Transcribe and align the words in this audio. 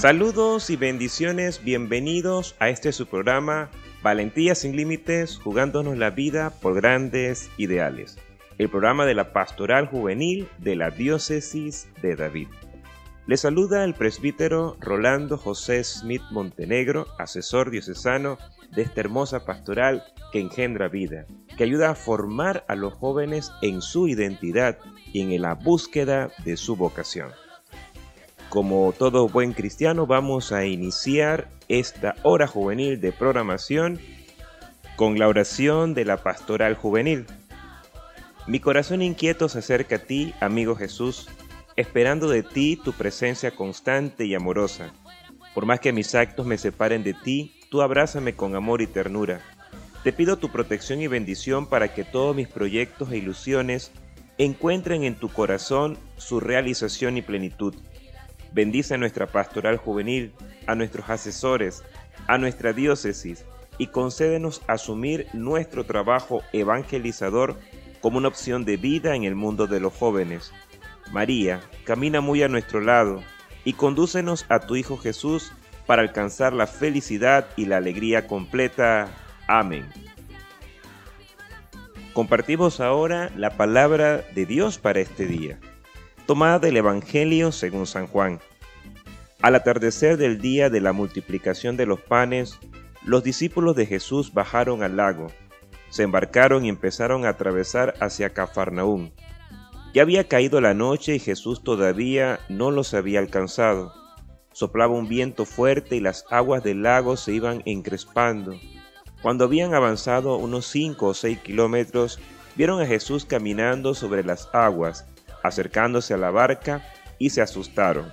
Saludos 0.00 0.70
y 0.70 0.76
bendiciones, 0.76 1.62
bienvenidos 1.62 2.56
a 2.58 2.70
este 2.70 2.90
su 2.90 3.06
programa 3.06 3.68
Valentía 4.02 4.54
sin 4.54 4.74
Límites, 4.74 5.36
jugándonos 5.36 5.98
la 5.98 6.08
vida 6.08 6.54
por 6.62 6.74
grandes 6.74 7.50
ideales. 7.58 8.16
El 8.56 8.70
programa 8.70 9.04
de 9.04 9.12
la 9.12 9.34
Pastoral 9.34 9.88
Juvenil 9.88 10.48
de 10.56 10.74
la 10.74 10.88
Diócesis 10.88 11.86
de 12.00 12.16
David. 12.16 12.48
Le 13.26 13.36
saluda 13.36 13.84
el 13.84 13.92
presbítero 13.92 14.78
Rolando 14.80 15.36
José 15.36 15.84
Smith 15.84 16.22
Montenegro, 16.30 17.06
asesor 17.18 17.70
diocesano 17.70 18.38
de 18.74 18.80
esta 18.80 19.02
hermosa 19.02 19.44
pastoral 19.44 20.02
que 20.32 20.40
engendra 20.40 20.88
vida, 20.88 21.26
que 21.58 21.64
ayuda 21.64 21.90
a 21.90 21.94
formar 21.94 22.64
a 22.68 22.74
los 22.74 22.94
jóvenes 22.94 23.52
en 23.60 23.82
su 23.82 24.08
identidad 24.08 24.78
y 25.12 25.20
en 25.20 25.42
la 25.42 25.56
búsqueda 25.56 26.30
de 26.46 26.56
su 26.56 26.74
vocación. 26.74 27.32
Como 28.50 28.92
todo 28.92 29.28
buen 29.28 29.52
cristiano, 29.52 30.08
vamos 30.08 30.50
a 30.50 30.66
iniciar 30.66 31.48
esta 31.68 32.16
hora 32.24 32.48
juvenil 32.48 33.00
de 33.00 33.12
programación 33.12 34.00
con 34.96 35.20
la 35.20 35.28
oración 35.28 35.94
de 35.94 36.04
la 36.04 36.16
pastoral 36.16 36.74
juvenil. 36.74 37.26
Mi 38.48 38.58
corazón 38.58 39.02
inquieto 39.02 39.48
se 39.48 39.60
acerca 39.60 39.96
a 39.96 39.98
ti, 40.00 40.34
amigo 40.40 40.74
Jesús, 40.74 41.28
esperando 41.76 42.28
de 42.28 42.42
ti 42.42 42.74
tu 42.74 42.92
presencia 42.92 43.52
constante 43.52 44.26
y 44.26 44.34
amorosa. 44.34 44.92
Por 45.54 45.64
más 45.64 45.78
que 45.78 45.92
mis 45.92 46.16
actos 46.16 46.44
me 46.44 46.58
separen 46.58 47.04
de 47.04 47.14
ti, 47.14 47.54
tú 47.70 47.82
abrázame 47.82 48.34
con 48.34 48.56
amor 48.56 48.82
y 48.82 48.88
ternura. 48.88 49.40
Te 50.02 50.12
pido 50.12 50.38
tu 50.38 50.50
protección 50.50 51.00
y 51.00 51.06
bendición 51.06 51.68
para 51.68 51.94
que 51.94 52.02
todos 52.02 52.34
mis 52.34 52.48
proyectos 52.48 53.12
e 53.12 53.18
ilusiones 53.18 53.92
encuentren 54.38 55.04
en 55.04 55.14
tu 55.14 55.28
corazón 55.28 55.96
su 56.16 56.40
realización 56.40 57.16
y 57.16 57.22
plenitud. 57.22 57.76
Bendice 58.52 58.94
a 58.94 58.98
nuestra 58.98 59.26
pastoral 59.26 59.76
juvenil, 59.76 60.32
a 60.66 60.74
nuestros 60.74 61.08
asesores, 61.08 61.84
a 62.26 62.36
nuestra 62.38 62.72
diócesis 62.72 63.44
y 63.78 63.88
concédenos 63.88 64.62
asumir 64.66 65.26
nuestro 65.32 65.84
trabajo 65.84 66.42
evangelizador 66.52 67.56
como 68.00 68.18
una 68.18 68.28
opción 68.28 68.64
de 68.64 68.76
vida 68.76 69.14
en 69.14 69.24
el 69.24 69.34
mundo 69.34 69.66
de 69.66 69.80
los 69.80 69.92
jóvenes. 69.92 70.52
María, 71.12 71.60
camina 71.84 72.20
muy 72.20 72.42
a 72.42 72.48
nuestro 72.48 72.80
lado 72.80 73.22
y 73.64 73.74
condúcenos 73.74 74.46
a 74.48 74.60
tu 74.60 74.76
Hijo 74.76 74.96
Jesús 74.96 75.52
para 75.86 76.02
alcanzar 76.02 76.52
la 76.52 76.66
felicidad 76.66 77.46
y 77.56 77.66
la 77.66 77.76
alegría 77.76 78.26
completa. 78.26 79.08
Amén. 79.46 79.86
Compartimos 82.12 82.80
ahora 82.80 83.30
la 83.36 83.56
palabra 83.56 84.24
de 84.34 84.44
Dios 84.44 84.78
para 84.78 85.00
este 85.00 85.26
día 85.26 85.58
tomada 86.30 86.60
del 86.60 86.76
Evangelio 86.76 87.50
según 87.50 87.88
San 87.88 88.06
Juan. 88.06 88.38
Al 89.42 89.56
atardecer 89.56 90.16
del 90.16 90.40
día 90.40 90.70
de 90.70 90.80
la 90.80 90.92
multiplicación 90.92 91.76
de 91.76 91.86
los 91.86 92.00
panes, 92.00 92.60
los 93.02 93.24
discípulos 93.24 93.74
de 93.74 93.84
Jesús 93.84 94.32
bajaron 94.32 94.84
al 94.84 94.96
lago, 94.96 95.32
se 95.88 96.04
embarcaron 96.04 96.64
y 96.64 96.68
empezaron 96.68 97.26
a 97.26 97.30
atravesar 97.30 97.94
hacia 97.98 98.30
Cafarnaúm. 98.30 99.10
Ya 99.92 100.02
había 100.02 100.28
caído 100.28 100.60
la 100.60 100.72
noche 100.72 101.16
y 101.16 101.18
Jesús 101.18 101.64
todavía 101.64 102.38
no 102.48 102.70
los 102.70 102.94
había 102.94 103.18
alcanzado. 103.18 103.92
Soplaba 104.52 104.94
un 104.94 105.08
viento 105.08 105.44
fuerte 105.44 105.96
y 105.96 106.00
las 106.00 106.26
aguas 106.30 106.62
del 106.62 106.84
lago 106.84 107.16
se 107.16 107.32
iban 107.32 107.60
encrespando. 107.64 108.54
Cuando 109.20 109.46
habían 109.46 109.74
avanzado 109.74 110.36
unos 110.36 110.64
cinco 110.66 111.08
o 111.08 111.14
seis 111.14 111.40
kilómetros, 111.40 112.20
vieron 112.54 112.80
a 112.80 112.86
Jesús 112.86 113.24
caminando 113.24 113.94
sobre 113.94 114.22
las 114.22 114.48
aguas 114.52 115.09
acercándose 115.42 116.14
a 116.14 116.18
la 116.18 116.30
barca 116.30 116.82
y 117.18 117.30
se 117.30 117.42
asustaron. 117.42 118.12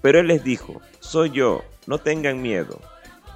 Pero 0.00 0.20
él 0.20 0.26
les 0.26 0.44
dijo, 0.44 0.80
soy 1.00 1.30
yo, 1.30 1.64
no 1.86 1.98
tengan 1.98 2.42
miedo. 2.42 2.80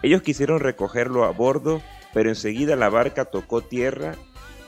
Ellos 0.03 0.22
quisieron 0.22 0.61
recogerlo 0.61 1.25
a 1.25 1.31
bordo, 1.31 1.83
pero 2.12 2.28
enseguida 2.28 2.77
la 2.77 2.88
barca 2.88 3.25
tocó 3.27 3.62
tierra 3.62 4.15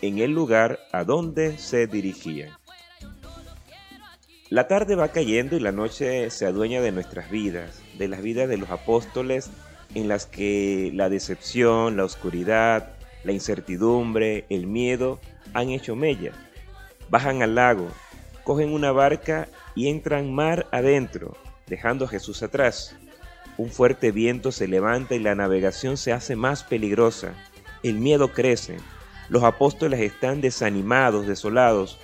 en 0.03 0.19
el 0.19 0.33
lugar 0.33 0.81
a 0.93 1.05
donde 1.05 1.59
se 1.59 1.87
dirigían. 1.87 2.51
La 4.51 4.67
tarde 4.67 4.95
va 4.95 5.09
cayendo 5.09 5.57
y 5.57 5.61
la 5.61 5.73
noche 5.73 6.31
se 6.31 6.47
adueña 6.47 6.81
de 6.81 6.93
nuestras 6.93 7.31
vidas, 7.31 7.83
de 7.99 8.09
las 8.09 8.23
vidas 8.23 8.49
de 8.49 8.57
los 8.57 8.71
apóstoles 8.71 9.51
en 9.95 10.09
las 10.09 10.27
que 10.27 10.91
la 10.95 11.11
decepción, 11.11 11.97
la 11.97 12.05
oscuridad, 12.05 12.91
la 13.25 13.33
incertidumbre, 13.33 14.47
el 14.49 14.67
miedo 14.67 15.21
han 15.53 15.71
hecho 15.71 15.97
mella. 15.97 16.33
Bajan 17.11 17.43
al 17.43 17.55
lago, 17.55 17.89
cogen 18.49 18.73
una 18.73 18.93
barca 18.93 19.47
y 19.75 19.89
entran 19.89 20.35
mar 20.35 20.69
adentro, 20.73 21.37
dejando 21.67 22.07
a 22.07 22.09
Jesús 22.09 22.43
atrás. 22.43 22.97
Un 23.59 23.69
fuerte 23.69 24.11
viento 24.11 24.53
se 24.53 24.67
levanta 24.67 25.15
y 25.15 25.19
la 25.19 25.35
navegación 25.35 25.99
se 25.99 26.15
hace 26.15 26.35
más 26.35 26.65
peligrosa. 26.65 27.35
El 27.83 27.97
miedo 27.97 28.33
crece. 28.33 28.79
Los 29.29 29.45
apóstoles 29.45 30.01
están 30.01 30.41
desanimados, 30.41 31.27
desolados, 31.27 31.99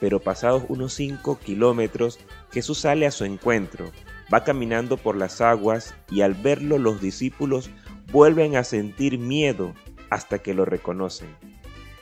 pero 0.00 0.20
pasados 0.20 0.62
unos 0.68 0.94
cinco 0.94 1.38
kilómetros, 1.38 2.18
Jesús 2.50 2.78
sale 2.78 3.04
a 3.04 3.10
su 3.10 3.26
encuentro, 3.26 3.90
va 4.32 4.42
caminando 4.42 4.96
por 4.96 5.16
las 5.16 5.42
aguas 5.42 5.94
y 6.10 6.22
al 6.22 6.32
verlo 6.32 6.78
los 6.78 7.02
discípulos 7.02 7.68
vuelven 8.10 8.56
a 8.56 8.64
sentir 8.64 9.18
miedo 9.18 9.74
hasta 10.08 10.38
que 10.38 10.54
lo 10.54 10.64
reconocen 10.64 11.49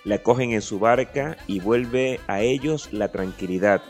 la 0.09 0.23
cogen 0.23 0.53
en 0.53 0.63
su 0.63 0.79
barca 0.79 1.37
y 1.47 1.61
vuelve 1.61 2.19
a 2.29 2.41
ellos 2.41 2.95
la 2.95 3.09
tranquilidad. 3.13 3.83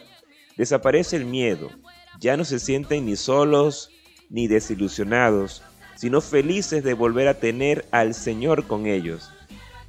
Desaparece 0.57 1.15
el 1.15 1.25
miedo, 1.25 1.71
ya 2.19 2.37
no 2.37 2.45
se 2.45 2.59
sienten 2.59 3.07
ni 3.07 3.15
solos 3.15 3.93
ni 4.29 4.49
desilusionados, 4.49 5.63
sino 5.97 6.21
felices 6.21 6.83
de 6.83 6.95
volver 6.95 7.29
a 7.29 7.35
tener 7.35 7.87
al 7.93 8.15
Señor 8.15 8.67
con 8.67 8.87
ellos. 8.87 9.31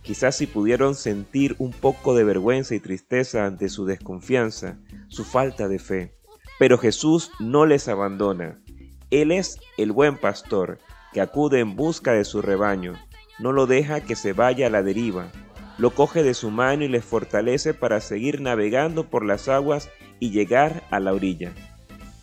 Quizás 0.03 0.35
si 0.35 0.45
pudieron 0.45 0.93
sentir 0.93 1.55
un 1.57 1.71
poco 1.71 2.13
de 2.13 2.23
vergüenza 2.23 2.75
y 2.75 2.79
tristeza 2.79 3.47
ante 3.47 3.67
su 3.67 3.85
desconfianza, 3.85 4.77
su 5.07 5.25
falta 5.25 5.67
de 5.67 5.79
fe. 5.79 6.15
Pero 6.59 6.77
Jesús 6.77 7.31
no 7.39 7.65
les 7.65 7.87
abandona. 7.87 8.61
Él 9.09 9.31
es 9.31 9.57
el 9.79 9.91
buen 9.91 10.15
pastor 10.15 10.77
que 11.11 11.21
acude 11.21 11.59
en 11.59 11.75
busca 11.75 12.13
de 12.13 12.23
su 12.23 12.43
rebaño. 12.43 12.93
No 13.39 13.51
lo 13.51 13.65
deja 13.65 14.01
que 14.01 14.15
se 14.15 14.33
vaya 14.33 14.67
a 14.67 14.69
la 14.69 14.83
deriva, 14.83 15.31
lo 15.79 15.91
coge 15.91 16.23
de 16.23 16.33
su 16.33 16.51
mano 16.51 16.83
y 16.83 16.89
le 16.89 17.01
fortalece 17.01 17.73
para 17.73 18.01
seguir 18.01 18.41
navegando 18.41 19.09
por 19.09 19.25
las 19.25 19.47
aguas 19.47 19.89
y 20.19 20.31
llegar 20.31 20.83
a 20.91 20.99
la 20.99 21.13
orilla. 21.13 21.53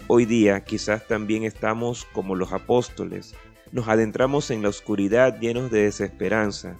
Hoy 0.08 0.26
día 0.26 0.62
quizás 0.62 1.06
también 1.06 1.42
estamos 1.42 2.04
como 2.12 2.34
los 2.34 2.52
apóstoles, 2.52 3.34
nos 3.72 3.88
adentramos 3.88 4.50
en 4.50 4.62
la 4.62 4.68
oscuridad 4.68 5.40
llenos 5.40 5.70
de 5.70 5.84
desesperanza. 5.84 6.76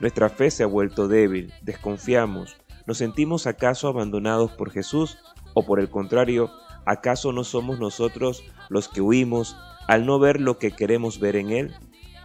Nuestra 0.00 0.28
fe 0.28 0.50
se 0.50 0.64
ha 0.64 0.66
vuelto 0.66 1.06
débil, 1.06 1.52
desconfiamos, 1.62 2.56
nos 2.86 2.98
sentimos 2.98 3.46
acaso 3.46 3.86
abandonados 3.86 4.50
por 4.50 4.72
Jesús 4.72 5.18
o 5.54 5.64
por 5.64 5.78
el 5.78 5.88
contrario, 5.88 6.50
acaso 6.86 7.32
no 7.32 7.44
somos 7.44 7.78
nosotros 7.78 8.42
los 8.68 8.88
que 8.88 9.00
huimos 9.00 9.56
al 9.86 10.04
no 10.04 10.18
ver 10.18 10.40
lo 10.40 10.58
que 10.58 10.72
queremos 10.72 11.20
ver 11.20 11.36
en 11.36 11.50
Él. 11.50 11.74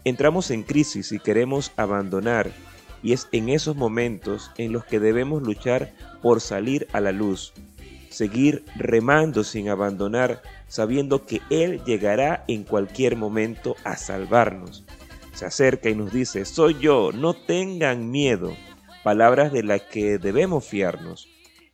Entramos 0.03 0.50
en 0.50 0.63
crisis 0.63 1.12
y 1.12 1.19
queremos 1.19 1.72
abandonar 1.78 2.51
y 3.03 3.13
es 3.13 3.28
en 3.31 3.50
esos 3.50 3.75
momentos 3.75 4.51
en 4.57 4.72
los 4.72 4.85
que 4.85 5.00
debemos 5.00 5.41
luchar 5.41 5.94
por 6.22 6.41
salir 6.41 6.88
a 6.94 7.00
la 7.00 7.12
luz, 7.12 7.53
seguir 8.09 8.63
remando 8.75 9.44
sin 9.44 9.69
abandonar, 9.69 10.41
sabiendo 10.67 11.25
que 11.25 11.41
Él 11.50 11.81
llegará 11.85 12.44
en 12.47 12.63
cualquier 12.63 13.16
momento 13.16 13.75
a 13.84 13.97
salvarnos. 13.97 14.85
Se 15.34 15.45
acerca 15.45 15.89
y 15.89 15.95
nos 15.95 16.12
dice, 16.12 16.45
soy 16.45 16.78
yo, 16.79 17.12
no 17.12 17.33
tengan 17.33 18.12
miedo, 18.12 18.56
palabras 19.04 19.51
de 19.51 19.63
las 19.63 19.81
que 19.81 20.18
debemos 20.18 20.65
fiarnos. 20.65 21.27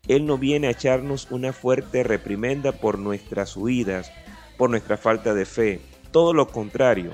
Él 0.08 0.26
no 0.26 0.38
viene 0.38 0.68
a 0.68 0.72
echarnos 0.72 1.28
una 1.32 1.52
fuerte 1.52 2.04
reprimenda 2.04 2.72
por 2.72 2.98
nuestras 2.98 3.58
huidas, 3.58 4.12
por 4.58 4.70
nuestra 4.70 4.98
falta 4.98 5.34
de 5.34 5.46
fe, 5.46 5.82
todo 6.12 6.34
lo 6.34 6.48
contrario, 6.48 7.12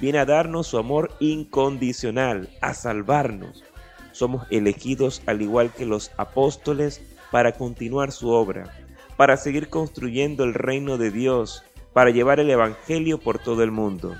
viene 0.00 0.18
a 0.18 0.26
darnos 0.26 0.66
su 0.66 0.78
amor 0.78 1.10
incondicional, 1.20 2.48
a 2.60 2.74
salvarnos. 2.74 3.64
Somos 4.12 4.46
elegidos 4.50 5.22
al 5.26 5.42
igual 5.42 5.72
que 5.72 5.86
los 5.86 6.10
apóstoles 6.16 7.02
para 7.30 7.52
continuar 7.52 8.12
su 8.12 8.30
obra, 8.30 8.72
para 9.16 9.36
seguir 9.36 9.68
construyendo 9.68 10.44
el 10.44 10.54
reino 10.54 10.98
de 10.98 11.10
Dios, 11.10 11.64
para 11.92 12.10
llevar 12.10 12.40
el 12.40 12.50
Evangelio 12.50 13.18
por 13.18 13.38
todo 13.38 13.62
el 13.62 13.70
mundo. 13.70 14.14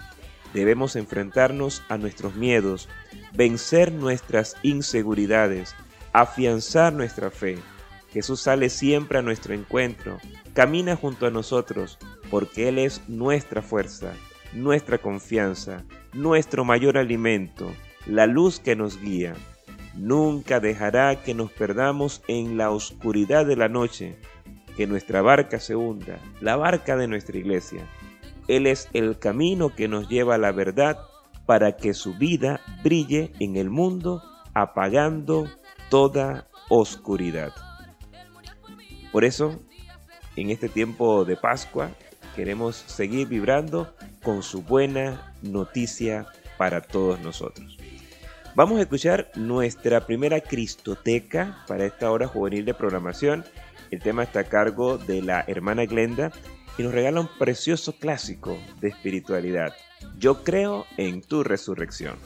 Debemos 0.54 0.96
enfrentarnos 0.96 1.82
a 1.88 1.98
nuestros 1.98 2.34
miedos, 2.34 2.88
vencer 3.34 3.92
nuestras 3.92 4.56
inseguridades, 4.62 5.74
afianzar 6.12 6.92
nuestra 6.92 7.30
fe. 7.30 7.58
Jesús 8.12 8.40
sale 8.40 8.70
siempre 8.70 9.18
a 9.18 9.22
nuestro 9.22 9.52
encuentro, 9.52 10.18
camina 10.54 10.96
junto 10.96 11.26
a 11.26 11.30
nosotros, 11.30 11.98
porque 12.30 12.68
Él 12.68 12.78
es 12.78 13.06
nuestra 13.08 13.60
fuerza 13.60 14.14
nuestra 14.52 14.98
confianza, 14.98 15.84
nuestro 16.12 16.64
mayor 16.64 16.98
alimento, 16.98 17.72
la 18.06 18.26
luz 18.26 18.60
que 18.60 18.76
nos 18.76 19.00
guía. 19.00 19.34
Nunca 19.94 20.60
dejará 20.60 21.22
que 21.22 21.34
nos 21.34 21.50
perdamos 21.52 22.22
en 22.28 22.56
la 22.56 22.70
oscuridad 22.70 23.46
de 23.46 23.56
la 23.56 23.68
noche, 23.68 24.18
que 24.76 24.86
nuestra 24.86 25.22
barca 25.22 25.58
se 25.58 25.74
hunda, 25.74 26.18
la 26.40 26.56
barca 26.56 26.96
de 26.96 27.08
nuestra 27.08 27.38
iglesia. 27.38 27.88
Él 28.48 28.66
es 28.66 28.88
el 28.92 29.18
camino 29.18 29.74
que 29.74 29.88
nos 29.88 30.08
lleva 30.08 30.34
a 30.34 30.38
la 30.38 30.52
verdad 30.52 30.98
para 31.46 31.76
que 31.76 31.94
su 31.94 32.14
vida 32.14 32.60
brille 32.82 33.32
en 33.40 33.56
el 33.56 33.70
mundo 33.70 34.22
apagando 34.54 35.48
toda 35.90 36.48
oscuridad. 36.68 37.52
Por 39.12 39.24
eso, 39.24 39.60
en 40.36 40.50
este 40.50 40.68
tiempo 40.68 41.24
de 41.24 41.36
Pascua, 41.36 41.90
queremos 42.36 42.76
seguir 42.76 43.26
vibrando 43.26 43.92
con 44.22 44.42
su 44.42 44.62
buena 44.62 45.34
noticia 45.42 46.26
para 46.58 46.82
todos 46.82 47.18
nosotros. 47.20 47.78
Vamos 48.54 48.78
a 48.78 48.82
escuchar 48.82 49.30
nuestra 49.34 50.06
primera 50.06 50.40
Cristoteca 50.40 51.64
para 51.66 51.86
esta 51.86 52.10
hora 52.10 52.28
juvenil 52.28 52.64
de 52.64 52.74
programación. 52.74 53.44
El 53.90 54.00
tema 54.00 54.22
está 54.22 54.40
a 54.40 54.44
cargo 54.44 54.98
de 54.98 55.22
la 55.22 55.44
hermana 55.46 55.86
Glenda 55.86 56.30
y 56.78 56.82
nos 56.82 56.92
regala 56.92 57.20
un 57.20 57.28
precioso 57.38 57.92
clásico 57.92 58.56
de 58.80 58.88
espiritualidad. 58.88 59.74
Yo 60.18 60.44
creo 60.44 60.86
en 60.96 61.22
tu 61.22 61.42
resurrección. 61.42 62.16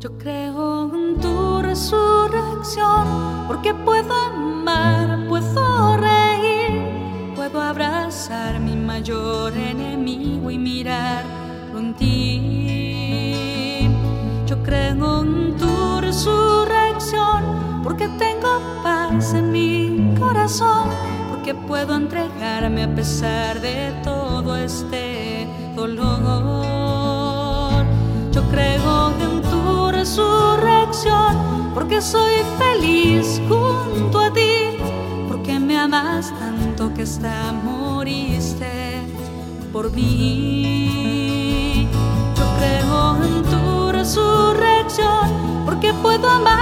Yo 0.00 0.16
creo 0.18 0.94
en 0.94 1.20
tu 1.20 1.62
resurrección 1.62 3.46
porque 3.48 3.74
puedo 3.74 4.14
amar, 4.14 5.09
mayor 9.00 9.56
enemigo 9.56 10.50
y 10.50 10.58
mirar 10.58 11.24
yo 14.46 14.62
creo 14.62 15.22
en 15.22 15.56
tu 15.56 16.00
resurrección 16.02 17.80
porque 17.82 18.08
tengo 18.18 18.60
paz 18.82 19.32
en 19.32 19.52
mi 19.52 20.14
corazón, 20.18 20.90
porque 21.30 21.54
puedo 21.54 21.94
entregarme 21.94 22.82
a 22.82 22.94
pesar 22.94 23.62
de 23.62 23.94
todo 24.04 24.54
este 24.56 25.46
dolor. 25.74 27.86
Yo 28.32 28.42
creo 28.50 29.14
en 29.18 29.40
tu 29.40 29.90
resurrección 29.90 31.70
porque 31.72 32.02
soy 32.02 32.34
feliz 32.58 33.40
junto 33.48 34.20
a 34.20 34.30
ti, 34.30 34.76
porque 35.28 35.58
me 35.58 35.78
amas 35.78 36.34
tanto 36.38 36.92
que 36.92 37.02
hasta 37.02 37.52
moriste 37.52 37.79
por 39.72 39.90
mí. 39.92 41.60
Yo 42.36 42.44
creo 42.58 43.16
en 43.24 43.42
tu 43.44 43.92
resurrección 43.92 45.30
porque 45.64 45.92
puedo 45.94 46.28
amar, 46.28 46.58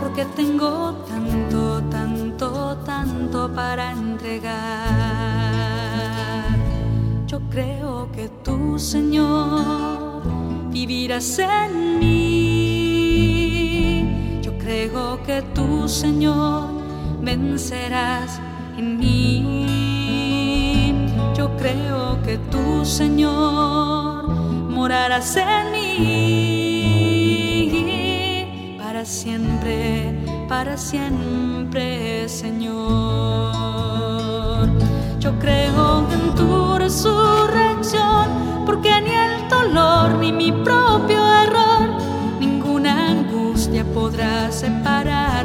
porque 0.00 0.24
tengo 0.36 0.94
tanto, 1.08 1.82
tanto, 1.90 2.76
tanto 2.84 3.52
para 3.54 3.92
entregar. 3.92 4.54
Yo 7.26 7.40
creo 7.50 8.10
que 8.12 8.28
tú, 8.42 8.78
Señor, 8.78 10.22
vivirás 10.70 11.38
en 11.38 11.98
mí. 11.98 13.20
Yo 14.42 14.56
creo 14.58 15.22
que 15.22 15.42
tú, 15.54 15.88
Señor, 15.88 16.68
vencerás 17.20 18.40
en 18.78 18.98
mí. 18.98 19.93
Yo 21.44 21.50
creo 21.58 22.22
que 22.22 22.38
tú, 22.50 22.86
Señor, 22.86 24.30
morarás 24.70 25.36
en 25.36 25.72
mí 25.72 25.92
para 28.78 29.04
siempre, 29.04 30.14
para 30.48 30.78
siempre, 30.78 32.30
Señor. 32.30 32.72
Yo 35.20 35.38
creo 35.38 36.06
en 36.10 36.34
tu 36.34 36.78
resurrección, 36.78 38.64
porque 38.64 39.02
ni 39.02 39.10
el 39.10 39.46
dolor 39.50 40.14
ni 40.14 40.32
mi 40.32 40.50
propio 40.50 41.18
error, 41.42 41.90
ninguna 42.40 43.10
angustia 43.10 43.84
podrá 43.92 44.50
separarme 44.50 45.43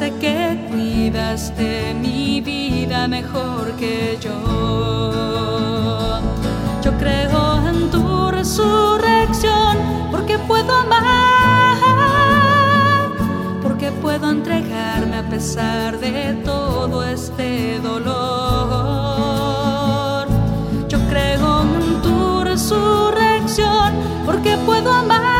sé 0.00 0.08
que 0.18 0.56
cuidas 0.70 1.54
de 1.58 1.92
mi 1.92 2.40
vida 2.40 3.06
mejor 3.06 3.72
que 3.76 4.16
yo. 4.18 4.38
Yo 6.82 6.90
creo 6.98 7.68
en 7.68 7.90
tu 7.90 8.30
resurrección, 8.30 9.76
porque 10.10 10.38
puedo 10.38 10.74
amar, 10.74 11.76
porque 13.62 13.92
puedo 13.92 14.30
entregarme 14.30 15.18
a 15.18 15.28
pesar 15.28 16.00
de 16.00 16.32
todo 16.46 17.04
este 17.04 17.78
dolor. 17.80 18.08
Yo 20.88 20.98
creo 21.10 21.60
en 21.60 22.00
tu 22.00 22.42
resurrección 22.42 23.92
porque 24.24 24.56
puedo 24.64 24.90
amar, 24.94 25.39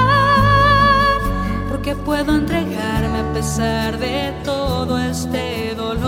porque 1.81 1.95
puedo 1.95 2.35
entregarme 2.35 3.21
a 3.21 3.33
pesar 3.33 3.97
de 3.97 4.31
todo 4.45 4.99
este 4.99 5.73
dolor. 5.73 6.03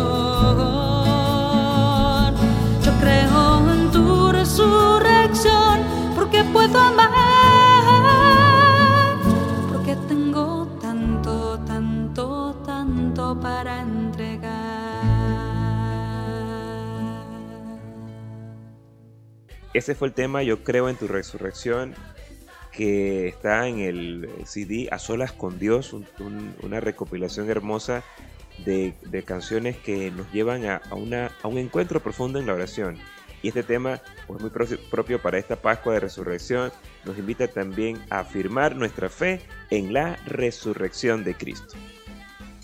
Yo 2.86 2.92
creo 3.02 3.74
en 3.74 3.90
tu 3.90 4.32
resurrección, 4.32 5.80
porque 6.14 6.44
puedo 6.44 6.78
amar 6.78 7.10
para 13.42 13.82
entregar. 13.82 14.54
Ese 19.74 19.96
fue 19.96 20.10
el 20.10 20.14
tema, 20.14 20.44
yo 20.44 20.64
creo 20.64 20.88
en 20.88 20.96
tu 20.98 21.08
resurrección, 21.08 21.96
que 22.76 23.28
está 23.28 23.68
en 23.68 23.80
el 23.80 24.30
CD 24.46 24.90
A 24.92 25.00
Solas 25.00 25.32
con 25.32 25.60
Dios, 25.60 25.96
una 26.62 26.80
recopilación 26.80 27.50
hermosa 27.50 28.04
de, 28.66 28.94
canciones 29.26 29.78
que 29.78 30.12
nos 30.12 30.32
llevan 30.32 30.66
a, 30.66 30.82
a 30.90 31.48
un 31.48 31.58
encuentro 31.58 32.02
profundo 32.02 32.40
en 32.40 32.48
la 32.48 32.54
oración. 32.54 32.98
Y 33.42 33.50
este 33.50 33.64
tema, 33.64 34.02
pues 34.26 34.42
muy 34.42 34.50
propio 34.90 35.22
para 35.22 35.38
esta 35.38 35.58
Pascua 35.58 35.94
de 35.94 36.00
Resurrección, 36.00 36.72
nos 37.06 37.18
invita 37.18 37.48
también 37.48 38.02
a 38.10 38.20
afirmar 38.20 38.76
nuestra 38.76 39.10
fe 39.10 39.42
en 39.70 39.94
la 39.94 40.16
resurrección 40.26 41.26
de 41.26 41.36
Cristo. 41.36 41.76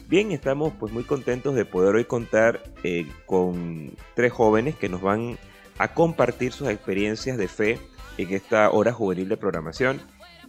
Bien, 0.08 0.32
estamos 0.32 0.74
pues 0.80 0.92
muy 0.94 1.04
contentos 1.04 1.54
de 1.54 1.66
poder 1.66 1.96
hoy 1.96 2.06
contar 2.06 2.64
eh, 2.84 3.06
con 3.26 3.92
tres 4.16 4.32
jóvenes 4.32 4.76
que 4.76 4.90
nos 4.90 5.02
van 5.02 5.38
a 5.78 5.94
compartir 5.94 6.54
sus 6.54 6.70
experiencias 6.70 7.38
de 7.38 7.48
fe 7.48 7.80
en 8.22 8.34
esta 8.34 8.70
hora 8.72 8.92
juvenil 8.94 9.30
de 9.30 9.38
programación. 9.38 10.02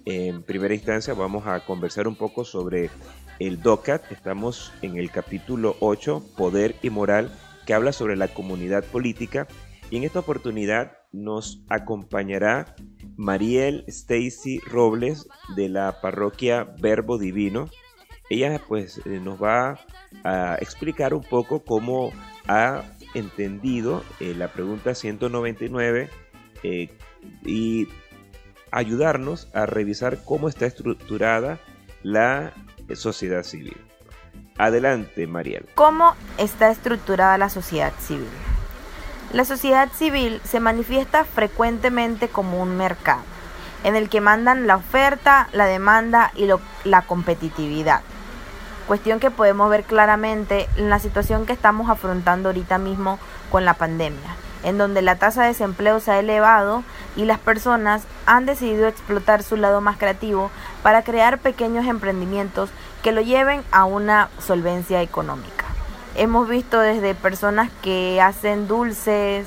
En 0.04 0.42
primera 0.42 0.74
instancia 0.74 1.14
vamos 1.14 1.46
a 1.46 1.60
conversar 1.60 2.08
un 2.08 2.16
poco 2.16 2.44
sobre 2.44 2.90
el 3.38 3.62
DOCAT. 3.62 4.10
Estamos 4.10 4.72
en 4.82 4.96
el 4.96 5.10
capítulo 5.10 5.76
8, 5.80 6.22
Poder 6.36 6.74
y 6.82 6.90
Moral, 6.90 7.32
que 7.66 7.74
habla 7.74 7.92
sobre 7.92 8.16
la 8.16 8.28
comunidad 8.28 8.84
política. 8.84 9.46
Y 9.90 9.96
en 9.98 10.04
esta 10.04 10.18
oportunidad 10.18 10.98
nos 11.12 11.62
acompañará 11.68 12.74
Mariel 13.16 13.84
Stacy 13.86 14.60
Robles 14.60 15.28
de 15.56 15.68
la 15.68 16.00
parroquia 16.00 16.64
Verbo 16.80 17.18
Divino 17.18 17.68
ella 18.30 18.62
pues 18.66 19.02
eh, 19.04 19.20
nos 19.20 19.42
va 19.42 19.80
a 20.22 20.54
explicar 20.60 21.14
un 21.14 21.24
poco 21.24 21.64
cómo 21.64 22.12
ha 22.46 22.84
entendido 23.14 24.04
eh, 24.20 24.34
la 24.36 24.52
pregunta 24.52 24.94
199 24.94 26.08
eh, 26.62 26.88
y 27.44 27.88
ayudarnos 28.70 29.48
a 29.52 29.66
revisar 29.66 30.22
cómo 30.24 30.48
está 30.48 30.66
estructurada 30.66 31.58
la 32.02 32.52
sociedad 32.94 33.42
civil. 33.42 33.76
Adelante, 34.58 35.26
Mariel. 35.26 35.66
¿Cómo 35.74 36.14
está 36.36 36.70
estructurada 36.70 37.38
la 37.38 37.48
sociedad 37.48 37.92
civil? 37.98 38.28
La 39.32 39.44
sociedad 39.44 39.88
civil 39.92 40.40
se 40.44 40.60
manifiesta 40.60 41.24
frecuentemente 41.24 42.28
como 42.28 42.60
un 42.60 42.76
mercado, 42.76 43.22
en 43.84 43.96
el 43.96 44.08
que 44.08 44.20
mandan 44.20 44.66
la 44.66 44.76
oferta, 44.76 45.48
la 45.52 45.66
demanda 45.66 46.32
y 46.34 46.48
la 46.84 47.02
competitividad. 47.02 48.02
Cuestión 48.86 49.20
que 49.20 49.30
podemos 49.30 49.70
ver 49.70 49.84
claramente 49.84 50.68
en 50.76 50.90
la 50.90 50.98
situación 50.98 51.46
que 51.46 51.52
estamos 51.52 51.88
afrontando 51.88 52.48
ahorita 52.48 52.78
mismo 52.78 53.20
con 53.50 53.64
la 53.64 53.74
pandemia, 53.74 54.34
en 54.62 54.78
donde 54.78 55.02
la 55.02 55.16
tasa 55.16 55.42
de 55.42 55.48
desempleo 55.48 56.00
se 56.00 56.10
ha 56.12 56.18
elevado 56.18 56.82
y 57.16 57.24
las 57.24 57.38
personas 57.38 58.02
han 58.26 58.46
decidido 58.46 58.88
explotar 58.88 59.42
su 59.42 59.56
lado 59.56 59.80
más 59.80 59.96
creativo 59.96 60.50
para 60.82 61.02
crear 61.02 61.38
pequeños 61.38 61.86
emprendimientos 61.86 62.70
que 63.02 63.12
lo 63.12 63.20
lleven 63.20 63.62
a 63.72 63.84
una 63.84 64.28
solvencia 64.38 65.02
económica. 65.02 65.64
Hemos 66.16 66.48
visto 66.48 66.80
desde 66.80 67.14
personas 67.14 67.70
que 67.82 68.20
hacen 68.20 68.66
dulces 68.68 69.46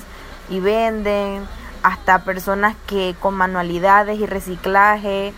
y 0.50 0.60
venden, 0.60 1.46
hasta 1.84 2.24
personas 2.24 2.76
que 2.88 3.16
con 3.20 3.36
manualidades 3.36 4.20
y 4.20 4.26
reciclaje 4.26 5.34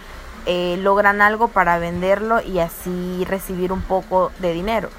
eh, 0.46 0.77
logran 0.82 1.22
algo 1.22 1.48
para 1.48 1.79
venderlo 1.79 2.39
y 2.41 2.60
así 2.60 3.25
recibir 3.27 3.72
un 3.72 3.82
poco 3.82 4.32
de 4.39 4.53
dinero. 4.53 4.89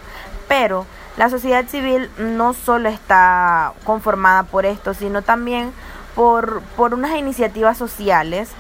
Pero 0.49 0.87
la 1.17 1.31
sociedad 1.31 1.67
civil 1.67 2.11
no 2.19 2.53
solo 2.53 2.89
está 2.89 3.73
conformada 3.85 4.43
por 4.43 4.67
esto, 4.67 4.93
sino 4.93 5.23
también 5.23 5.73
por, 6.15 6.61
por 6.77 6.93
unas 6.95 7.17
iniciativas 7.17 7.79
sociales 7.79 8.51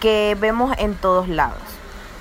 que 0.00 0.36
vemos 0.40 0.74
en 0.78 0.94
todos 0.96 1.28
lados. 1.28 1.62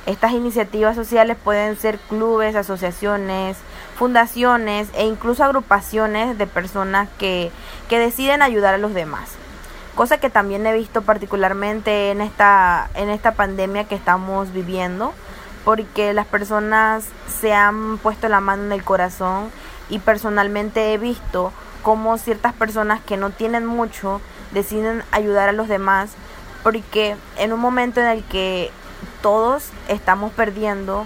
Estas 0.06 0.34
iniciativas 0.34 0.96
sociales 0.96 1.38
pueden 1.42 1.76
ser 1.78 1.98
clubes, 1.98 2.56
asociaciones, 2.56 3.58
fundaciones 3.98 4.90
e 4.96 5.06
incluso 5.06 5.44
agrupaciones 5.44 6.38
de 6.38 6.46
personas 6.46 7.08
que, 7.18 7.52
que 7.90 8.00
deciden 8.00 8.42
ayudar 8.42 8.74
a 8.74 8.78
los 8.78 8.94
demás. 8.94 9.30
Cosa 9.96 10.20
que 10.20 10.30
también 10.30 10.66
he 10.68 10.74
visto 10.74 11.04
particularmente 11.04 12.12
en 12.12 12.22
esta, 12.22 12.90
en 12.96 13.10
esta 13.10 13.34
pandemia 13.34 13.86
que 13.86 13.96
estamos 13.96 14.52
viviendo, 14.52 15.14
porque 15.64 16.14
las 16.14 16.26
personas 16.26 17.06
se 17.40 17.54
han 17.54 17.98
puesto 18.00 18.28
la 18.28 18.42
mano 18.42 18.64
en 18.64 18.72
el 18.72 18.84
corazón 18.84 19.52
y 19.90 20.00
personalmente 20.00 20.94
he 20.94 20.98
visto 20.98 21.52
cómo 21.82 22.18
ciertas 22.18 22.54
personas 22.54 23.02
que 23.02 23.18
no 23.18 23.30
tienen 23.30 23.66
mucho 23.66 24.22
deciden 24.52 25.04
ayudar 25.12 25.50
a 25.50 25.54
los 25.54 25.68
demás, 25.68 26.12
porque 26.64 27.16
en 27.38 27.54
un 27.54 27.60
momento 27.60 28.00
en 28.00 28.08
el 28.08 28.24
que 28.24 28.72
todos 29.22 29.70
estamos 29.88 30.32
perdiendo, 30.32 31.06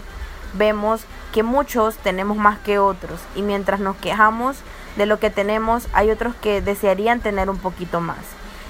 vemos 0.54 1.02
que 1.34 1.44
muchos 1.44 1.98
tenemos 1.98 2.38
más 2.38 2.60
que 2.60 2.80
otros 2.80 3.20
y 3.36 3.42
mientras 3.42 3.80
nos 3.80 3.96
quejamos 3.98 4.58
de 4.96 5.06
lo 5.06 5.20
que 5.20 5.30
tenemos, 5.30 5.88
hay 5.94 6.10
otros 6.10 6.36
que 6.36 6.62
desearían 6.62 7.20
tener 7.20 7.50
un 7.50 7.58
poquito 7.58 8.02
más. 8.02 8.18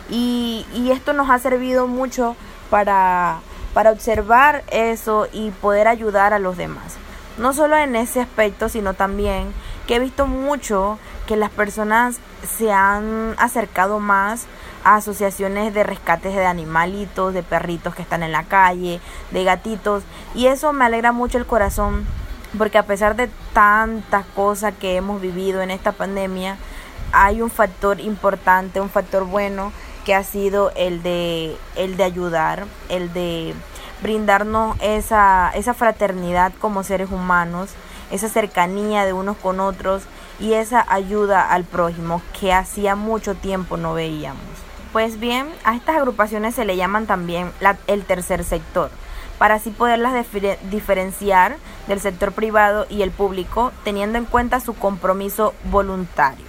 Y, 0.09 0.65
esto 0.91 1.13
nos 1.13 1.29
ha 1.29 1.39
servido 1.39 1.87
mucho 1.87 2.35
para, 2.69 3.39
para 3.73 3.91
observar 3.91 4.63
eso 4.71 5.27
y 5.31 5.51
poder 5.51 5.87
ayudar 5.87 6.33
a 6.33 6.39
los 6.39 6.57
demás. 6.57 6.95
No 7.37 7.53
solo 7.53 7.77
en 7.77 7.95
ese 7.95 8.21
aspecto, 8.21 8.67
sino 8.67 8.93
también 8.93 9.53
que 9.87 9.95
he 9.95 9.99
visto 9.99 10.27
mucho 10.27 10.99
que 11.25 11.35
las 11.35 11.49
personas 11.49 12.19
se 12.57 12.71
han 12.71 13.33
acercado 13.37 13.99
más 13.99 14.45
asociaciones 14.83 15.73
de 15.73 15.83
rescates 15.83 16.35
de 16.35 16.45
animalitos, 16.45 17.33
de 17.33 17.43
perritos 17.43 17.95
que 17.95 18.01
están 18.01 18.23
en 18.23 18.31
la 18.31 18.43
calle, 18.43 19.01
de 19.31 19.43
gatitos. 19.43 20.03
Y 20.35 20.47
eso 20.47 20.71
me 20.73 20.85
alegra 20.85 21.11
mucho 21.11 21.37
el 21.37 21.45
corazón 21.45 22.05
porque 22.57 22.77
a 22.77 22.83
pesar 22.83 23.15
de 23.15 23.29
tantas 23.53 24.25
cosas 24.27 24.73
que 24.79 24.95
hemos 24.95 25.21
vivido 25.21 25.61
en 25.61 25.71
esta 25.71 25.91
pandemia, 25.91 26.57
hay 27.11 27.41
un 27.41 27.49
factor 27.49 27.99
importante, 27.99 28.79
un 28.79 28.89
factor 28.89 29.25
bueno 29.25 29.71
que 30.05 30.15
ha 30.15 30.23
sido 30.23 30.71
el 30.75 31.03
de, 31.03 31.57
el 31.75 31.97
de 31.97 32.03
ayudar, 32.03 32.65
el 32.89 33.11
de 33.11 33.53
brindarnos 34.01 34.77
esa, 34.81 35.51
esa 35.53 35.73
fraternidad 35.73 36.53
como 36.59 36.83
seres 36.83 37.11
humanos, 37.11 37.71
esa 38.11 38.29
cercanía 38.29 39.05
de 39.05 39.13
unos 39.13 39.37
con 39.37 39.59
otros 39.59 40.03
y 40.39 40.53
esa 40.53 40.85
ayuda 40.87 41.51
al 41.51 41.63
prójimo 41.63 42.21
que 42.39 42.53
hacía 42.53 42.95
mucho 42.95 43.35
tiempo 43.35 43.77
no 43.77 43.93
veíamos. 43.93 44.43
Pues 44.93 45.19
bien, 45.19 45.47
a 45.63 45.75
estas 45.75 45.97
agrupaciones 45.97 46.55
se 46.55 46.65
le 46.65 46.77
llaman 46.77 47.05
también 47.07 47.51
el 47.87 48.03
tercer 48.05 48.43
sector, 48.43 48.89
para 49.37 49.55
así 49.55 49.69
poderlas 49.69 50.13
diferenciar 50.71 51.57
del 51.87 51.99
sector 51.99 52.31
privado 52.31 52.85
y 52.89 53.01
el 53.01 53.11
público, 53.11 53.71
teniendo 53.83 54.17
en 54.17 54.25
cuenta 54.25 54.59
su 54.59 54.73
compromiso 54.73 55.53
voluntario. 55.65 56.45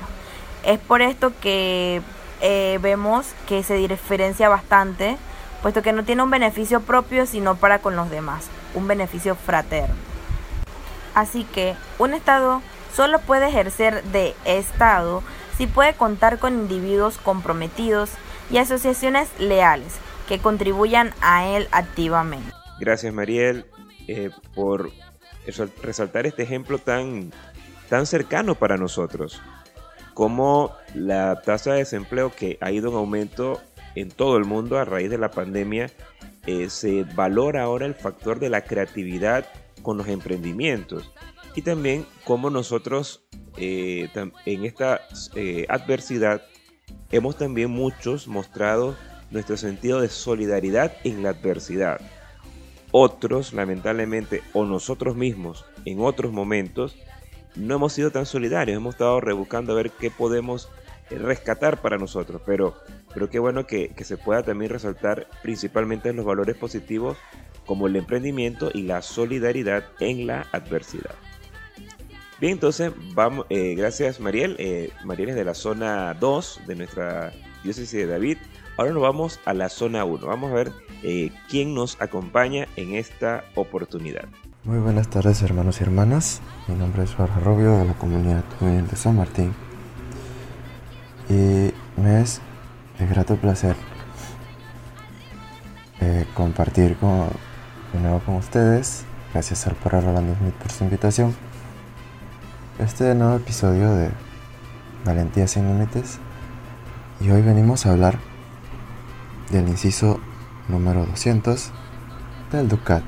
Es 0.64 0.78
por 0.78 1.02
esto 1.02 1.32
que 1.40 2.00
eh, 2.40 2.78
vemos 2.80 3.26
que 3.46 3.62
se 3.62 3.74
diferencia 3.74 4.48
bastante, 4.48 5.18
puesto 5.62 5.82
que 5.82 5.92
no 5.92 6.04
tiene 6.04 6.22
un 6.22 6.30
beneficio 6.30 6.80
propio, 6.80 7.26
sino 7.26 7.56
para 7.56 7.80
con 7.80 7.96
los 7.96 8.10
demás, 8.10 8.46
un 8.74 8.86
beneficio 8.86 9.34
fraterno. 9.34 10.07
Así 11.18 11.42
que 11.42 11.74
un 11.98 12.14
Estado 12.14 12.62
solo 12.94 13.18
puede 13.18 13.48
ejercer 13.48 14.04
de 14.04 14.36
Estado 14.44 15.24
si 15.56 15.66
puede 15.66 15.94
contar 15.94 16.38
con 16.38 16.54
individuos 16.54 17.18
comprometidos 17.18 18.10
y 18.52 18.58
asociaciones 18.58 19.28
leales 19.40 19.96
que 20.28 20.38
contribuyan 20.38 21.12
a 21.20 21.48
él 21.48 21.66
activamente. 21.72 22.52
Gracias 22.78 23.12
Mariel 23.12 23.66
eh, 24.06 24.30
por 24.54 24.92
resaltar 25.82 26.24
este 26.26 26.44
ejemplo 26.44 26.78
tan, 26.78 27.32
tan 27.88 28.06
cercano 28.06 28.54
para 28.54 28.76
nosotros, 28.76 29.42
como 30.14 30.72
la 30.94 31.42
tasa 31.42 31.72
de 31.72 31.78
desempleo 31.78 32.30
que 32.30 32.58
ha 32.60 32.70
ido 32.70 32.90
en 32.90 32.96
aumento 32.96 33.60
en 33.96 34.12
todo 34.12 34.36
el 34.36 34.44
mundo 34.44 34.78
a 34.78 34.84
raíz 34.84 35.10
de 35.10 35.18
la 35.18 35.32
pandemia, 35.32 35.90
eh, 36.46 36.70
se 36.70 37.02
valora 37.16 37.64
ahora 37.64 37.86
el 37.86 37.96
factor 37.96 38.38
de 38.38 38.50
la 38.50 38.62
creatividad 38.62 39.46
con 39.82 39.96
los 39.96 40.08
emprendimientos 40.08 41.10
y 41.54 41.62
también 41.62 42.06
cómo 42.24 42.50
nosotros 42.50 43.24
eh, 43.56 44.08
en 44.46 44.64
esta 44.64 45.00
adversidad 45.68 46.42
hemos 47.10 47.36
también 47.36 47.70
muchos 47.70 48.28
mostrado 48.28 48.96
nuestro 49.30 49.56
sentido 49.56 50.00
de 50.00 50.08
solidaridad 50.08 50.92
en 51.04 51.22
la 51.22 51.30
adversidad. 51.30 52.00
Otros, 52.90 53.52
lamentablemente, 53.52 54.42
o 54.54 54.64
nosotros 54.64 55.14
mismos, 55.16 55.66
en 55.84 56.00
otros 56.00 56.32
momentos, 56.32 56.96
no 57.54 57.74
hemos 57.74 57.92
sido 57.92 58.10
tan 58.10 58.24
solidarios, 58.24 58.76
hemos 58.76 58.94
estado 58.94 59.20
rebuscando 59.20 59.72
a 59.72 59.76
ver 59.76 59.90
qué 59.90 60.10
podemos 60.10 60.70
rescatar 61.10 61.80
para 61.80 61.98
nosotros, 61.98 62.40
pero, 62.44 62.76
pero 63.12 63.28
qué 63.28 63.38
bueno 63.38 63.66
que, 63.66 63.92
se 64.04 64.16
pueda 64.16 64.42
también 64.42 64.70
resaltar 64.70 65.26
principalmente 65.42 66.12
los 66.12 66.24
valores 66.24 66.56
positivos 66.56 67.16
como 67.68 67.86
el 67.86 67.94
emprendimiento 67.96 68.70
y 68.72 68.82
la 68.82 69.02
solidaridad 69.02 69.84
en 70.00 70.26
la 70.26 70.46
adversidad. 70.52 71.14
Bien, 72.40 72.54
entonces, 72.54 72.92
vamos, 73.14 73.46
eh, 73.50 73.74
gracias 73.76 74.20
Mariel. 74.20 74.56
Eh, 74.58 74.90
Mariel 75.04 75.28
es 75.28 75.34
de 75.36 75.44
la 75.44 75.54
zona 75.54 76.14
2 76.14 76.62
de 76.66 76.76
nuestra 76.76 77.32
diócesis 77.62 77.92
de 77.92 78.06
David. 78.06 78.38
Ahora 78.78 78.92
nos 78.92 79.02
vamos 79.02 79.40
a 79.44 79.52
la 79.52 79.68
zona 79.68 80.04
1. 80.04 80.26
Vamos 80.26 80.50
a 80.50 80.54
ver 80.54 80.72
eh, 81.02 81.30
quién 81.50 81.74
nos 81.74 82.00
acompaña 82.00 82.66
en 82.76 82.94
esta 82.94 83.44
oportunidad. 83.54 84.24
Muy 84.64 84.78
buenas 84.78 85.10
tardes 85.10 85.42
hermanos 85.42 85.80
y 85.80 85.84
hermanas. 85.84 86.40
Mi 86.68 86.74
nombre 86.74 87.02
es 87.02 87.14
Jorge 87.14 87.38
Rubio 87.40 87.76
de 87.76 87.84
la 87.84 87.94
comunidad 87.94 88.44
de 88.60 88.96
San 88.96 89.16
Martín. 89.16 89.52
Y 91.28 91.70
me 92.00 92.22
es 92.22 92.40
de 92.98 93.06
grato 93.06 93.36
placer 93.36 93.76
compartir 96.34 96.96
con, 96.96 97.28
de 97.92 98.00
nuevo 98.00 98.20
con 98.20 98.36
ustedes. 98.36 99.04
Gracias 99.32 99.66
al 99.66 99.74
Padre 99.74 100.00
Rolando 100.00 100.34
Smith 100.34 100.54
por 100.54 100.72
su 100.72 100.84
invitación 100.84 101.34
este 102.78 103.12
nuevo 103.16 103.36
episodio 103.36 103.92
de 103.92 104.10
Valentía 105.04 105.48
sin 105.48 105.66
Límites 105.66 106.18
y 107.20 107.28
hoy 107.30 107.42
venimos 107.42 107.86
a 107.86 107.90
hablar 107.90 108.20
del 109.50 109.68
inciso 109.68 110.20
número 110.68 111.04
200 111.06 111.72
del 112.52 112.68
Ducat 112.68 113.02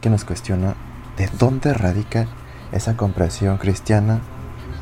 que 0.00 0.08
nos 0.08 0.24
cuestiona 0.24 0.74
de 1.18 1.28
dónde 1.38 1.74
radica 1.74 2.26
esa 2.72 2.96
comprensión 2.96 3.58
cristiana 3.58 4.20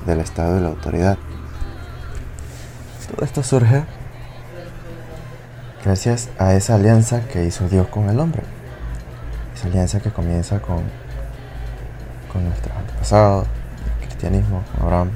del 0.07 0.21
estado 0.21 0.55
de 0.55 0.61
la 0.61 0.69
autoridad. 0.69 1.19
Todo 3.11 3.25
esto 3.25 3.43
surge 3.43 3.85
gracias 5.85 6.31
a 6.39 6.55
esa 6.55 6.77
alianza 6.77 7.27
que 7.27 7.45
hizo 7.45 7.69
Dios 7.69 7.89
con 7.89 8.09
el 8.09 8.21
hombre. 8.21 8.43
Esa 9.55 9.69
alianza 9.69 10.01
que 10.01 10.11
comienza 10.11 10.61
con, 10.61 10.83
con 12.33 12.45
nuestro 12.45 12.75
antepasado, 12.77 13.47
cristianismo, 14.01 14.63
Abraham, 14.81 15.11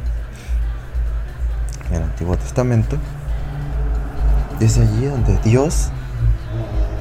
en 1.90 1.97
el 1.97 2.02
Antiguo 2.02 2.37
Testamento, 2.37 2.97
desde 4.59 4.83
allí 4.83 5.07
donde 5.07 5.37
Dios, 5.38 5.90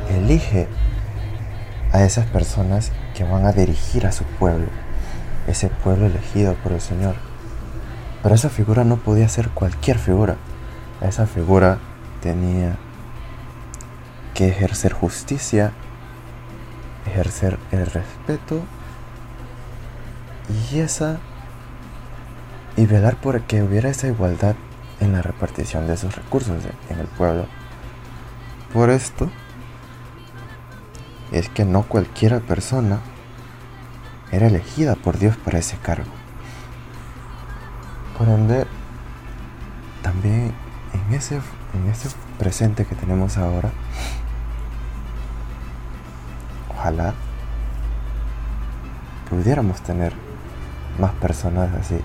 elige 0.10 0.68
a 1.92 2.04
esas 2.04 2.26
personas 2.26 2.92
que 3.16 3.24
van 3.24 3.46
a 3.46 3.52
dirigir 3.52 4.06
a 4.06 4.12
su 4.12 4.24
pueblo, 4.24 4.68
ese 5.48 5.70
pueblo 5.70 6.06
elegido 6.06 6.56
por 6.56 6.72
el 6.72 6.82
Señor. 6.82 7.16
Pero 8.24 8.36
esa 8.36 8.50
figura 8.50 8.84
no 8.84 8.98
podía 8.98 9.30
ser 9.30 9.50
cualquier 9.50 9.98
figura. 9.98 10.36
Esa 11.02 11.28
figura 11.28 11.78
tenía 12.22 12.76
que 14.34 14.50
ejercer 14.50 14.94
justicia, 14.94 15.72
ejercer 17.18 17.58
el 17.72 17.86
respeto 17.88 18.62
y 20.72 20.80
esa 20.80 21.18
y 22.76 22.86
velar 22.86 23.20
por 23.20 23.42
que 23.42 23.64
hubiera 23.64 23.90
esa 23.90 24.08
igualdad 24.08 24.56
en 25.00 25.14
la 25.14 25.24
repartición 25.24 25.88
de 25.88 25.96
esos 25.96 26.16
recursos 26.16 26.64
en 26.90 27.00
el 27.00 27.08
pueblo. 27.08 27.48
Por 28.72 28.92
esto 28.92 29.32
es 31.32 31.50
que 31.50 31.66
no 31.66 31.84
cualquiera 31.84 32.40
persona 32.40 33.00
era 34.32 34.46
elegida 34.46 34.94
por 34.94 35.18
Dios 35.18 35.36
para 35.38 35.58
ese 35.58 35.78
cargo. 35.78 36.12
Por 38.16 38.28
ende, 38.30 38.68
también 40.04 40.54
en 40.94 41.14
ese, 41.16 41.36
en 41.74 41.90
ese 41.90 42.10
presente 42.38 42.86
que 42.86 42.96
tenemos 42.96 43.38
ahora, 43.38 43.72
ojalá 46.78 47.14
pudiéramos 49.30 49.82
tener 49.82 50.14
más 51.00 51.12
personas 51.14 51.70
así, 51.76 52.00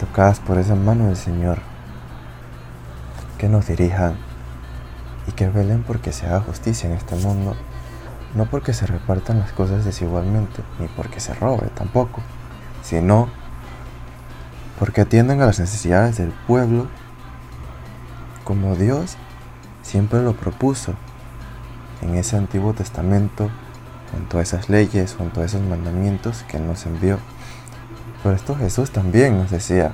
tocadas 0.00 0.40
por 0.40 0.58
esa 0.58 0.74
mano 0.74 1.06
del 1.06 1.16
Señor, 1.16 1.58
que 3.38 3.48
nos 3.48 3.66
dirijan 3.66 4.14
y 5.26 5.32
que 5.32 5.48
velen 5.48 5.82
porque 5.82 6.12
se 6.12 6.26
haga 6.26 6.40
justicia 6.40 6.88
en 6.88 6.96
este 6.96 7.16
mundo, 7.16 7.54
no 8.34 8.46
porque 8.46 8.72
se 8.72 8.86
repartan 8.86 9.40
las 9.40 9.52
cosas 9.52 9.84
desigualmente, 9.84 10.62
ni 10.78 10.88
porque 10.88 11.20
se 11.20 11.34
robe 11.34 11.68
tampoco, 11.74 12.20
sino 12.82 13.28
porque 14.78 15.02
atiendan 15.02 15.40
a 15.42 15.46
las 15.46 15.60
necesidades 15.60 16.16
del 16.16 16.32
pueblo 16.46 16.86
como 18.44 18.74
Dios 18.74 19.16
siempre 19.82 20.22
lo 20.22 20.32
propuso 20.34 20.94
en 22.02 22.16
ese 22.16 22.36
Antiguo 22.36 22.74
Testamento, 22.74 23.50
junto 24.12 24.38
a 24.38 24.42
esas 24.42 24.68
leyes, 24.68 25.14
junto 25.16 25.40
a 25.40 25.44
esos 25.44 25.62
mandamientos 25.62 26.44
que 26.48 26.58
nos 26.58 26.84
envió. 26.84 27.18
Por 28.22 28.34
esto 28.34 28.54
Jesús 28.54 28.90
también 28.90 29.38
nos 29.38 29.50
decía, 29.50 29.92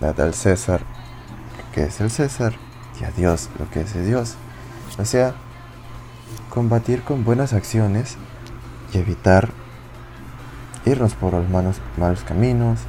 dad 0.00 0.20
al 0.20 0.34
César 0.34 0.80
lo 0.80 1.72
que 1.72 1.84
es 1.84 2.00
el 2.00 2.10
César 2.10 2.52
y 3.00 3.04
a 3.04 3.10
Dios 3.10 3.48
lo 3.58 3.70
que 3.70 3.80
es 3.80 4.06
Dios. 4.06 4.34
O 4.98 5.04
sea, 5.04 5.34
combatir 6.50 7.02
con 7.02 7.24
buenas 7.24 7.52
acciones 7.52 8.16
y 8.92 8.98
evitar 8.98 9.48
irnos 10.84 11.14
por 11.14 11.32
los 11.32 11.48
malos, 11.48 11.80
caminos 12.24 12.80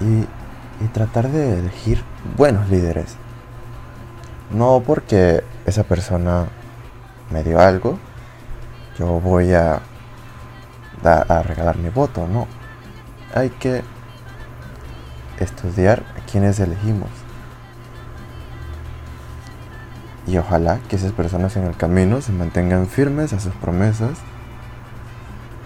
y 0.00 0.86
tratar 0.92 1.28
de 1.30 1.58
elegir 1.58 2.02
buenos 2.36 2.68
líderes. 2.68 3.16
No 4.52 4.82
porque 4.86 5.42
esa 5.64 5.82
persona 5.84 6.46
me 7.30 7.42
dio 7.42 7.58
algo, 7.58 7.98
yo 8.98 9.20
voy 9.20 9.54
a, 9.54 9.80
a 11.02 11.42
regalar 11.42 11.78
mi 11.78 11.88
voto, 11.88 12.26
no. 12.26 12.46
Hay 13.34 13.48
que 13.48 13.82
estudiar 15.38 16.02
a 16.18 16.30
quienes 16.30 16.60
elegimos. 16.60 17.08
Y 20.26 20.36
ojalá 20.36 20.78
que 20.88 20.96
esas 20.96 21.12
personas 21.12 21.56
en 21.56 21.64
el 21.64 21.76
camino 21.76 22.20
se 22.20 22.32
mantengan 22.32 22.86
firmes 22.86 23.32
a 23.32 23.40
sus 23.40 23.54
promesas 23.54 24.18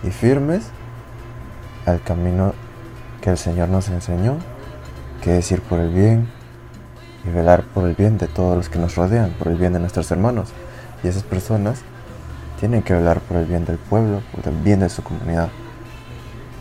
y 0.02 0.10
firmes 0.10 0.70
al 1.86 2.00
camino 2.02 2.54
que 3.20 3.30
el 3.30 3.38
Señor 3.38 3.68
nos 3.68 3.88
enseñó, 3.88 4.38
que 5.22 5.38
es 5.38 5.50
ir 5.50 5.60
por 5.60 5.80
el 5.80 5.92
bien 5.92 6.35
y 7.26 7.30
velar 7.30 7.64
por 7.64 7.88
el 7.88 7.94
bien 7.94 8.18
de 8.18 8.28
todos 8.28 8.56
los 8.56 8.68
que 8.68 8.78
nos 8.78 8.94
rodean, 8.94 9.30
por 9.38 9.48
el 9.48 9.56
bien 9.56 9.72
de 9.72 9.80
nuestros 9.80 10.10
hermanos. 10.10 10.50
Y 11.02 11.08
esas 11.08 11.22
personas 11.22 11.82
tienen 12.60 12.82
que 12.82 12.94
velar 12.94 13.20
por 13.20 13.36
el 13.36 13.46
bien 13.46 13.64
del 13.64 13.78
pueblo, 13.78 14.22
por 14.34 14.46
el 14.46 14.58
bien 14.60 14.80
de 14.80 14.88
su 14.88 15.02
comunidad. 15.02 15.48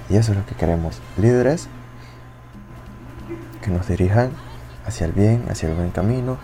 Y 0.10 0.18
eso 0.18 0.32
es 0.32 0.38
lo 0.38 0.46
que 0.46 0.56
queremos. 0.56 1.00
Líderes 1.18 1.68
que 3.62 3.72
nos 3.72 3.88
dirijan 3.88 4.32
hacia 4.86 5.06
el 5.06 5.14
bien, 5.14 5.46
hacia 5.50 5.70
el 5.70 5.76
buen 5.76 5.92
camino, 5.92 6.38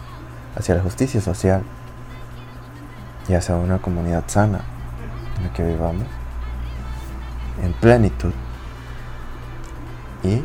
hacia 0.56 0.76
la 0.76 0.82
justicia 0.82 1.22
social 1.22 1.64
y 3.28 3.34
hacia 3.34 3.56
una 3.56 3.80
comunidad 3.80 4.24
sana 4.28 4.62
en 5.38 5.44
la 5.44 5.54
que 5.54 5.64
vivamos 5.64 6.06
en 7.64 7.74
plenitud 7.74 8.34
y 10.24 10.44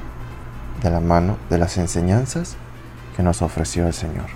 de 0.82 0.90
la 0.90 1.00
mano 1.00 1.38
de 1.48 1.58
las 1.58 1.78
enseñanzas 1.78 2.56
que 3.16 3.22
nos 3.22 3.42
ofreció 3.42 3.86
el 3.86 3.94
Señor. 3.94 4.26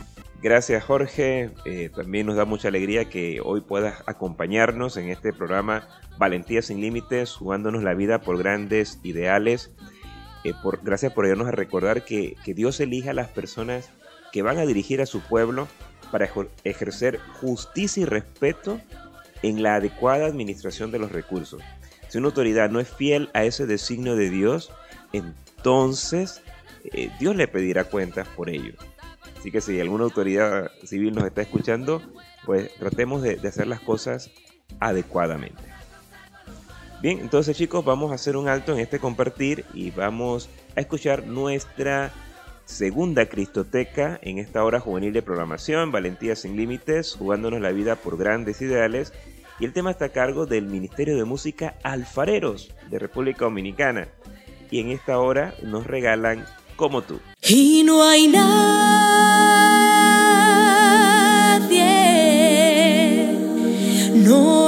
Gracias 0.42 0.82
Jorge, 0.82 1.50
eh, 1.66 1.90
también 1.94 2.26
nos 2.26 2.36
da 2.36 2.46
mucha 2.46 2.68
alegría 2.68 3.10
que 3.10 3.40
hoy 3.44 3.60
puedas 3.60 4.02
acompañarnos 4.06 4.96
en 4.96 5.10
este 5.10 5.34
programa 5.34 5.86
Valentía 6.16 6.62
sin 6.62 6.80
Límites, 6.80 7.34
jugándonos 7.34 7.82
la 7.82 7.92
vida 7.92 8.22
por 8.22 8.38
grandes 8.38 8.98
ideales. 9.02 9.70
Eh, 10.44 10.54
por, 10.62 10.82
gracias 10.82 11.12
por 11.12 11.26
ayudarnos 11.26 11.48
a 11.48 11.52
recordar 11.52 12.06
que, 12.06 12.36
que 12.42 12.54
Dios 12.54 12.80
elige 12.80 13.10
a 13.10 13.14
las 13.14 13.28
personas 13.28 13.90
que 14.32 14.40
van 14.40 14.56
a 14.56 14.64
dirigir 14.64 15.02
a 15.02 15.06
su 15.06 15.20
pueblo 15.20 15.68
para 16.10 16.30
ejercer 16.64 17.20
justicia 17.40 18.02
y 18.02 18.06
respeto 18.06 18.80
en 19.42 19.62
la 19.62 19.76
adecuada 19.76 20.26
administración 20.26 20.90
de 20.90 20.98
los 20.98 21.12
recursos. 21.12 21.62
Si 22.08 22.18
una 22.18 22.28
autoridad 22.28 22.70
no 22.70 22.80
es 22.80 22.88
fiel 22.88 23.30
a 23.34 23.44
ese 23.44 23.66
designio 23.66 24.16
de 24.16 24.30
Dios, 24.30 24.72
entonces 25.12 26.42
eh, 26.84 27.10
Dios 27.18 27.36
le 27.36 27.48
pedirá 27.48 27.84
cuentas 27.84 28.28
por 28.28 28.50
ello. 28.50 28.74
Así 29.38 29.50
que 29.50 29.60
si 29.60 29.80
alguna 29.80 30.04
autoridad 30.04 30.70
civil 30.84 31.14
nos 31.14 31.24
está 31.24 31.42
escuchando, 31.42 32.02
pues 32.44 32.74
tratemos 32.78 33.22
de, 33.22 33.36
de 33.36 33.48
hacer 33.48 33.66
las 33.66 33.80
cosas 33.80 34.30
adecuadamente. 34.78 35.62
Bien, 37.00 37.18
entonces 37.20 37.56
chicos, 37.56 37.82
vamos 37.84 38.12
a 38.12 38.16
hacer 38.16 38.36
un 38.36 38.48
alto 38.48 38.72
en 38.74 38.80
este 38.80 38.98
compartir 38.98 39.64
y 39.72 39.90
vamos 39.90 40.50
a 40.76 40.80
escuchar 40.80 41.26
nuestra 41.26 42.12
segunda 42.70 43.26
Cristoteca 43.26 44.18
en 44.22 44.38
esta 44.38 44.62
hora 44.62 44.80
juvenil 44.80 45.12
de 45.12 45.22
programación, 45.22 45.90
Valentía 45.92 46.36
sin 46.36 46.56
Límites, 46.56 47.16
jugándonos 47.18 47.60
la 47.60 47.72
vida 47.72 47.96
por 47.96 48.16
grandes 48.16 48.60
ideales. 48.62 49.12
Y 49.58 49.64
el 49.64 49.72
tema 49.72 49.90
está 49.90 50.06
a 50.06 50.10
cargo 50.10 50.46
del 50.46 50.66
Ministerio 50.66 51.16
de 51.16 51.24
Música 51.24 51.74
Alfareros 51.82 52.74
de 52.88 52.98
República 52.98 53.46
Dominicana. 53.46 54.08
Y 54.70 54.80
en 54.80 54.90
esta 54.90 55.18
hora 55.18 55.54
nos 55.62 55.86
regalan 55.86 56.46
Como 56.80 57.02
tú. 57.02 57.20
Y 57.46 57.82
no 57.82 58.02
hay 58.02 58.26
nadie, 58.26 58.48
no 64.14 64.59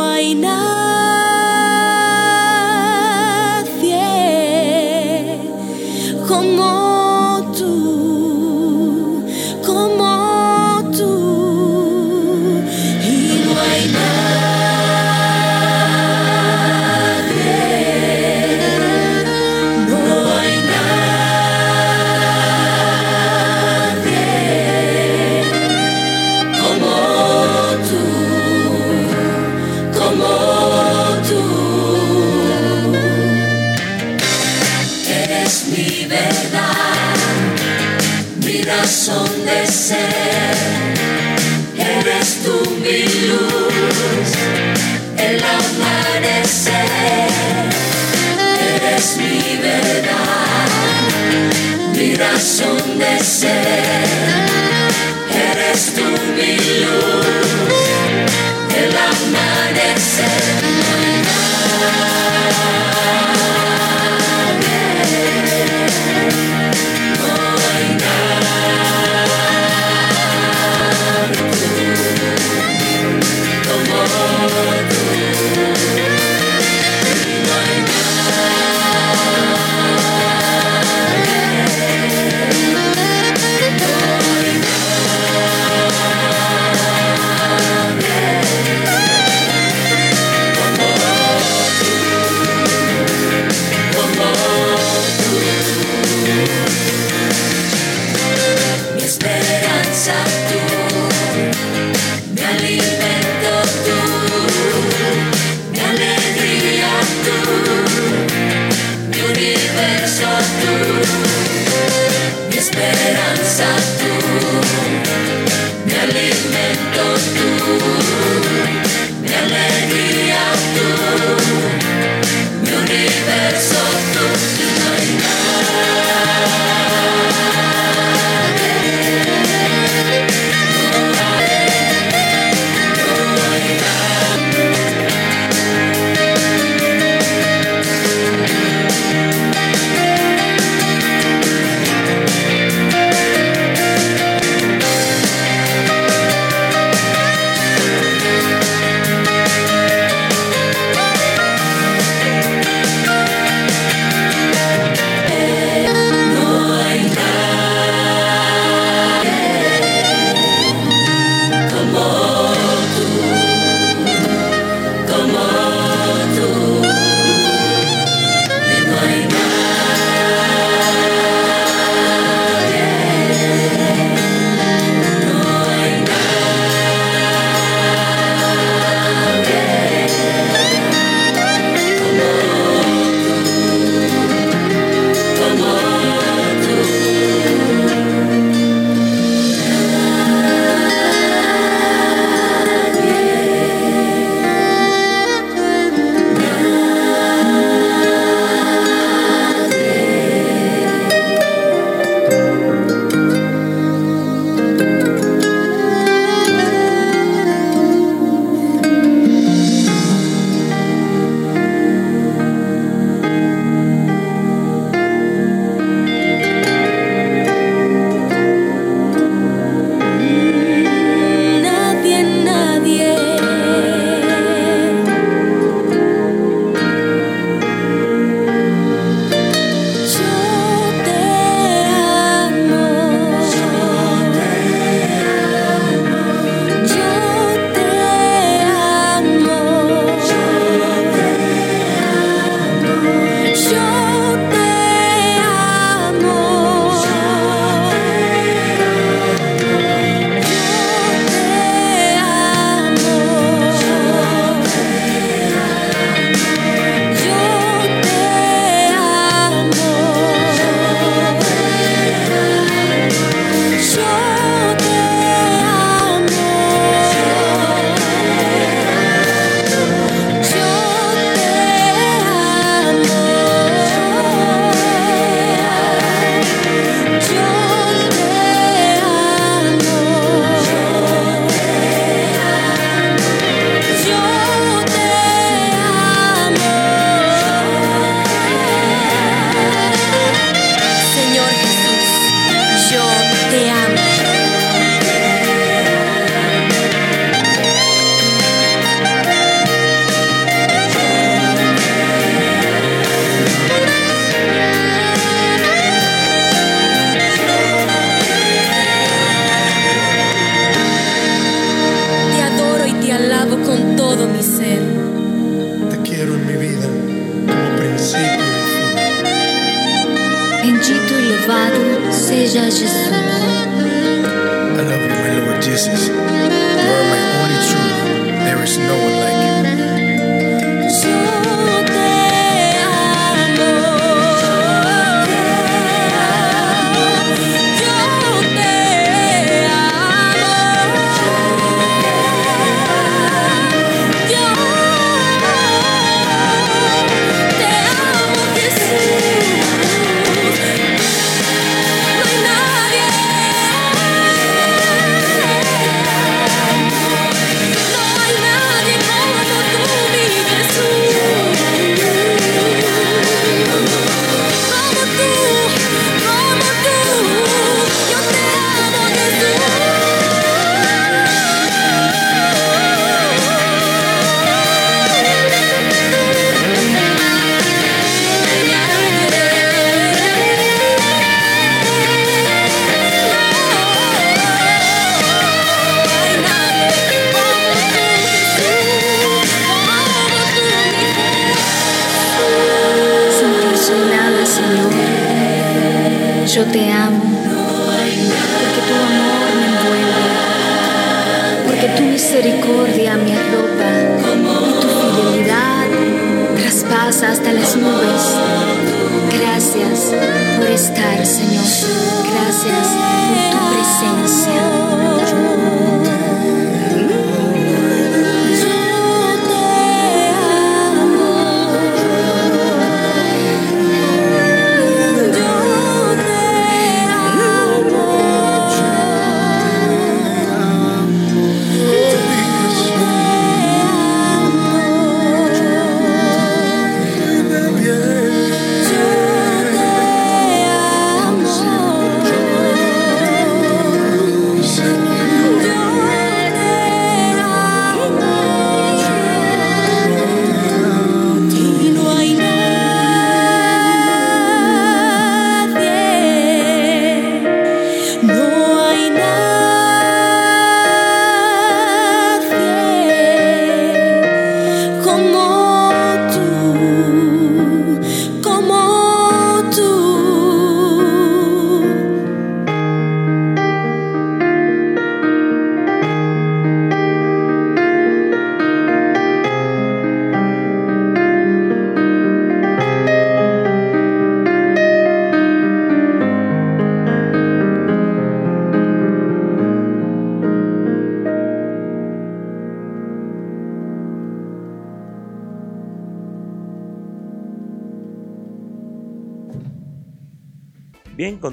razón 52.22 52.98
de 52.98 53.18
ser. 53.18 54.04
Eres 55.50 55.94
tú 55.94 56.04
mi 56.37 56.56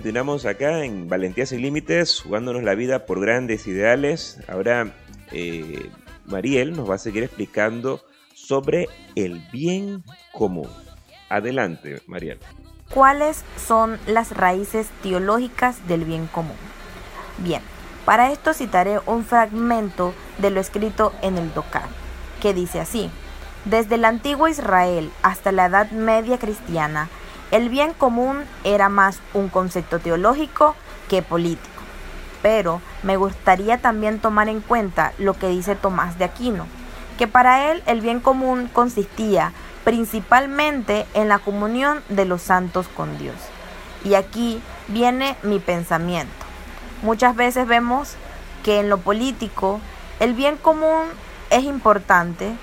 continuamos 0.09 0.47
acá 0.47 0.83
en 0.85 1.07
Valentía 1.07 1.45
sin 1.45 1.61
Límites, 1.61 2.21
jugándonos 2.21 2.63
la 2.63 2.73
vida 2.73 3.05
por 3.05 3.21
grandes 3.21 3.67
ideales. 3.67 4.39
Ahora 4.47 4.91
eh, 5.31 5.91
Mariel 6.25 6.75
nos 6.75 6.89
va 6.89 6.95
a 6.95 6.97
seguir 6.97 7.21
explicando 7.21 8.01
sobre 8.33 8.87
el 9.13 9.39
bien 9.51 10.03
común. 10.33 10.67
Adelante, 11.29 12.01
Mariel. 12.07 12.39
¿Cuáles 12.91 13.43
son 13.63 13.99
las 14.07 14.35
raíces 14.35 14.87
teológicas 15.03 15.87
del 15.87 16.05
bien 16.05 16.25
común? 16.25 16.57
Bien, 17.37 17.61
para 18.03 18.31
esto 18.31 18.55
citaré 18.55 18.97
un 19.05 19.23
fragmento 19.23 20.15
de 20.39 20.49
lo 20.49 20.59
escrito 20.59 21.13
en 21.21 21.37
el 21.37 21.53
Docar, 21.53 21.87
que 22.41 22.55
dice 22.55 22.79
así: 22.79 23.11
Desde 23.63 23.93
el 23.93 24.05
antiguo 24.05 24.47
Israel 24.47 25.11
hasta 25.21 25.51
la 25.51 25.67
Edad 25.67 25.91
Media 25.91 26.39
cristiana, 26.39 27.09
el 27.51 27.69
bien 27.69 27.93
común 27.93 28.43
era 28.63 28.89
más 28.89 29.19
un 29.33 29.49
concepto 29.49 29.99
teológico 29.99 30.75
que 31.07 31.21
político. 31.21 31.67
Pero 32.41 32.81
me 33.03 33.17
gustaría 33.17 33.79
también 33.79 34.19
tomar 34.19 34.49
en 34.49 34.61
cuenta 34.61 35.13
lo 35.17 35.33
que 35.33 35.49
dice 35.49 35.75
Tomás 35.75 36.17
de 36.17 36.25
Aquino, 36.25 36.67
que 37.17 37.27
para 37.27 37.71
él 37.71 37.83
el 37.85 38.01
bien 38.01 38.19
común 38.19 38.69
consistía 38.71 39.51
principalmente 39.83 41.05
en 41.13 41.27
la 41.27 41.39
comunión 41.39 42.01
de 42.09 42.25
los 42.25 42.41
santos 42.41 42.87
con 42.87 43.17
Dios. 43.17 43.35
Y 44.03 44.13
aquí 44.13 44.61
viene 44.87 45.35
mi 45.43 45.59
pensamiento. 45.59 46.31
Muchas 47.01 47.35
veces 47.35 47.67
vemos 47.67 48.15
que 48.63 48.79
en 48.79 48.89
lo 48.89 48.99
político 48.99 49.81
el 50.19 50.33
bien 50.33 50.57
común 50.57 51.05
es 51.49 51.63
importante, 51.63 52.53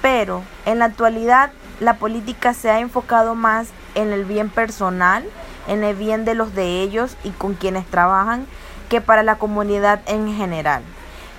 pero 0.00 0.42
en 0.64 0.78
la 0.78 0.86
actualidad 0.86 1.50
la 1.80 1.98
política 1.98 2.54
se 2.54 2.70
ha 2.70 2.80
enfocado 2.80 3.34
más 3.34 3.68
en 3.94 4.12
el 4.12 4.24
bien 4.24 4.50
personal, 4.50 5.24
en 5.68 5.84
el 5.84 5.96
bien 5.96 6.24
de 6.24 6.34
los 6.34 6.54
de 6.54 6.82
ellos 6.82 7.16
y 7.24 7.30
con 7.30 7.54
quienes 7.54 7.86
trabajan, 7.86 8.46
que 8.88 9.00
para 9.00 9.22
la 9.22 9.36
comunidad 9.36 10.00
en 10.06 10.34
general. 10.34 10.82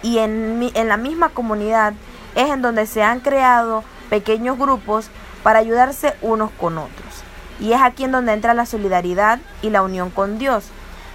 Y 0.02 0.20
en, 0.20 0.72
en 0.74 0.88
la 0.88 0.98
misma 0.98 1.30
comunidad 1.30 1.94
es 2.36 2.50
en 2.50 2.62
donde 2.62 2.86
se 2.86 3.04
han 3.04 3.20
creado 3.20 3.84
pequeños 4.10 4.58
grupos 4.58 5.10
para 5.44 5.60
ayudarse 5.60 6.16
unos 6.22 6.52
con 6.52 6.78
otros. 6.78 7.24
Y 7.60 7.74
es 7.74 7.82
aquí 7.82 8.04
en 8.04 8.12
donde 8.12 8.34
entra 8.34 8.54
la 8.54 8.66
solidaridad 8.66 9.40
y 9.62 9.70
la 9.70 9.82
unión 9.82 10.10
con 10.10 10.38
Dios. 10.38 10.66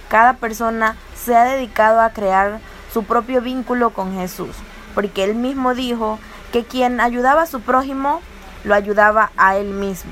Cada 0.09 0.33
persona 0.33 0.95
se 1.15 1.35
ha 1.35 1.43
dedicado 1.43 2.01
a 2.01 2.11
crear 2.11 2.59
su 2.91 3.03
propio 3.03 3.41
vínculo 3.41 3.91
con 3.91 4.15
Jesús, 4.15 4.55
porque 4.93 5.23
él 5.23 5.35
mismo 5.35 5.75
dijo 5.75 6.19
que 6.51 6.65
quien 6.65 6.99
ayudaba 6.99 7.43
a 7.43 7.47
su 7.47 7.61
prójimo 7.61 8.21
lo 8.63 8.75
ayudaba 8.75 9.31
a 9.37 9.55
él 9.57 9.69
mismo. 9.69 10.11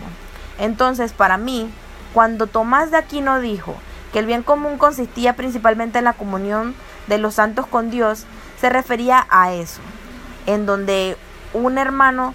Entonces, 0.60 1.14
para 1.14 1.38
mí, 1.38 1.72
cuando 2.14 2.48
Tomás 2.48 2.92
de 2.92 2.98
Aquino 2.98 3.40
dijo 3.40 3.76
que 4.12 4.20
el 4.20 4.26
bien 4.26 4.44
común 4.44 4.78
consistía 4.78 5.36
principalmente 5.36 6.00
en 6.00 6.06
la 6.06 6.14
comunión 6.14 6.76
de 7.08 7.18
los 7.18 7.36
santos 7.36 7.66
con 7.66 7.90
Dios, 7.90 8.26
se 8.60 8.70
refería 8.70 9.26
a 9.30 9.54
eso, 9.54 9.82
en 10.46 10.66
donde 10.66 11.18
un 11.54 11.78
hermano 11.78 12.34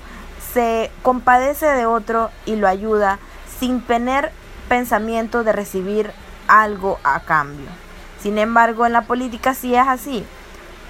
se 0.53 0.91
compadece 1.03 1.67
de 1.67 1.87
otro 1.87 2.31
y 2.47 2.57
lo 2.57 2.69
ayuda 2.69 3.19
sin 3.59 3.81
tener 3.81 4.33
pensamiento 4.69 5.45
de 5.45 5.53
recibir 5.53 6.13
algo 6.49 6.99
a 7.05 7.21
cambio. 7.21 7.67
Sin 8.21 8.39
embargo, 8.39 8.87
en 8.87 8.93
la 8.93 9.03
política 9.03 9.55
sí 9.55 9.75
es 9.75 9.87
así. 9.87 10.25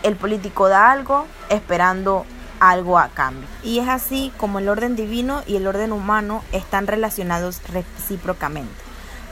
El 0.03 0.17
político 0.17 0.69
da 0.69 0.93
algo 0.93 1.27
esperando 1.49 2.27
algo 2.71 2.99
a 2.99 3.09
cambio. 3.09 3.47
Y 3.63 3.79
es 3.79 3.89
así 3.89 4.33
como 4.39 4.59
el 4.59 4.69
orden 4.69 4.97
divino 4.97 5.43
y 5.47 5.57
el 5.57 5.67
orden 5.67 5.93
humano 5.93 6.43
están 6.53 6.87
relacionados 6.87 7.61
recíprocamente. 7.69 8.73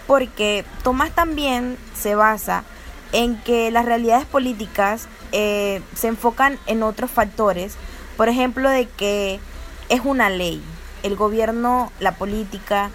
porque 0.06 0.64
Tomás 0.82 1.12
también 1.12 1.78
se 1.94 2.14
basa 2.16 2.64
en 3.12 3.36
que 3.42 3.70
las 3.70 3.84
realidades 3.84 4.26
políticas 4.26 5.06
eh, 5.30 5.80
se 5.94 6.08
enfocan 6.08 6.58
en 6.66 6.82
otros 6.82 7.10
factores, 7.10 7.76
por 8.16 8.28
ejemplo, 8.28 8.68
de 8.68 8.86
que 8.88 9.38
es 9.88 10.00
una 10.04 10.28
ley, 10.28 10.62
el 11.02 11.16
gobierno, 11.16 11.92
la 12.00 12.12
política, 12.16 12.90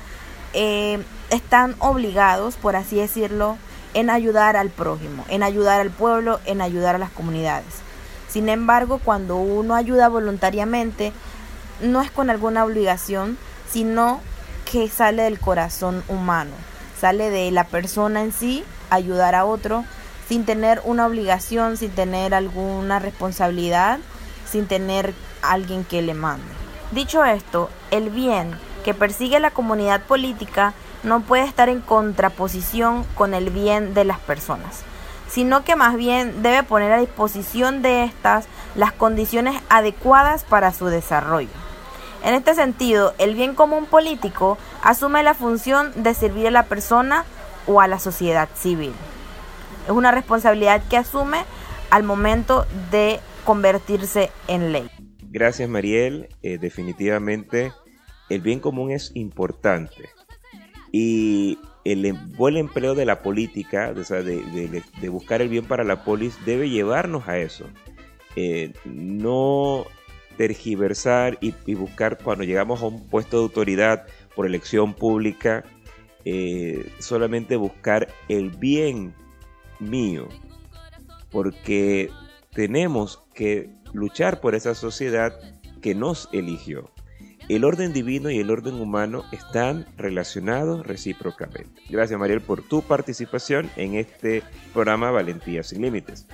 eh, 0.53 1.01
están 1.29 1.75
obligados, 1.79 2.55
por 2.55 2.75
así 2.75 2.97
decirlo, 2.97 3.57
en 3.93 4.09
ayudar 4.09 4.57
al 4.57 4.69
prójimo, 4.69 5.25
en 5.29 5.43
ayudar 5.43 5.79
al 5.79 5.91
pueblo, 5.91 6.39
en 6.45 6.61
ayudar 6.61 6.95
a 6.95 6.99
las 6.99 7.09
comunidades. 7.09 7.86
Sin 8.37 8.49
embargo, 8.49 9.01
cuando 9.03 9.37
uno 9.37 9.73
ayuda 9.73 10.09
voluntariamente, 10.09 11.11
no 11.81 12.03
es 12.03 12.11
con 12.11 12.29
alguna 12.29 12.65
obligación, 12.65 13.35
sino 13.67 14.21
que 14.71 14.87
sale 14.89 15.23
del 15.23 15.39
corazón 15.39 16.03
humano, 16.07 16.51
sale 17.01 17.31
de 17.31 17.49
la 17.49 17.63
persona 17.63 18.21
en 18.21 18.31
sí, 18.31 18.63
ayudar 18.91 19.33
a 19.33 19.43
otro, 19.43 19.85
sin 20.29 20.45
tener 20.45 20.83
una 20.85 21.07
obligación, 21.07 21.77
sin 21.77 21.89
tener 21.89 22.35
alguna 22.35 22.99
responsabilidad, 22.99 23.97
sin 24.47 24.67
tener 24.67 25.15
alguien 25.41 25.83
que 25.83 26.03
le 26.03 26.13
mande. 26.13 26.45
Dicho 26.91 27.25
esto, 27.25 27.71
el 27.89 28.11
bien 28.11 28.51
que 28.85 28.93
persigue 28.93 29.39
la 29.39 29.49
comunidad 29.49 30.03
política 30.03 30.75
no 31.01 31.21
puede 31.21 31.45
estar 31.45 31.69
en 31.69 31.81
contraposición 31.81 33.03
con 33.15 33.33
el 33.33 33.49
bien 33.49 33.95
de 33.95 34.05
las 34.05 34.19
personas, 34.19 34.83
sino 35.37 35.63
que 35.63 35.75
más 35.75 35.95
bien 35.95 36.41
debe 36.41 36.63
poner 36.63 36.91
a 36.91 36.99
disposición 36.99 37.83
de 37.83 38.03
estas 38.03 38.47
las 38.73 38.91
condiciones 38.91 39.61
adecuadas 39.69 40.43
para 40.43 40.73
su 40.73 40.87
desarrollo. 40.87 41.51
En 42.23 42.33
este 42.33 42.55
sentido, 42.55 43.13
el 43.19 43.35
bien 43.35 43.53
común 43.53 43.85
político 43.85 44.57
asume 44.81 45.21
la 45.21 45.35
función 45.35 45.91
de 45.95 46.15
servir 46.15 46.47
a 46.47 46.49
la 46.49 46.63
persona 46.63 47.23
o 47.67 47.81
a 47.81 47.87
la 47.87 47.99
sociedad 47.99 48.49
civil. 48.55 48.93
Es 49.85 49.91
una 49.91 50.09
responsabilidad 50.09 50.81
que 50.89 50.97
asume 50.97 51.45
al 51.91 52.01
momento 52.01 52.65
de 52.89 53.19
convertirse 53.45 54.31
en 54.47 54.71
ley. 54.71 54.89
Gracias 55.21 55.69
Mariel, 55.69 56.29
eh, 56.41 56.57
definitivamente 56.57 57.73
el 58.29 58.41
bien 58.41 58.59
común 58.59 58.89
es 58.89 59.11
importante 59.13 60.09
y 60.91 61.59
el 61.91 62.05
em, 62.05 62.31
buen 62.35 62.57
empleo 62.57 62.95
de 62.95 63.05
la 63.05 63.21
política, 63.21 63.93
de, 63.93 65.09
buscar 65.09 65.41
el 65.41 65.49
bien 65.49 65.65
para 65.65 65.83
la 65.83 66.03
polis, 66.03 66.37
debe 66.45 66.69
llevarnos 66.69 67.27
a 67.27 67.37
eso. 67.39 67.65
Eh, 68.35 68.73
no 68.85 69.85
tergiversar 70.35 71.37
y, 71.41 71.53
buscar 71.75 72.17
cuando 72.17 72.43
llegamos 72.43 72.81
a 72.81 72.87
un 72.87 73.07
puesto 73.07 73.37
de 73.37 73.43
autoridad 73.43 74.05
por 74.35 74.45
elección 74.45 74.93
pública, 74.93 75.63
eh, 76.25 76.91
solamente 76.99 77.55
buscar 77.55 78.09
el 78.27 78.49
bien 78.49 79.13
mío, 79.79 80.27
porque 81.31 82.11
tenemos 82.53 83.23
que 83.33 83.69
luchar 83.93 84.41
por 84.41 84.55
esa 84.55 84.75
sociedad 84.75 85.39
que 85.81 85.95
nos 85.95 86.27
eligió. 86.33 86.91
El 87.49 87.63
orden 87.63 87.93
divino 87.93 88.29
y 88.29 88.39
el 88.39 88.51
orden 88.51 88.75
humano 88.75 89.23
están 89.31 89.85
relacionados 89.95 90.85
recíprocamente. 90.85 91.81
Gracias 91.89 92.19
Mariel 92.19 92.41
por 92.41 92.61
tu 92.61 92.81
participación 92.81 93.69
en 93.77 93.95
este 93.95 94.43
programa 94.73 95.11
Valentía 95.11 95.63
sin 95.63 95.81
Límites. 95.81 96.27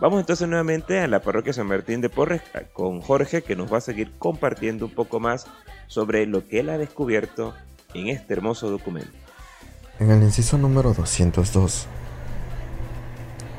Vamos 0.00 0.20
entonces 0.20 0.48
nuevamente 0.48 1.00
a 1.00 1.08
la 1.08 1.20
parroquia 1.20 1.52
San 1.52 1.66
Martín 1.66 2.00
de 2.00 2.08
Porres 2.08 2.42
con 2.72 3.00
Jorge 3.00 3.42
que 3.42 3.56
nos 3.56 3.72
va 3.72 3.78
a 3.78 3.80
seguir 3.80 4.12
compartiendo 4.18 4.86
un 4.86 4.92
poco 4.92 5.18
más 5.18 5.46
sobre 5.88 6.26
lo 6.26 6.46
que 6.46 6.60
él 6.60 6.70
ha 6.70 6.78
descubierto 6.78 7.54
en 7.92 8.06
este 8.08 8.32
hermoso 8.32 8.70
documento. 8.70 9.10
En 9.98 10.12
el 10.12 10.22
inciso 10.22 10.58
número 10.58 10.94
202 10.94 11.86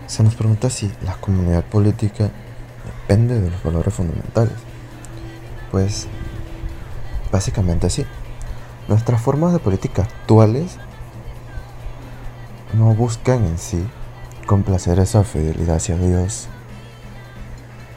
se 0.08 0.24
nos 0.24 0.36
pregunta 0.36 0.70
si 0.70 0.90
la 1.06 1.16
comunidad 1.18 1.66
política 1.66 2.30
depende 2.86 3.42
de 3.42 3.50
los 3.50 3.62
valores 3.62 3.94
fundamentales. 3.94 4.54
Pues 5.70 6.08
Básicamente 7.34 7.90
sí. 7.90 8.06
Nuestras 8.88 9.20
formas 9.20 9.54
de 9.54 9.60
política 9.60 10.04
actuales 10.04 10.78
no 12.74 12.94
buscan 12.94 13.44
en 13.44 13.58
sí 13.58 13.84
complacer 14.46 15.00
esa 15.00 15.24
fidelidad 15.24 15.78
hacia 15.78 15.98
Dios 15.98 16.48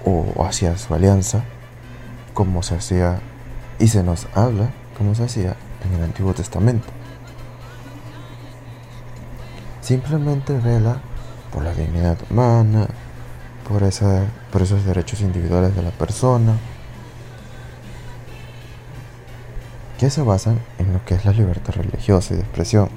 o 0.07 0.42
hacia 0.42 0.79
su 0.79 0.94
alianza, 0.94 1.44
como 2.33 2.62
se 2.62 2.77
hacía 2.77 3.20
y 3.79 3.88
se 3.88 4.03
nos 4.03 4.27
habla 4.35 4.70
como 4.96 5.14
se 5.14 5.25
hacía 5.25 5.55
en 5.85 5.99
el 5.99 6.05
Antiguo 6.05 6.33
Testamento. 6.33 6.88
Simplemente 9.83 10.59
vela 10.59 11.03
por 11.53 11.62
la 11.62 11.75
dignidad 11.75 12.16
humana, 12.31 12.87
por, 13.68 13.83
por 14.51 14.62
esos 14.62 14.85
derechos 14.87 15.20
individuales 15.20 15.77
de 15.77 15.83
la 15.83 15.90
persona, 15.90 16.55
se 20.11 20.23
basan 20.23 20.61
en 20.79 20.92
lo 20.92 21.05
que 21.05 21.14
es 21.14 21.25
la 21.25 21.33
libertad 21.33 21.75
religiosa 21.75 22.35
y 22.35 22.37
de 22.37 22.42
expresión. 22.42 22.88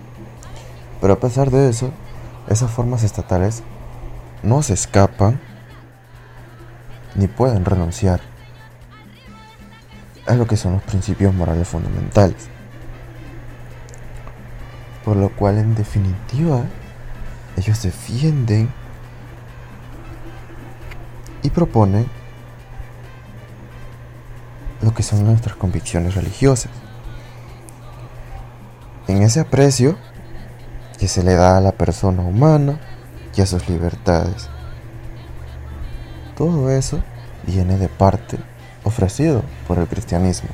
Pero 1.01 1.13
a 1.13 1.19
pesar 1.19 1.49
de 1.51 1.69
eso, 1.69 1.91
esas 2.47 2.71
formas 2.71 3.03
estatales 3.03 3.63
no 4.43 4.61
se 4.61 4.73
escapan 4.73 5.39
ni 7.15 7.27
pueden 7.27 7.65
renunciar 7.65 8.21
a 10.27 10.35
lo 10.35 10.45
que 10.45 10.57
son 10.57 10.73
los 10.73 10.83
principios 10.83 11.33
morales 11.33 11.67
fundamentales. 11.67 12.47
Por 15.03 15.17
lo 15.17 15.29
cual 15.29 15.57
en 15.57 15.75
definitiva 15.75 16.63
ellos 17.57 17.81
defienden 17.81 18.69
y 21.41 21.49
proponen 21.49 22.07
lo 24.81 24.93
que 24.93 25.03
son 25.03 25.25
nuestras 25.25 25.55
convicciones 25.55 26.15
religiosas 26.15 26.71
en 29.09 29.23
ese 29.23 29.39
aprecio 29.39 29.97
que 30.99 31.07
se 31.07 31.23
le 31.23 31.33
da 31.33 31.57
a 31.57 31.61
la 31.61 31.71
persona 31.71 32.21
humana 32.21 32.79
y 33.35 33.41
a 33.41 33.47
sus 33.47 33.67
libertades. 33.67 34.49
Todo 36.37 36.69
eso 36.69 36.99
viene 37.47 37.77
de 37.77 37.87
parte 37.87 38.37
ofrecido 38.83 39.43
por 39.67 39.79
el 39.79 39.87
cristianismo. 39.87 40.49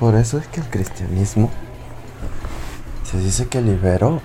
Por 0.00 0.14
eso 0.14 0.38
es 0.38 0.46
que 0.48 0.60
el 0.60 0.66
cristianismo 0.68 1.50
se 3.04 3.18
dice 3.18 3.46
que 3.48 3.60
liberó 3.60 4.22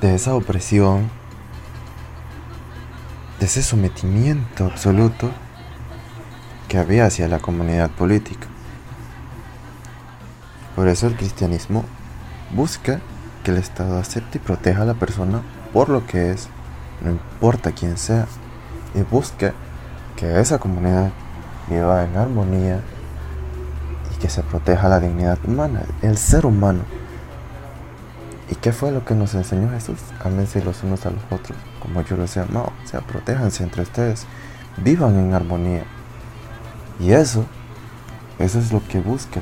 de 0.00 0.14
esa 0.14 0.34
opresión, 0.34 1.10
de 3.40 3.46
ese 3.46 3.62
sometimiento 3.62 4.66
absoluto 4.66 5.30
que 6.68 6.78
había 6.78 7.06
hacia 7.06 7.26
la 7.26 7.40
comunidad 7.40 7.90
política. 7.90 8.46
Por 10.76 10.88
eso 10.88 11.06
el 11.06 11.16
cristianismo 11.16 11.84
busca 12.54 13.00
que 13.44 13.50
el 13.50 13.58
Estado 13.58 13.98
acepte 13.98 14.38
y 14.38 14.40
proteja 14.40 14.82
a 14.82 14.86
la 14.86 14.94
persona 14.94 15.42
por 15.72 15.88
lo 15.88 16.06
que 16.06 16.30
es, 16.30 16.48
no 17.02 17.10
importa 17.10 17.72
quién 17.72 17.96
sea, 17.96 18.26
y 18.94 19.02
busca 19.02 19.52
que 20.16 20.40
esa 20.40 20.58
comunidad 20.58 21.10
viva 21.68 22.04
en 22.04 22.16
armonía 22.16 22.80
y 24.12 24.18
que 24.18 24.28
se 24.28 24.42
proteja 24.42 24.88
la 24.88 25.00
dignidad 25.00 25.38
humana, 25.46 25.82
el 26.02 26.16
ser 26.18 26.46
humano. 26.46 26.80
¿Y 28.50 28.56
qué 28.56 28.72
fue 28.72 28.90
lo 28.90 29.04
que 29.04 29.14
nos 29.14 29.34
enseñó 29.34 29.70
Jesús? 29.70 29.98
Ámense 30.24 30.62
los 30.62 30.82
unos 30.82 31.06
a 31.06 31.10
los 31.10 31.22
otros, 31.30 31.56
como 31.80 32.02
yo 32.02 32.16
los 32.16 32.36
he 32.36 32.40
amado. 32.40 32.72
O 32.84 32.88
sea, 32.88 33.00
protéjanse 33.00 33.62
entre 33.62 33.82
ustedes, 33.82 34.26
vivan 34.76 35.16
en 35.18 35.34
armonía. 35.34 35.84
Y 36.98 37.12
eso, 37.12 37.46
eso 38.40 38.58
es 38.58 38.72
lo 38.72 38.86
que 38.88 38.98
busca 39.00 39.40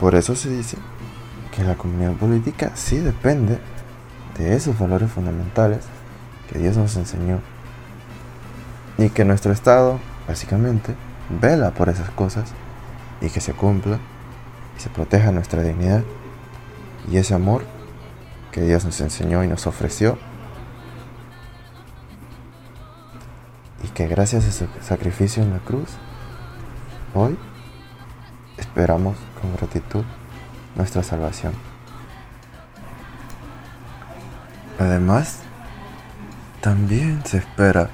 por 0.00 0.14
eso 0.14 0.34
se 0.34 0.50
dice 0.50 0.76
que 1.54 1.64
la 1.64 1.76
comunidad 1.76 2.12
política 2.14 2.72
sí 2.74 2.98
depende 2.98 3.58
de 4.38 4.54
esos 4.54 4.78
valores 4.78 5.10
fundamentales 5.10 5.84
que 6.50 6.58
Dios 6.58 6.76
nos 6.76 6.96
enseñó 6.96 7.40
y 8.98 9.10
que 9.10 9.24
nuestro 9.24 9.52
Estado, 9.52 9.98
básicamente, 10.28 10.94
vela 11.40 11.70
por 11.72 11.88
esas 11.88 12.10
cosas 12.10 12.52
y 13.20 13.30
que 13.30 13.40
se 13.40 13.52
cumpla 13.52 13.98
y 14.76 14.80
se 14.80 14.90
proteja 14.90 15.32
nuestra 15.32 15.62
dignidad 15.62 16.02
y 17.10 17.16
ese 17.16 17.34
amor 17.34 17.64
que 18.52 18.62
Dios 18.62 18.84
nos 18.84 19.00
enseñó 19.00 19.44
y 19.44 19.48
nos 19.48 19.66
ofreció. 19.66 20.18
Y 23.84 23.88
que 23.88 24.06
gracias 24.06 24.46
a 24.46 24.52
su 24.52 24.66
sacrificio 24.82 25.42
en 25.42 25.52
la 25.52 25.58
cruz, 25.58 25.90
hoy 27.14 27.36
esperamos 28.76 29.16
con 29.40 29.56
gratitud 29.56 30.04
nuestra 30.74 31.02
salvación. 31.02 31.54
Además, 34.78 35.38
también 36.60 37.24
se 37.24 37.38
espera 37.38 37.88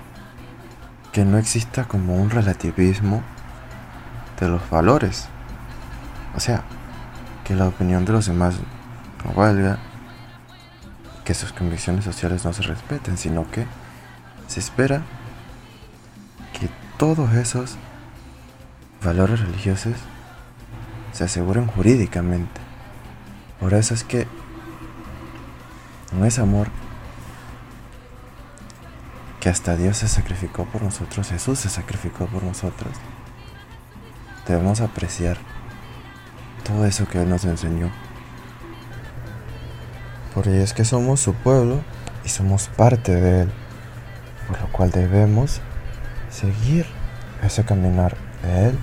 que 1.12 1.24
no 1.24 1.38
exista 1.38 1.84
como 1.84 2.16
un 2.16 2.30
relativismo 2.30 3.22
de 4.40 4.48
los 4.48 4.68
valores 4.70 5.28
O 6.34 6.40
sea, 6.40 6.64
que 7.44 7.54
la 7.54 7.68
opinión 7.68 8.04
de 8.04 8.14
los 8.14 8.26
demás 8.26 8.56
no 9.24 9.34
valga, 9.34 9.78
que 11.24 11.34
sus 11.34 11.52
convicciones 11.52 12.04
sociales 12.04 12.44
no 12.44 12.52
se 12.52 12.62
respeten, 12.62 13.16
sino 13.18 13.48
que 13.52 13.66
se 14.48 14.58
espera 14.58 15.02
que 16.58 16.68
todos 16.98 17.32
esos 17.34 17.76
valores 19.00 19.38
religiosos 19.38 19.94
se 21.12 21.24
aseguren 21.24 21.66
jurídicamente. 21.66 22.60
Por 23.60 23.74
eso 23.74 23.94
es 23.94 24.02
que 24.02 24.26
no 26.12 26.24
es 26.24 26.38
amor 26.38 26.68
que 29.40 29.48
hasta 29.48 29.76
Dios 29.76 29.98
se 29.98 30.08
sacrificó 30.08 30.64
por 30.66 30.82
nosotros, 30.82 31.28
Jesús 31.28 31.58
se 31.60 31.68
sacrificó 31.68 32.26
por 32.26 32.42
nosotros. 32.42 32.92
Debemos 34.46 34.80
apreciar 34.80 35.38
todo 36.64 36.86
eso 36.86 37.06
que 37.06 37.22
Él 37.22 37.28
nos 37.28 37.44
enseñó. 37.44 37.90
Porque 40.34 40.62
es 40.62 40.72
que 40.72 40.84
somos 40.84 41.20
su 41.20 41.34
pueblo 41.34 41.80
y 42.24 42.28
somos 42.28 42.68
parte 42.68 43.14
de 43.14 43.42
Él, 43.42 43.52
por 44.48 44.60
lo 44.60 44.68
cual 44.68 44.90
debemos 44.90 45.60
seguir 46.30 46.86
ese 47.42 47.64
caminar 47.64 48.16
de 48.42 48.68
Él 48.68 48.78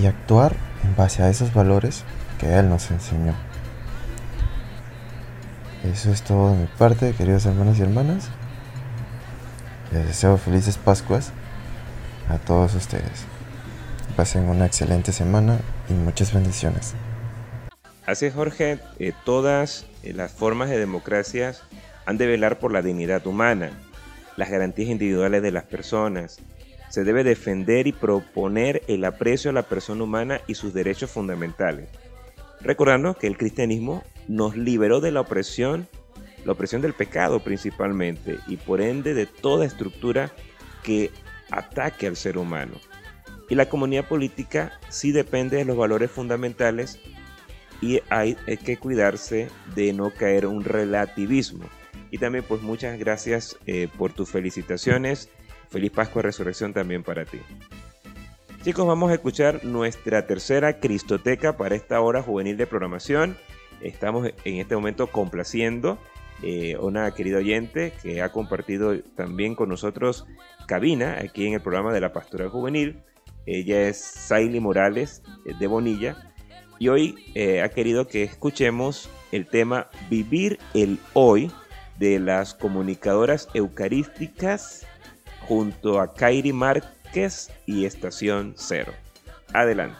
y 0.00 0.06
actuar 0.06 0.54
en 0.84 0.96
base 0.96 1.22
a 1.22 1.28
esos 1.28 1.52
valores 1.52 2.04
que 2.38 2.58
Él 2.58 2.68
nos 2.68 2.90
enseñó. 2.90 3.34
Eso 5.84 6.10
es 6.10 6.22
todo 6.22 6.52
de 6.52 6.58
mi 6.58 6.66
parte, 6.66 7.12
queridos 7.12 7.46
hermanos 7.46 7.78
y 7.78 7.82
hermanas. 7.82 8.28
Les 9.92 10.06
deseo 10.06 10.36
felices 10.36 10.78
Pascuas 10.78 11.32
a 12.28 12.38
todos 12.38 12.74
ustedes. 12.74 13.24
Pasen 14.16 14.48
una 14.48 14.66
excelente 14.66 15.12
semana 15.12 15.58
y 15.88 15.92
muchas 15.94 16.32
bendiciones. 16.32 16.94
Así 18.06 18.26
es, 18.26 18.34
Jorge, 18.34 18.78
eh, 18.98 19.12
todas 19.24 19.86
eh, 20.02 20.12
las 20.12 20.32
formas 20.32 20.68
de 20.68 20.78
democracia 20.78 21.54
han 22.06 22.18
de 22.18 22.26
velar 22.26 22.58
por 22.58 22.72
la 22.72 22.82
dignidad 22.82 23.26
humana, 23.26 23.70
las 24.36 24.50
garantías 24.50 24.88
individuales 24.88 25.42
de 25.42 25.52
las 25.52 25.64
personas. 25.64 26.38
Se 26.90 27.04
debe 27.04 27.24
defender 27.24 27.86
y 27.86 27.92
proponer 27.92 28.82
el 28.88 29.04
aprecio 29.04 29.50
a 29.50 29.54
la 29.54 29.62
persona 29.62 30.04
humana 30.04 30.40
y 30.46 30.54
sus 30.54 30.74
derechos 30.74 31.10
fundamentales. 31.10 31.88
Recordando 32.60 33.14
que 33.14 33.26
el 33.26 33.38
cristianismo 33.38 34.04
nos 34.28 34.56
liberó 34.56 35.00
de 35.00 35.12
la 35.12 35.22
opresión, 35.22 35.88
la 36.44 36.52
opresión 36.52 36.82
del 36.82 36.92
pecado 36.92 37.40
principalmente, 37.40 38.38
y 38.46 38.56
por 38.56 38.82
ende 38.82 39.14
de 39.14 39.26
toda 39.26 39.64
estructura 39.64 40.32
que 40.82 41.10
ataque 41.50 42.06
al 42.06 42.16
ser 42.16 42.36
humano. 42.36 42.74
Y 43.48 43.54
la 43.54 43.68
comunidad 43.68 44.06
política 44.06 44.78
sí 44.88 45.10
depende 45.10 45.56
de 45.56 45.64
los 45.64 45.76
valores 45.76 46.10
fundamentales 46.10 47.00
y 47.80 48.00
hay, 48.10 48.36
que 48.64 48.76
cuidarse 48.76 49.48
de 49.74 49.92
no 49.92 50.10
caer 50.10 50.46
un 50.46 50.64
relativismo. 50.64 51.64
Y 52.10 52.18
también 52.18 52.44
pues 52.46 52.62
muchas 52.62 52.98
gracias 52.98 53.56
eh, 53.66 53.88
por 53.96 54.12
tus 54.12 54.30
felicitaciones. 54.30 55.30
Feliz 55.70 55.92
Pascua 55.92 56.22
Resurrección 56.22 56.72
también 56.72 57.02
para 57.02 57.24
ti. 57.24 57.38
Chicos, 58.62 58.86
vamos 58.86 59.10
a 59.10 59.14
escuchar 59.14 59.64
nuestra 59.64 60.26
tercera 60.26 60.80
Cristoteca 60.80 61.56
para 61.56 61.74
esta 61.74 62.00
hora 62.00 62.22
juvenil 62.22 62.56
de 62.58 62.66
programación. 62.66 63.36
Estamos 63.80 64.28
en 64.44 64.56
este 64.56 64.74
momento 64.74 65.06
complaciendo 65.06 65.98
eh, 66.42 66.76
una 66.78 67.10
querida 67.12 67.38
oyente 67.38 67.92
que 68.02 68.20
ha 68.20 68.32
compartido 68.32 69.00
también 69.16 69.54
con 69.54 69.68
nosotros 69.68 70.26
cabina 70.66 71.18
aquí 71.22 71.46
en 71.46 71.54
el 71.54 71.62
programa 71.62 71.92
de 71.92 72.00
la 72.00 72.12
Pastoral 72.12 72.48
Juvenil. 72.48 73.02
Ella 73.46 73.88
es 73.88 73.98
Saily 73.98 74.60
Morales 74.60 75.22
eh, 75.46 75.54
de 75.58 75.66
Bonilla 75.66 76.16
y 76.78 76.88
hoy 76.88 77.14
eh, 77.34 77.62
ha 77.62 77.68
querido 77.70 78.08
que 78.08 78.22
escuchemos 78.22 79.08
el 79.32 79.46
tema 79.46 79.88
Vivir 80.10 80.58
el 80.74 80.98
Hoy 81.14 81.50
de 81.98 82.18
las 82.18 82.54
comunicadoras 82.54 83.48
eucarísticas 83.54 84.86
junto 85.50 86.00
a 86.00 86.14
Kairi 86.14 86.52
Márquez 86.52 87.50
y 87.66 87.84
Estación 87.84 88.54
Cero. 88.56 88.92
Adelante. 89.52 89.96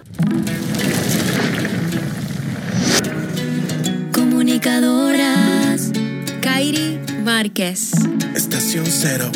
Comunicadoras 4.12 5.90
Kairi 6.40 7.00
Márquez. 7.24 7.90
Estación 8.32 8.86
Cero. 8.86 9.28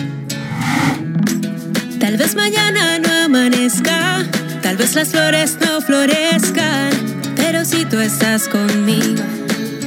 Tal 1.98 2.16
vez 2.16 2.36
mañana 2.36 3.00
no 3.00 3.12
amanezca, 3.24 4.24
tal 4.62 4.76
vez 4.76 4.94
las 4.94 5.08
flores 5.08 5.58
no 5.60 5.80
florezcan, 5.80 6.92
pero 7.34 7.64
si 7.64 7.84
tú 7.86 7.98
estás 7.98 8.46
conmigo, 8.48 9.24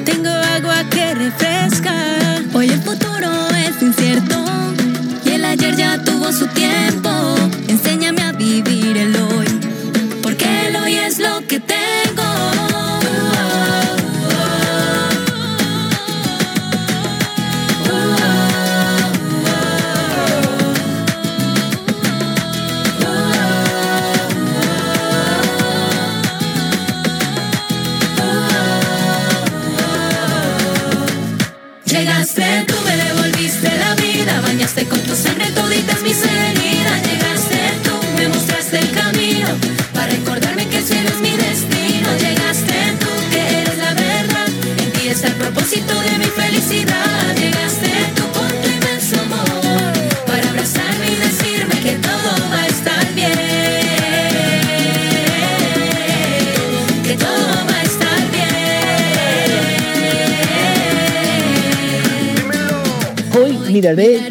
tengo 0.03 0.27
agua 0.27 0.83
que 0.89 1.13
refresca. 1.13 1.95
Hoy 2.53 2.67
el 2.67 2.81
futuro 2.81 3.29
es 3.65 3.81
incierto 3.81 4.47
su 6.31 6.45
tiempo. 6.47 7.09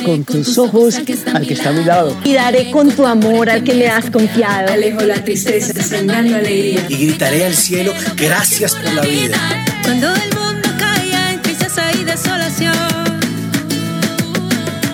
Con 0.06 0.24
tus 0.24 0.56
ojos 0.56 0.94
al 0.94 1.04
que 1.04 1.12
está 1.54 1.70
a 1.70 1.72
mi 1.72 1.84
lado. 1.84 2.16
y 2.22 2.34
daré 2.34 2.70
con 2.70 2.92
tu 2.92 3.04
amor 3.04 3.50
al 3.50 3.64
que 3.64 3.74
me 3.74 3.88
has 3.88 4.08
confiado. 4.08 4.72
Alejo 4.72 5.00
la 5.02 5.24
tristeza, 5.24 5.82
sembrando 5.82 6.36
alegría. 6.36 6.86
Y 6.88 6.96
gritaré 7.06 7.44
al 7.44 7.54
cielo, 7.54 7.92
gracias 8.16 8.76
por 8.76 8.92
la 8.92 9.02
vida. 9.02 9.36
Cuando 9.82 10.14
el 10.14 10.32
mundo 10.32 10.68
caía 10.78 11.32
en 11.32 11.42
tristeza 11.42 11.82
y 12.00 12.04
desolación. 12.04 12.72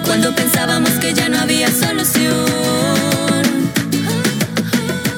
Cuando 0.06 0.34
pensábamos 0.34 0.92
que 0.92 1.12
ya 1.12 1.28
no 1.28 1.40
había 1.40 1.70
solución. 1.70 2.32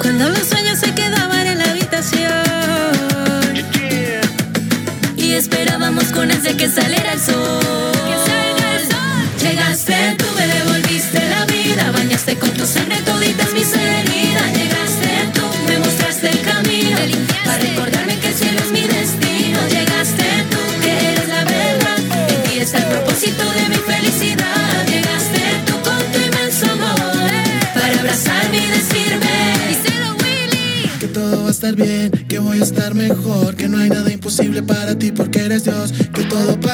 Cuando 0.02 0.28
los 0.28 0.44
sueños 0.48 0.80
se 0.80 0.92
quedaban 0.92 1.46
en 1.46 1.58
la 1.58 1.70
habitación. 1.70 2.32
Y 5.16 5.34
esperábamos 5.34 6.06
con 6.06 6.32
ansia 6.32 6.56
que 6.56 6.68
saliera 6.68 7.12
el 7.12 7.20
sol. 7.20 7.93
Llegaste, 9.64 10.16
tú 10.18 10.26
me 10.36 10.46
devolviste 10.46 11.20
la 11.30 11.46
vida. 11.46 11.90
Bañaste 11.90 12.36
con 12.36 12.50
tu 12.50 12.66
sangre 12.66 12.98
toditas 13.00 13.50
mis 13.54 13.72
heridas. 13.72 14.52
Llegaste, 14.52 15.08
tú 15.32 15.40
me 15.66 15.78
mostraste 15.78 16.28
el 16.28 16.40
camino. 16.42 16.98
Para 17.44 17.58
recordarme 17.58 18.18
que 18.18 18.28
el 18.28 18.34
cielo 18.34 18.60
es 18.60 18.70
mi 18.70 18.82
destino. 18.82 19.58
Llegaste 19.70 20.26
tú, 20.50 20.58
que 20.82 20.90
eres 20.90 21.28
la 21.28 21.44
verdad. 21.44 21.98
En 22.28 22.42
ti 22.42 22.58
está 22.58 22.78
el 22.78 22.84
propósito 22.84 23.42
de 23.52 23.68
mi 23.70 23.76
felicidad. 23.76 24.86
Llegaste 24.86 25.40
tú 25.66 25.72
con 25.80 26.12
tu 26.12 26.18
inmenso 26.18 26.70
amor. 26.70 27.30
Para 27.72 28.00
abrazarme 28.00 28.58
y 28.58 28.66
decirme. 28.66 29.36
Díselo, 29.70 30.14
Willy. 30.20 30.90
Que 31.00 31.08
todo 31.08 31.42
va 31.42 31.48
a 31.48 31.50
estar 31.50 31.74
bien, 31.74 32.10
que 32.28 32.38
voy 32.38 32.60
a 32.60 32.64
estar 32.64 32.94
mejor, 32.94 33.56
que 33.56 33.68
no 33.68 33.78
hay 33.78 33.88
nada 33.88 34.12
imposible 34.12 34.62
para 34.62 34.96
ti 34.98 35.10
porque 35.10 35.40
eres 35.40 35.64
Dios, 35.64 35.92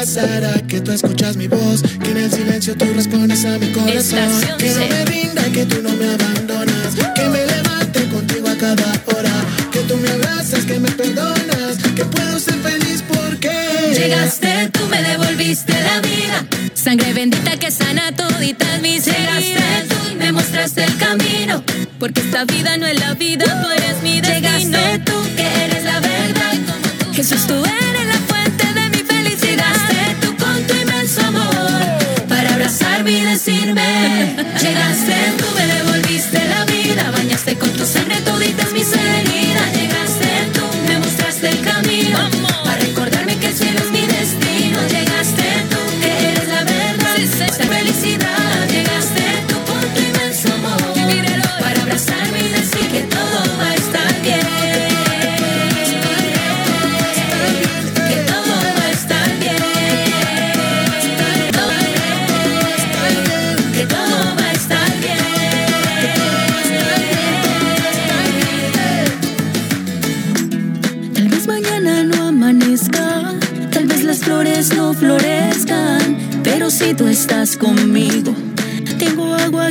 pasará, 0.01 0.55
que 0.67 0.81
tú 0.81 0.93
escuchas 0.93 1.37
mi 1.37 1.47
voz, 1.47 1.83
que 1.83 2.11
en 2.11 2.17
el 2.17 2.33
silencio 2.33 2.75
tú 2.75 2.87
respondes 2.95 3.45
a 3.45 3.59
mi 3.59 3.71
corazón, 3.71 3.99
Estación 3.99 4.59
que 4.59 4.71
no 4.71 4.87
me 4.89 5.05
rinda, 5.05 5.43
que 5.53 5.67
tú 5.67 5.83
no 5.83 5.91
me 5.91 6.15
abandonas, 6.15 6.95
que 7.15 7.29
me 7.29 7.45
levante 7.45 8.09
contigo 8.09 8.49
a 8.49 8.57
cada 8.57 8.91
hora, 9.09 9.35
que 9.71 9.81
tú 9.81 9.99
me 9.99 10.09
abrazas, 10.09 10.65
que 10.65 10.79
me 10.81 10.91
perdonas, 10.91 11.77
que 11.95 12.05
puedo 12.07 12.39
ser 12.39 12.55
feliz 12.55 13.05
porque 13.13 13.51
Llegaste, 13.93 14.71
tú 14.73 14.87
me 14.89 15.03
devolviste 15.03 15.73
la 15.73 16.01
vida. 16.01 16.47
Sangre 16.73 17.13
bendita 17.13 17.59
que 17.59 17.71
sana 17.71 18.11
toditas 18.17 18.81
mis 18.81 19.07
heridas. 19.07 19.43
Llegaste, 19.43 19.95
tú 19.95 20.17
me 20.19 20.33
mostraste 20.33 20.83
el 20.83 20.97
camino. 20.97 21.63
Porque 21.99 22.23
esta 22.23 22.45
vida 22.45 22.79
no 22.79 22.87
es 22.87 22.99
la 22.99 23.13
vida, 23.13 23.45
tú 23.45 23.69
eres 23.69 24.03
mi 24.03 24.23
destino. 24.23 24.79
Llegaste 24.79 24.99
tú, 25.05 25.13
que 25.37 25.65
eres 25.65 25.85
la 25.85 26.01
verdad. 26.01 26.55
Jesús, 27.13 27.47
tú 27.47 27.55
eres 27.55 28.10
decirme. 33.31 34.35
Llegaste 34.61 35.15
tú, 35.39 35.47
me 35.55 35.90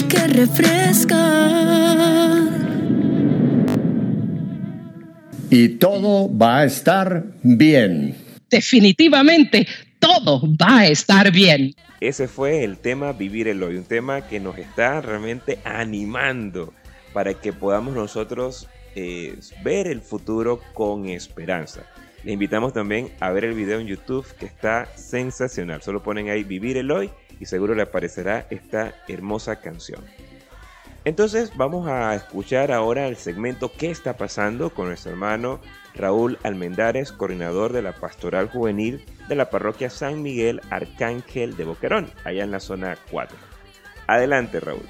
que 0.08 0.28
refresca. 0.28 1.16
Y 5.50 5.70
todo 5.70 6.36
va 6.36 6.60
a 6.60 6.66
estar 6.66 7.24
bien. 7.41 8.16
Definitivamente, 8.50 9.68
todo 10.00 10.41
va 10.56 10.80
a 10.80 10.88
estar 10.88 11.32
bien. 11.32 11.74
Ese 12.00 12.28
fue 12.28 12.64
el 12.64 12.78
tema 12.78 13.14
Vivir 13.14 13.47
el 13.47 13.62
Hoy, 13.62 13.76
un 13.76 13.84
tema 13.84 14.28
que 14.28 14.39
nos 14.39 14.58
está 14.58 15.02
realmente 15.02 15.60
animando 15.66 16.74
para 17.14 17.34
que 17.34 17.52
podamos 17.52 17.95
nosotros 17.95 18.68
eh, 18.95 19.38
ver 19.64 19.88
el 19.88 20.02
futuro 20.02 20.62
con 20.74 21.08
esperanza. 21.08 21.82
Le 22.24 22.34
invitamos 22.34 22.74
también 22.74 23.12
a 23.20 23.32
ver 23.32 23.45
el 23.45 23.54
video 23.54 23.80
en 23.80 23.88
YouTube 23.88 24.26
que 24.38 24.45
está 24.45 24.88
sensacional. 24.95 25.82
Solo 25.82 26.04
ponen 26.04 26.30
ahí 26.30 26.43
Vivir 26.43 26.78
el 26.78 26.91
Hoy 26.91 27.10
y 27.40 27.46
seguro 27.46 27.76
le 27.76 27.84
aparecerá 27.84 28.46
esta 28.50 28.94
hermosa 29.08 29.58
canción. 29.58 30.04
Entonces 31.06 31.52
vamos 31.56 31.88
a 31.88 32.14
escuchar 32.14 32.72
ahora 32.72 33.08
el 33.08 33.16
segmento 33.16 33.72
¿Qué 33.72 33.90
está 33.90 34.18
pasando? 34.18 34.72
con 34.72 34.88
nuestro 34.88 35.12
hermano 35.12 35.62
Raúl 35.96 36.38
Almendares, 36.44 37.12
coordinador 37.12 37.74
de 37.74 37.82
la 37.82 37.94
Pastoral 37.94 38.50
Juvenil 38.50 39.06
de 39.28 39.36
la 39.36 39.50
Parroquia 39.50 39.90
San 39.90 40.22
Miguel 40.22 40.62
Arcángel 40.70 41.56
de 41.56 41.64
Boquerón, 41.64 42.12
allá 42.26 42.44
en 42.44 42.52
la 42.52 42.60
zona 42.60 42.98
4. 43.12 43.38
Adelante 44.08 44.60
Raúl. 44.60 44.88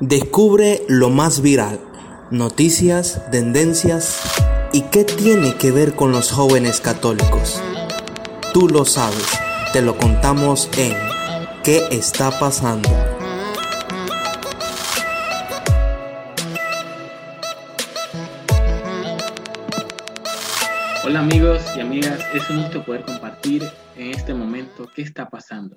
Descubre 0.00 0.82
lo 0.88 1.10
más 1.10 1.42
viral, 1.42 1.78
noticias, 2.30 3.30
tendencias 3.30 4.22
y 4.72 4.82
qué 4.82 5.04
tiene 5.04 5.56
que 5.56 5.72
ver 5.72 5.94
con 5.94 6.10
los 6.10 6.32
jóvenes 6.32 6.80
católicos. 6.80 7.62
Tú 8.54 8.68
lo 8.68 8.84
sabes, 8.84 9.38
te 9.72 9.82
lo 9.82 9.96
contamos 9.96 10.68
en 10.76 10.96
¿Qué 11.62 11.86
está 11.90 12.30
pasando? 12.40 12.88
Hola 21.04 21.20
amigos 21.20 21.62
y 21.76 21.80
amigas, 21.80 22.20
es 22.34 22.48
un 22.50 22.62
gusto 22.62 22.84
poder 22.84 23.04
compartir 23.04 23.68
en 23.96 24.10
este 24.10 24.34
momento 24.34 24.90
qué 24.94 25.02
está 25.02 25.28
pasando. 25.28 25.76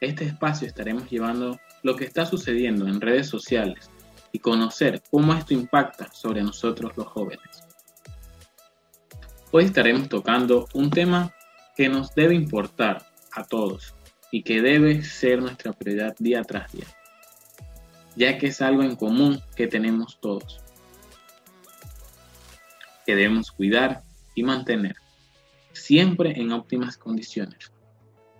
Este 0.00 0.24
espacio 0.24 0.66
estaremos 0.66 1.08
llevando 1.08 1.60
lo 1.82 1.94
que 1.94 2.06
está 2.06 2.26
sucediendo 2.26 2.88
en 2.88 3.00
redes 3.00 3.28
sociales 3.28 3.90
y 4.32 4.40
conocer 4.40 5.02
cómo 5.10 5.34
esto 5.34 5.54
impacta 5.54 6.12
sobre 6.12 6.42
nosotros 6.42 6.92
los 6.96 7.06
jóvenes. 7.06 7.62
Hoy 9.52 9.64
estaremos 9.64 10.08
tocando 10.08 10.66
un 10.74 10.90
tema 10.90 11.32
que 11.76 11.88
nos 11.88 12.12
debe 12.14 12.34
importar 12.34 13.07
a 13.38 13.44
todos 13.44 13.94
y 14.30 14.42
que 14.42 14.60
debe 14.60 15.02
ser 15.02 15.40
nuestra 15.40 15.72
prioridad 15.72 16.14
día 16.18 16.42
tras 16.42 16.72
día, 16.72 16.86
ya 18.16 18.38
que 18.38 18.48
es 18.48 18.60
algo 18.60 18.82
en 18.82 18.96
común 18.96 19.40
que 19.56 19.66
tenemos 19.66 20.18
todos, 20.20 20.60
que 23.06 23.14
debemos 23.14 23.50
cuidar 23.50 24.02
y 24.34 24.42
mantener, 24.42 24.96
siempre 25.72 26.38
en 26.38 26.52
óptimas 26.52 26.98
condiciones. 26.98 27.72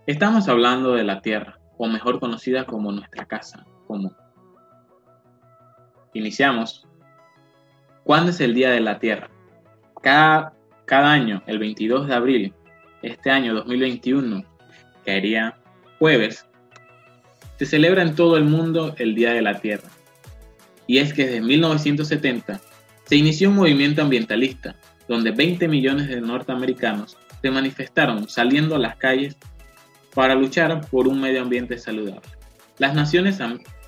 Estamos 0.06 0.48
hablando 0.48 0.94
de 0.94 1.04
la 1.04 1.20
Tierra, 1.22 1.58
o 1.78 1.86
mejor 1.86 2.20
conocida 2.20 2.66
como 2.66 2.92
nuestra 2.92 3.24
casa 3.24 3.64
común. 3.86 4.14
Iniciamos. 6.12 6.86
¿Cuándo 8.04 8.30
es 8.30 8.40
el 8.40 8.54
Día 8.54 8.70
de 8.70 8.80
la 8.80 8.98
Tierra? 8.98 9.30
Cada, 10.02 10.54
cada 10.86 11.12
año, 11.12 11.42
el 11.46 11.58
22 11.58 12.08
de 12.08 12.14
abril, 12.14 12.54
este 13.02 13.30
año 13.30 13.54
2021, 13.54 14.44
caería 15.04 15.56
jueves, 15.98 16.46
se 17.58 17.66
celebra 17.66 18.02
en 18.02 18.14
todo 18.14 18.36
el 18.36 18.44
mundo 18.44 18.94
el 18.98 19.14
Día 19.14 19.32
de 19.32 19.42
la 19.42 19.60
Tierra. 19.60 19.88
Y 20.86 20.98
es 20.98 21.12
que 21.12 21.26
desde 21.26 21.40
1970 21.40 22.60
se 23.04 23.16
inició 23.16 23.50
un 23.50 23.56
movimiento 23.56 24.02
ambientalista 24.02 24.76
donde 25.08 25.30
20 25.30 25.66
millones 25.68 26.08
de 26.08 26.20
norteamericanos 26.20 27.16
se 27.42 27.50
manifestaron 27.50 28.28
saliendo 28.28 28.76
a 28.76 28.78
las 28.78 28.96
calles 28.96 29.36
para 30.14 30.34
luchar 30.34 30.86
por 30.88 31.08
un 31.08 31.20
medio 31.20 31.42
ambiente 31.42 31.78
saludable. 31.78 32.28
Las 32.78 32.94
Naciones 32.94 33.38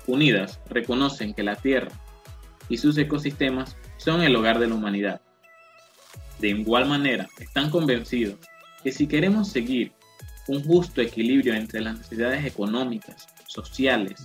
Unidas 0.07 0.59
reconocen 0.69 1.33
que 1.33 1.43
la 1.43 1.55
Tierra 1.55 1.91
y 2.69 2.77
sus 2.77 2.97
ecosistemas 2.97 3.77
son 3.97 4.21
el 4.21 4.35
hogar 4.35 4.59
de 4.59 4.67
la 4.67 4.75
humanidad. 4.75 5.21
De 6.39 6.49
igual 6.49 6.87
manera, 6.87 7.27
están 7.39 7.69
convencidos 7.69 8.39
que 8.83 8.91
si 8.91 9.07
queremos 9.07 9.49
seguir 9.49 9.91
un 10.47 10.63
justo 10.63 11.01
equilibrio 11.01 11.53
entre 11.53 11.81
las 11.81 11.97
necesidades 11.97 12.45
económicas, 12.45 13.27
sociales 13.47 14.23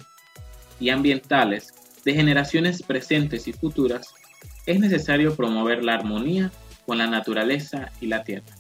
y 0.81 0.91
ambientales 0.91 1.73
de 2.05 2.15
generaciones 2.15 2.83
presentes 2.83 3.49
y 3.49 3.53
futuras, 3.53 4.15
es 4.67 4.81
necesario 4.81 5.35
promover 5.35 5.85
la 5.85 5.95
armonía 5.95 6.51
con 6.85 6.99
la 6.99 7.07
naturaleza 7.07 7.91
y 8.01 8.07
la 8.07 8.23
tierra. 8.23 8.55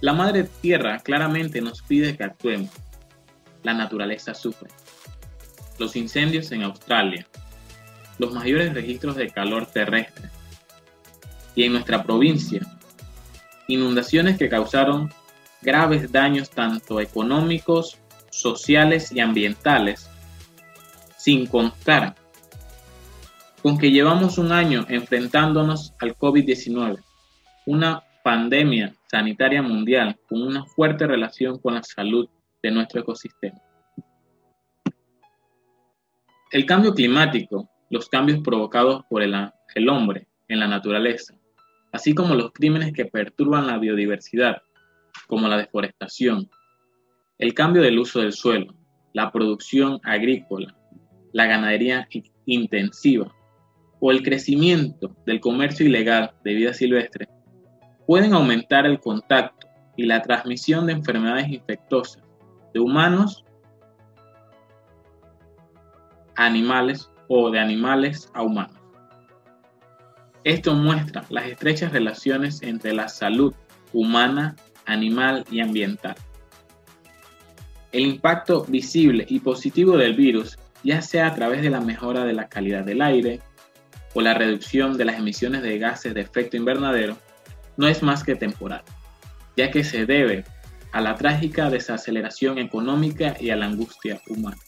La 0.00 0.12
Madre 0.12 0.44
Tierra 0.60 0.98
claramente 0.98 1.60
nos 1.60 1.80
pide 1.82 2.16
que 2.16 2.24
actuemos. 2.24 2.70
La 3.62 3.72
naturaleza 3.72 4.34
sufre. 4.34 4.68
Los 5.78 5.96
incendios 5.96 6.52
en 6.52 6.62
Australia, 6.62 7.26
los 8.18 8.32
mayores 8.32 8.74
registros 8.74 9.16
de 9.16 9.30
calor 9.30 9.66
terrestre 9.66 10.28
y 11.54 11.64
en 11.64 11.72
nuestra 11.72 12.02
provincia, 12.02 12.60
inundaciones 13.68 14.38
que 14.38 14.48
causaron 14.48 15.10
graves 15.62 16.12
daños 16.12 16.50
tanto 16.50 17.00
económicos, 17.00 17.98
sociales 18.30 19.12
y 19.12 19.20
ambientales, 19.20 20.10
sin 21.16 21.46
contar 21.46 22.14
con 23.62 23.78
que 23.78 23.90
llevamos 23.90 24.36
un 24.36 24.52
año 24.52 24.84
enfrentándonos 24.88 25.94
al 25.98 26.16
COVID-19, 26.16 27.02
una 27.64 28.02
pandemia 28.22 28.94
sanitaria 29.10 29.62
mundial 29.62 30.18
con 30.28 30.42
una 30.42 30.66
fuerte 30.66 31.06
relación 31.06 31.58
con 31.58 31.74
la 31.74 31.82
salud 31.82 32.28
de 32.62 32.70
nuestro 32.70 33.00
ecosistema. 33.00 33.58
El 36.50 36.66
cambio 36.66 36.94
climático, 36.94 37.70
los 37.90 38.08
cambios 38.08 38.40
provocados 38.40 39.04
por 39.08 39.22
el, 39.22 39.34
el 39.74 39.88
hombre 39.88 40.28
en 40.48 40.60
la 40.60 40.68
naturaleza, 40.68 41.34
así 41.94 42.12
como 42.12 42.34
los 42.34 42.50
crímenes 42.50 42.92
que 42.92 43.04
perturban 43.04 43.68
la 43.68 43.78
biodiversidad, 43.78 44.62
como 45.28 45.46
la 45.46 45.56
deforestación, 45.56 46.50
el 47.38 47.54
cambio 47.54 47.82
del 47.82 48.00
uso 48.00 48.20
del 48.20 48.32
suelo, 48.32 48.74
la 49.12 49.30
producción 49.30 50.00
agrícola, 50.02 50.76
la 51.32 51.46
ganadería 51.46 52.08
intensiva, 52.46 53.32
o 54.00 54.10
el 54.10 54.24
crecimiento 54.24 55.14
del 55.24 55.38
comercio 55.38 55.86
ilegal 55.86 56.32
de 56.42 56.54
vida 56.54 56.74
silvestre 56.74 57.28
pueden 58.08 58.34
aumentar 58.34 58.86
el 58.86 58.98
contacto 58.98 59.68
y 59.96 60.04
la 60.06 60.20
transmisión 60.20 60.86
de 60.86 60.94
enfermedades 60.94 61.48
infecciosas 61.48 62.24
de 62.74 62.80
humanos 62.80 63.44
a 66.34 66.46
animales 66.46 67.08
o 67.28 67.52
de 67.52 67.60
animales 67.60 68.28
a 68.34 68.42
humanos. 68.42 68.73
Esto 70.44 70.74
muestra 70.74 71.24
las 71.30 71.46
estrechas 71.46 71.92
relaciones 71.92 72.62
entre 72.62 72.92
la 72.92 73.08
salud 73.08 73.54
humana, 73.94 74.56
animal 74.84 75.44
y 75.50 75.60
ambiental. 75.60 76.14
El 77.92 78.06
impacto 78.06 78.64
visible 78.64 79.24
y 79.26 79.40
positivo 79.40 79.96
del 79.96 80.14
virus 80.14 80.58
ya 80.82 81.00
sea 81.00 81.28
a 81.28 81.34
través 81.34 81.62
de 81.62 81.70
la 81.70 81.80
mejora 81.80 82.26
de 82.26 82.34
la 82.34 82.48
calidad 82.48 82.84
del 82.84 83.00
aire 83.00 83.40
o 84.12 84.20
la 84.20 84.34
reducción 84.34 84.98
de 84.98 85.06
las 85.06 85.18
emisiones 85.18 85.62
de 85.62 85.78
gases 85.78 86.12
de 86.12 86.20
efecto 86.20 86.58
invernadero, 86.58 87.16
no 87.78 87.88
es 87.88 88.02
más 88.02 88.22
que 88.22 88.36
temporal, 88.36 88.82
ya 89.56 89.70
que 89.70 89.82
se 89.82 90.04
debe 90.04 90.44
a 90.92 91.00
la 91.00 91.16
trágica 91.16 91.70
desaceleración 91.70 92.58
económica 92.58 93.34
y 93.40 93.50
a 93.50 93.56
la 93.56 93.66
angustia 93.66 94.20
humana. 94.28 94.58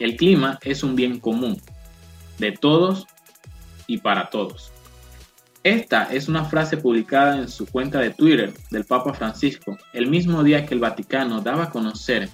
El 0.00 0.16
clima 0.16 0.58
es 0.62 0.82
un 0.82 0.96
bien 0.96 1.20
común, 1.20 1.60
de 2.38 2.52
todos 2.52 3.06
y 3.86 3.98
para 3.98 4.30
todos. 4.30 4.72
Esta 5.62 6.04
es 6.12 6.28
una 6.28 6.44
frase 6.44 6.76
publicada 6.76 7.38
en 7.38 7.48
su 7.48 7.66
cuenta 7.66 7.98
de 7.98 8.10
Twitter 8.10 8.52
del 8.70 8.84
Papa 8.84 9.12
Francisco 9.14 9.76
el 9.92 10.06
mismo 10.06 10.44
día 10.44 10.64
que 10.64 10.74
el 10.74 10.80
Vaticano 10.80 11.40
daba 11.40 11.64
a 11.64 11.70
conocer 11.70 12.28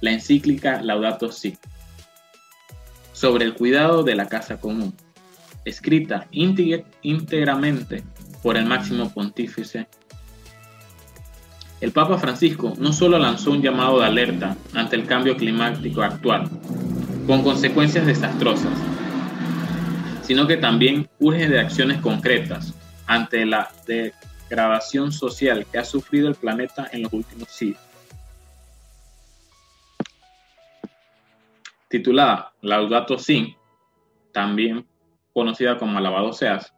la 0.00 0.10
encíclica 0.12 0.80
Laudato 0.82 1.30
Si 1.30 1.58
sobre 3.12 3.44
el 3.46 3.54
cuidado 3.54 4.02
de 4.02 4.14
la 4.14 4.28
casa 4.28 4.60
común, 4.60 4.94
escrita 5.64 6.28
íntegramente 6.30 8.04
por 8.42 8.56
el 8.56 8.66
máximo 8.66 9.10
pontífice. 9.10 9.88
El 11.80 11.92
Papa 11.92 12.18
Francisco 12.18 12.74
no 12.78 12.92
solo 12.92 13.18
lanzó 13.18 13.52
un 13.52 13.62
llamado 13.62 14.00
de 14.00 14.06
alerta 14.06 14.56
ante 14.74 14.96
el 14.96 15.06
cambio 15.06 15.36
climático 15.36 16.02
actual, 16.02 16.48
con 17.26 17.42
consecuencias 17.42 18.06
desastrosas, 18.06 18.72
sino 20.26 20.48
que 20.48 20.56
también 20.56 21.08
urge 21.20 21.48
de 21.48 21.60
acciones 21.60 22.00
concretas 22.00 22.74
ante 23.06 23.46
la 23.46 23.70
degradación 23.86 25.12
social 25.12 25.64
que 25.70 25.78
ha 25.78 25.84
sufrido 25.84 26.26
el 26.26 26.34
planeta 26.34 26.88
en 26.92 27.02
los 27.02 27.12
últimos 27.12 27.48
siglos. 27.48 27.80
Titulada 31.88 32.52
Laudato 32.60 33.16
Si, 33.18 33.54
también 34.32 34.84
conocida 35.32 35.78
como 35.78 35.96
Alabado 35.96 36.32
Seas, 36.32 36.74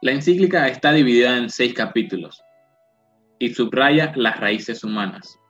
la 0.00 0.12
encíclica 0.12 0.68
está 0.68 0.92
dividida 0.92 1.36
en 1.36 1.50
seis 1.50 1.74
capítulos 1.74 2.40
y 3.40 3.52
subraya 3.52 4.12
las 4.14 4.38
raíces 4.38 4.84
humanas 4.84 5.40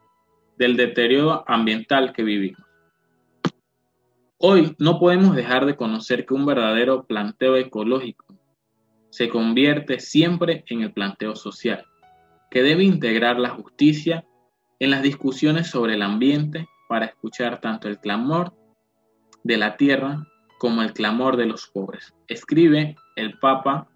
del 0.57 0.75
deterioro 0.79 1.45
ambiental 1.47 2.15
que 2.15 2.23
vivimos. 2.23 2.68
Hoy 4.41 4.77
no 4.79 5.01
podemos 5.01 5.35
dejar 5.35 5.67
de 5.67 5.75
conocer 5.75 6.25
que 6.25 6.33
un 6.33 6.47
verdadero 6.47 7.05
planteo 7.07 7.57
ecológico 7.57 8.25
se 9.11 9.29
convierte 9.29 9.99
siempre 9.99 10.63
en 10.69 10.83
el 10.83 10.93
planteo 10.93 11.35
social, 11.35 11.85
que 12.49 12.63
debe 12.63 12.85
integrar 12.85 13.41
la 13.41 13.49
justicia 13.49 14.25
en 14.79 14.93
las 14.93 15.03
discusiones 15.03 15.67
sobre 15.67 15.95
el 15.95 16.03
ambiente 16.03 16.69
para 16.89 17.07
escuchar 17.07 17.61
tanto 17.61 17.89
el 17.89 17.99
clamor 17.99 18.55
de 19.43 19.57
la 19.57 19.77
tierra 19.77 20.25
como 20.61 20.83
el 20.83 20.93
clamor 20.93 21.37
de 21.37 21.47
los 21.47 21.67
pobres. 21.67 22.15
Escribe 22.29 22.95
el 23.17 23.41
Papa 23.41 23.89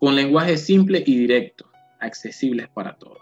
con 0.00 0.16
lenguaje 0.16 0.56
simple 0.56 1.04
y 1.06 1.16
directo, 1.16 1.70
accesibles 2.00 2.68
para 2.68 2.96
todos. 2.96 3.18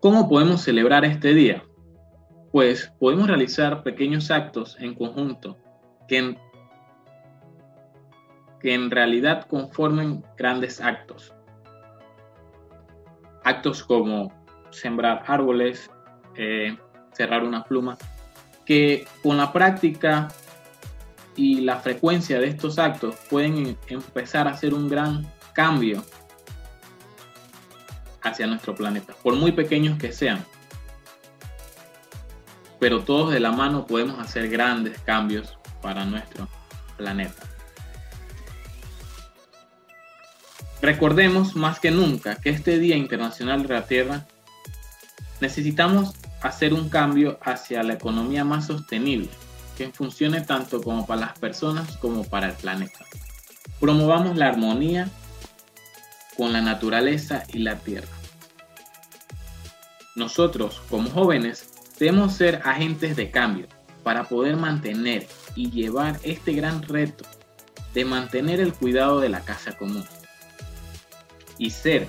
¿Cómo 0.00 0.28
podemos 0.28 0.62
celebrar 0.62 1.04
este 1.04 1.32
día? 1.32 1.62
Pues 2.52 2.92
podemos 2.98 3.28
realizar 3.28 3.82
pequeños 3.82 4.30
actos 4.30 4.76
en 4.80 4.94
conjunto 4.94 5.56
que 6.08 6.36
en, 8.62 8.90
realidad 8.90 9.46
conformen 9.46 10.24
grandes 10.36 10.80
actos. 10.80 11.32
Actos 13.44 13.84
como 13.84 14.32
sembrar 14.70 15.22
árboles, 15.26 15.90
eh, 16.36 16.76
cerrar 17.12 17.44
una 17.44 17.64
pluma, 17.64 17.96
que 18.66 19.06
con 19.22 19.36
la 19.36 19.52
práctica 19.52 20.28
y 21.36 21.60
la 21.60 21.76
frecuencia 21.76 22.40
de 22.40 22.48
estos 22.48 22.78
actos 22.78 23.14
pueden 23.30 23.78
empezar 23.88 24.48
a 24.48 24.50
hacer 24.50 24.74
un 24.74 24.88
gran 24.88 25.26
cambio 25.54 26.02
hacia 28.22 28.46
nuestro 28.46 28.74
planeta, 28.74 29.14
por 29.22 29.34
muy 29.36 29.52
pequeños 29.52 29.96
que 29.98 30.12
sean 30.12 30.44
pero 32.80 33.04
todos 33.04 33.30
de 33.32 33.38
la 33.38 33.52
mano 33.52 33.86
podemos 33.86 34.18
hacer 34.18 34.48
grandes 34.48 34.98
cambios 35.00 35.56
para 35.82 36.04
nuestro 36.04 36.48
planeta. 36.96 37.44
Recordemos 40.82 41.54
más 41.56 41.78
que 41.78 41.90
nunca 41.90 42.36
que 42.36 42.48
este 42.50 42.78
Día 42.78 42.96
Internacional 42.96 43.62
de 43.62 43.74
la 43.74 43.86
Tierra 43.86 44.26
necesitamos 45.40 46.14
hacer 46.40 46.72
un 46.72 46.88
cambio 46.88 47.38
hacia 47.42 47.82
la 47.82 47.94
economía 47.94 48.44
más 48.44 48.66
sostenible, 48.66 49.28
que 49.76 49.90
funcione 49.90 50.40
tanto 50.40 50.82
como 50.82 51.06
para 51.06 51.20
las 51.20 51.38
personas 51.38 51.98
como 51.98 52.24
para 52.24 52.48
el 52.48 52.54
planeta. 52.54 53.04
Promovamos 53.78 54.36
la 54.38 54.48
armonía 54.48 55.10
con 56.36 56.54
la 56.54 56.62
naturaleza 56.62 57.44
y 57.52 57.58
la 57.58 57.76
tierra. 57.76 58.08
Nosotros, 60.16 60.82
como 60.88 61.10
jóvenes, 61.10 61.69
Debemos 62.00 62.32
ser 62.32 62.62
agentes 62.64 63.14
de 63.14 63.30
cambio 63.30 63.66
para 64.02 64.24
poder 64.24 64.56
mantener 64.56 65.28
y 65.54 65.70
llevar 65.70 66.18
este 66.22 66.54
gran 66.54 66.82
reto 66.82 67.26
de 67.92 68.06
mantener 68.06 68.58
el 68.58 68.72
cuidado 68.72 69.20
de 69.20 69.28
la 69.28 69.40
casa 69.40 69.76
común 69.76 70.06
y 71.58 71.68
ser 71.68 72.08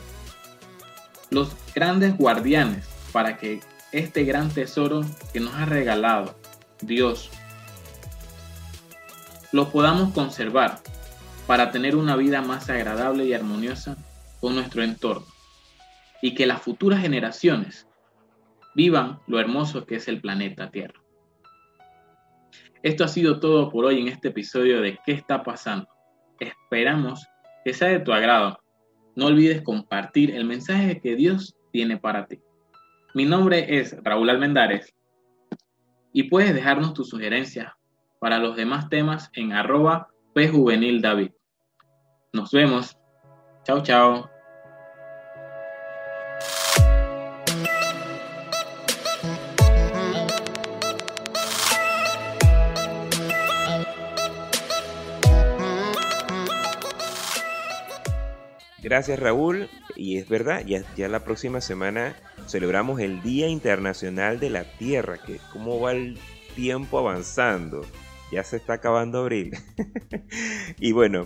los 1.29 1.49
grandes 1.75 2.15
guardianes 2.17 2.87
para 3.11 3.35
que 3.35 3.59
este 3.91 4.23
gran 4.23 4.49
tesoro 4.49 5.01
que 5.33 5.41
nos 5.41 5.53
ha 5.55 5.65
regalado 5.65 6.35
Dios 6.79 7.29
lo 9.51 9.71
podamos 9.71 10.13
conservar 10.13 10.79
para 11.47 11.71
tener 11.71 11.97
una 11.97 12.15
vida 12.15 12.41
más 12.41 12.69
agradable 12.69 13.25
y 13.25 13.33
armoniosa 13.33 13.97
con 14.39 14.55
nuestro 14.55 14.83
entorno 14.83 15.27
y 16.21 16.33
que 16.33 16.45
las 16.45 16.61
futuras 16.61 17.01
generaciones 17.01 17.87
vivan 18.75 19.19
lo 19.27 19.39
hermoso 19.39 19.85
que 19.85 19.95
es 19.95 20.07
el 20.07 20.21
planeta 20.21 20.71
Tierra. 20.71 21.01
Esto 22.83 23.03
ha 23.03 23.07
sido 23.07 23.39
todo 23.39 23.69
por 23.69 23.85
hoy 23.85 23.99
en 23.99 24.07
este 24.07 24.29
episodio 24.29 24.81
de 24.81 24.97
¿Qué 25.05 25.11
está 25.11 25.43
pasando? 25.43 25.87
Esperamos 26.39 27.27
que 27.63 27.73
sea 27.73 27.89
de 27.89 27.99
tu 27.99 28.11
agrado. 28.11 28.59
No 29.15 29.27
olvides 29.27 29.61
compartir 29.61 30.31
el 30.31 30.45
mensaje 30.45 30.99
que 30.99 31.15
Dios 31.15 31.55
tiene 31.71 31.97
para 31.97 32.25
ti. 32.25 32.39
Mi 33.13 33.25
nombre 33.25 33.77
es 33.79 33.95
Raúl 34.03 34.29
Almendares 34.29 34.95
y 36.13 36.23
puedes 36.23 36.53
dejarnos 36.53 36.93
tus 36.93 37.09
sugerencias 37.09 37.71
para 38.19 38.39
los 38.39 38.55
demás 38.55 38.89
temas 38.89 39.29
en 39.33 39.53
arroba 39.53 40.09
pjuvenildavid. 40.33 41.31
Nos 42.33 42.51
vemos. 42.51 42.97
Chao, 43.63 43.83
chao. 43.83 44.30
Gracias 58.81 59.19
Raúl. 59.19 59.69
Y 59.95 60.17
es 60.17 60.27
verdad, 60.27 60.65
ya, 60.65 61.07
la 61.07 61.23
próxima 61.23 61.61
semana 61.61 62.15
celebramos 62.47 62.99
el 62.99 63.21
Día 63.21 63.47
Internacional 63.47 64.39
de 64.39 64.49
la 64.49 64.63
Tierra, 64.77 65.19
que 65.19 65.39
cómo 65.53 65.79
va 65.79 65.91
el 65.91 66.17
tiempo 66.55 66.97
avanzando. 66.97 67.85
Ya 68.31 68.43
se 68.43 68.57
está 68.57 68.73
acabando 68.73 69.19
abril. 69.19 69.57
y 70.79 70.93
bueno, 70.93 71.25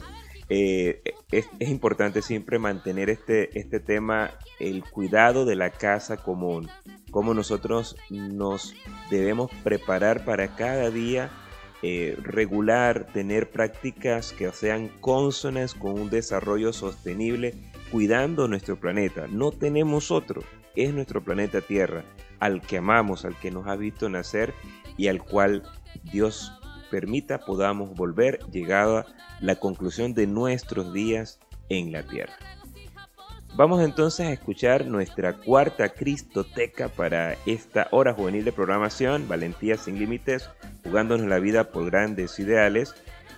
eh, 0.49 1.01
es, 1.31 1.47
es, 1.59 1.69
importante 1.69 2.21
siempre 2.21 2.59
mantener 2.59 3.09
este, 3.09 3.57
este 3.57 3.79
tema, 3.79 4.31
el 4.59 4.83
cuidado 4.83 5.45
de 5.45 5.55
la 5.55 5.69
casa 5.69 6.17
común, 6.17 6.69
cómo 7.11 7.33
nosotros 7.33 7.95
nos 8.09 8.75
debemos 9.09 9.51
preparar 9.63 10.25
para 10.25 10.55
cada 10.55 10.89
día 10.89 11.31
eh, 11.87 12.17
regular, 12.23 13.05
tener 13.13 13.51
prácticas 13.51 14.33
que 14.33 14.51
sean 14.51 14.87
consonas 15.01 15.75
con 15.75 15.99
un 15.99 16.09
desarrollo 16.09 16.73
sostenible, 16.73 17.53
cuidando 17.91 18.47
nuestro 18.47 18.79
planeta. 18.79 19.27
No 19.29 19.51
tenemos 19.51 20.09
otro, 20.09 20.41
es 20.75 20.95
nuestro 20.95 21.23
planeta 21.23 21.61
Tierra, 21.61 22.03
al 22.39 22.63
que 22.63 22.79
amamos, 22.79 23.23
al 23.23 23.37
que 23.37 23.51
nos 23.51 23.67
ha 23.67 23.75
visto 23.75 24.09
nacer 24.09 24.55
y 24.97 25.09
al 25.09 25.21
cual 25.21 25.61
Dios 26.11 26.51
permita 26.89 27.41
podamos 27.41 27.95
volver 27.95 28.39
llegada 28.51 29.05
la 29.39 29.57
conclusión 29.57 30.15
de 30.15 30.25
nuestros 30.25 30.91
días 30.91 31.39
en 31.69 31.91
la 31.91 32.01
Tierra. 32.01 32.33
Vamos 33.55 33.81
entonces 33.81 34.27
a 34.27 34.33
escuchar 34.33 34.85
nuestra 34.85 35.31
cuarta 35.31 35.87
Cristoteca 35.87 36.89
para 36.89 37.37
esta 37.45 37.87
hora 37.91 38.13
juvenil 38.13 38.43
de 38.43 38.51
programación, 38.51 39.29
Valentía 39.29 39.77
sin 39.77 39.97
Límites, 39.97 40.49
jugándonos 40.83 41.25
la 41.27 41.39
vida 41.39 41.71
por 41.71 41.85
grandes 41.89 42.37
ideales. 42.37 42.93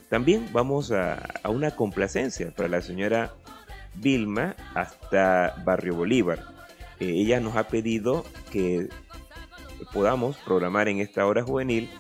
También 0.09 0.49
vamos 0.51 0.91
a, 0.91 1.24
a 1.43 1.49
una 1.49 1.70
complacencia 1.70 2.49
para 2.49 2.68
la 2.68 2.82
señora 2.82 3.36
Vilma 3.93 4.55
hasta 4.74 5.53
Barrio 5.63 5.93
Bolívar. 5.93 6.39
eh, 6.99 7.09
ella 7.09 7.39
nos 7.39 7.55
ha 7.55 7.68
pedido 7.68 8.26
que 8.51 8.89
podamos 9.93 10.36
programar 10.38 10.88
en 10.88 10.99
esta 10.99 11.28
hora 11.28 11.43
juvenil 11.43 11.91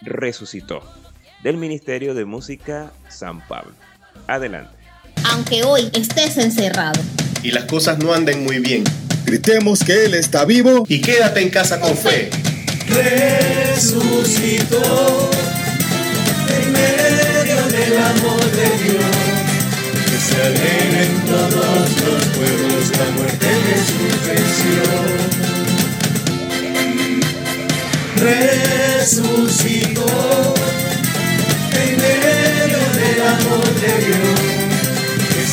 Resucitó, 0.00 0.80
del 1.42 1.58
Ministerio 1.58 2.14
de 2.14 2.24
Música 2.24 2.92
San 3.10 3.46
Pablo. 3.46 3.74
Adelante. 4.26 4.74
Aunque 5.30 5.64
hoy 5.64 5.90
estés 5.92 6.38
encerrado 6.38 7.00
y 7.42 7.50
las 7.50 7.64
cosas 7.64 7.98
no 7.98 8.14
anden 8.14 8.44
muy 8.44 8.58
bien, 8.58 8.84
gritemos 9.24 9.80
que 9.80 10.04
Él 10.04 10.14
está 10.14 10.44
vivo 10.44 10.84
y 10.88 11.00
quédate 11.00 11.40
en 11.40 11.50
casa 11.50 11.80
con 11.80 11.96
fe. 11.96 12.30
Resucitó 12.88 14.80
en 16.48 16.72
medio 16.72 17.62
del 17.68 17.98
amor 17.98 18.40
de 18.40 18.68
Dios. 18.84 19.04
Que 20.06 20.18
se 20.18 20.36
alegren 20.42 21.12
todos 21.26 21.90
los 22.04 22.24
pueblos, 22.36 22.82
la 22.98 23.06
muerte 23.16 23.46
de 23.46 23.76
su 23.86 24.02
Resucitó 29.02 30.06
en 31.74 31.92
medio 31.96 32.82
del 32.94 33.20
amor 33.26 33.66
de 33.80 33.92
Dios. 34.06 34.51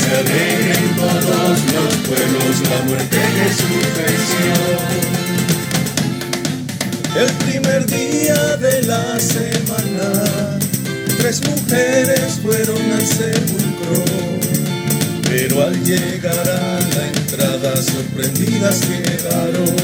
Todos 0.09 1.59
los 1.73 1.93
pueblos, 2.07 2.53
la 2.67 2.79
muerte 2.85 3.17
de 3.17 3.47
su 3.53 3.69
El 7.15 7.31
primer 7.45 7.85
día 7.85 8.57
de 8.57 8.81
la 8.83 9.19
semana 9.19 10.57
tres 11.19 11.41
mujeres 11.47 12.39
fueron 12.41 12.91
al 12.91 13.05
sepulcro, 13.05 14.03
pero 15.29 15.63
al 15.63 15.83
llegar 15.83 16.49
a 16.49 16.79
la 16.95 17.07
entrada 17.07 17.75
sorprendidas 17.75 18.79
quedaron. 18.79 19.75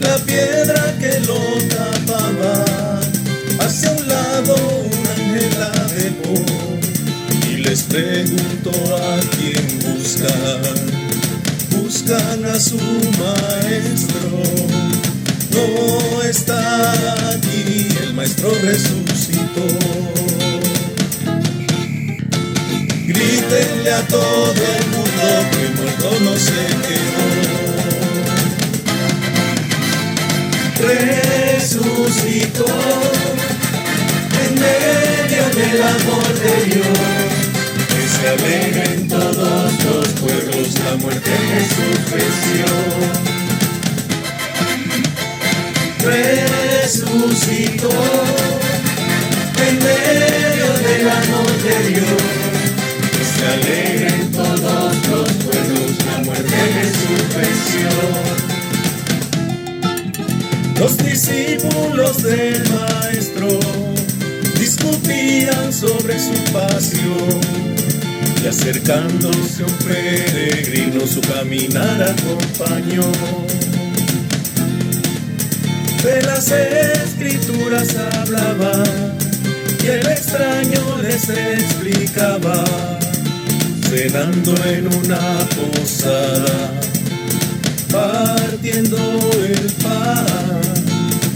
La 0.00 0.16
piedra 0.18 0.94
que 1.00 1.18
lo 1.26 1.40
tapaba, 1.74 2.64
hacia 3.58 3.90
un 3.90 4.06
lado 4.06 4.54
un 4.84 5.06
ángel 5.08 5.50
la 5.58 5.70
dejó 5.94 6.85
les 7.76 7.82
preguntó 7.82 8.70
a 8.96 9.20
quién 9.36 9.66
buscan. 9.84 10.62
Buscan 11.70 12.44
a 12.46 12.58
su 12.58 12.78
maestro 13.18 14.42
no 15.50 16.22
está 16.22 17.30
aquí, 17.32 17.88
el 18.02 18.14
maestro 18.14 18.50
resucitó. 18.62 19.66
Grítenle 23.06 23.92
a 23.92 24.06
todo 24.08 24.54
el 24.78 24.86
mundo 24.94 25.26
que 25.50 25.68
muerto 25.76 26.10
no 26.24 26.34
se 26.36 26.66
quedó. 26.86 27.26
Resucitó 31.58 32.66
en 34.44 34.54
medio 34.54 35.44
del 35.54 35.82
amor 35.82 36.34
de 36.40 36.74
Dios. 36.74 37.45
Se 38.26 38.32
alegren 38.32 39.06
todos 39.06 39.72
los 39.84 40.08
pueblos, 40.20 40.74
la 40.84 40.96
muerte 40.96 41.30
de 41.30 41.60
su 41.64 41.86
resucitó 46.02 47.88
en 49.68 49.74
medio 49.78 50.68
del 50.88 51.08
amor 51.08 51.52
de 51.62 51.76
Dios. 51.88 52.22
Se 53.36 53.44
alegren 53.46 54.32
todos 54.32 54.94
los 55.08 55.30
pueblos 55.44 55.90
la 56.06 56.18
muerte 56.24 56.56
de 56.56 56.84
su. 56.90 57.14
Los 60.80 60.98
discípulos 60.98 62.22
del 62.24 62.60
maestro 62.70 63.48
discutían 64.58 65.72
sobre 65.72 66.18
su 66.18 66.34
pasión 66.52 67.75
y 68.46 68.48
acercándose 68.48 69.64
un 69.64 69.72
peregrino 69.84 71.04
su 71.04 71.20
caminar 71.20 72.00
acompañó 72.00 73.02
de 76.04 76.22
las 76.22 76.52
escrituras 76.52 77.88
hablaba 77.96 78.84
y 79.82 79.86
el 79.88 80.06
extraño 80.06 80.98
les 81.02 81.28
explicaba, 81.28 82.64
cenando 83.88 84.54
en 84.64 84.94
una 84.94 85.18
posada, 85.56 86.70
partiendo 87.90 88.96
el 89.42 89.72
pan, 89.82 90.60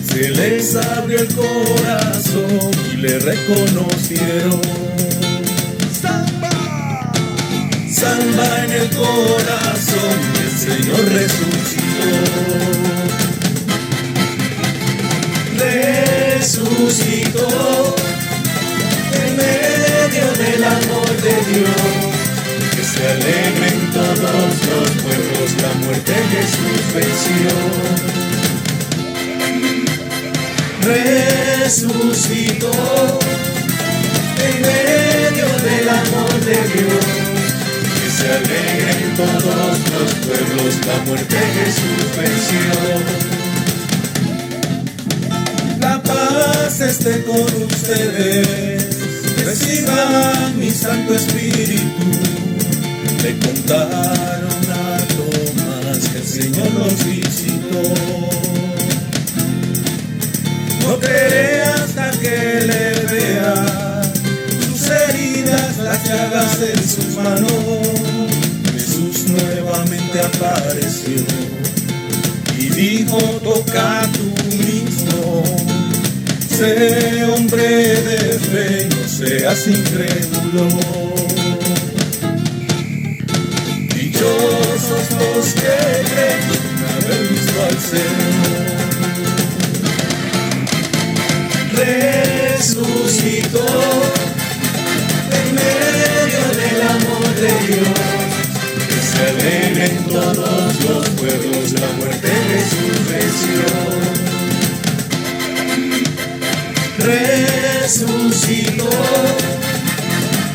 se 0.09 0.31
les 0.31 0.77
abrió 0.77 1.19
el 1.19 1.35
corazón 1.35 2.71
y 2.93 2.97
le 2.99 3.19
reconocieron. 3.19 4.61
Samba, 8.01 8.65
en 8.65 8.73
el 8.73 8.89
corazón, 8.97 10.19
el 10.43 10.51
Señor 10.59 11.05
resucitó 11.13 11.91
resucitó 16.41 17.95
en 19.23 19.37
medio 19.37 20.27
del 20.39 20.65
amor 20.65 21.11
de 21.21 21.35
Dios. 21.53 21.83
Que 22.75 22.83
se 22.83 23.07
alegren 23.07 23.91
todos 23.93 24.53
los 24.71 24.91
pueblos, 25.03 25.49
la 25.61 25.73
muerte 25.85 26.15
Jesús 26.33 26.81
venció. 26.95 27.53
Resucitó 31.61 32.73
en 34.47 34.55
medio 34.63 35.49
del 35.69 35.89
amor 35.89 36.41
de 36.41 36.59
Dios. 36.73 37.30
Se 38.21 38.29
alegren 38.29 39.17
todos 39.17 39.45
los 39.45 40.11
pueblos, 40.27 40.87
la 40.87 41.05
muerte 41.07 41.37
Jesús 41.37 42.17
venció 42.17 43.31
paz 46.03 46.81
esté 46.81 47.23
con 47.25 47.63
ustedes. 47.63 48.87
Reciban 49.45 50.59
mi 50.59 50.71
Santo 50.71 51.15
Espíritu. 51.15 52.07
Le 53.23 53.39
contaron 53.39 54.65
a 54.73 54.97
Tomás 55.15 56.09
que 56.09 56.19
el 56.19 56.27
Señor 56.27 56.73
los 56.75 57.05
visitó. 57.05 57.83
No 60.87 60.99
creeré 60.99 61.63
hasta 61.63 62.11
que 62.13 62.61
le 62.71 63.15
vea 63.15 64.03
sus 64.67 64.91
heridas, 64.91 65.79
las 65.79 66.05
llagas 66.05 66.59
en 66.63 66.89
sus 66.89 67.17
manos. 67.17 68.10
Nuevamente 69.81 70.21
apareció 70.21 71.25
y 72.59 72.69
dijo, 72.69 73.17
toca 73.43 74.03
tu 74.13 74.57
mismo 74.59 75.43
Sé 76.47 77.25
hombre 77.25 77.63
de 77.63 78.39
fe, 78.39 78.89
no 78.91 79.09
seas 79.09 79.67
incrédulo. 79.69 80.69
Dichosos 83.95 85.07
los 85.19 85.47
que 85.55 85.79
creen 86.11 86.45
haber 86.99 87.23
visto 87.31 87.59
al 87.65 87.79
Señor. 87.81 88.65
Resucitó 92.59 93.67
en 95.33 95.47
medio 95.55 96.45
del 96.61 96.81
amor 96.83 97.35
de 97.37 97.53
Dios. 97.67 98.10
Se 99.21 99.27
alegren 99.27 99.97
todos 100.05 100.81
los 100.89 101.05
pueblos, 101.11 101.73
la 101.73 101.89
muerte 101.99 102.27
de 102.27 102.61
su 102.71 102.87
venció 103.11 103.69
resucitó 107.85 108.91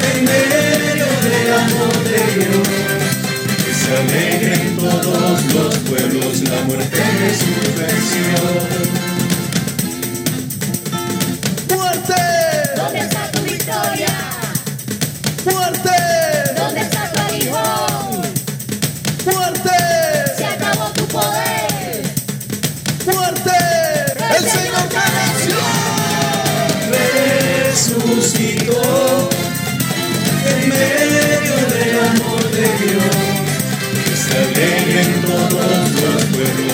en 0.01 0.17
medio 0.25 1.07
del 1.25 1.49
amor 1.53 1.95
de 2.05 2.21
Dios. 2.39 2.67
Que 3.65 3.71
se 3.71 3.91
alegren 3.97 4.77
todos 4.77 5.35
los 5.53 5.75
pueblos, 5.87 6.33
la 6.49 6.59
muerte 6.63 6.97
de 6.97 7.35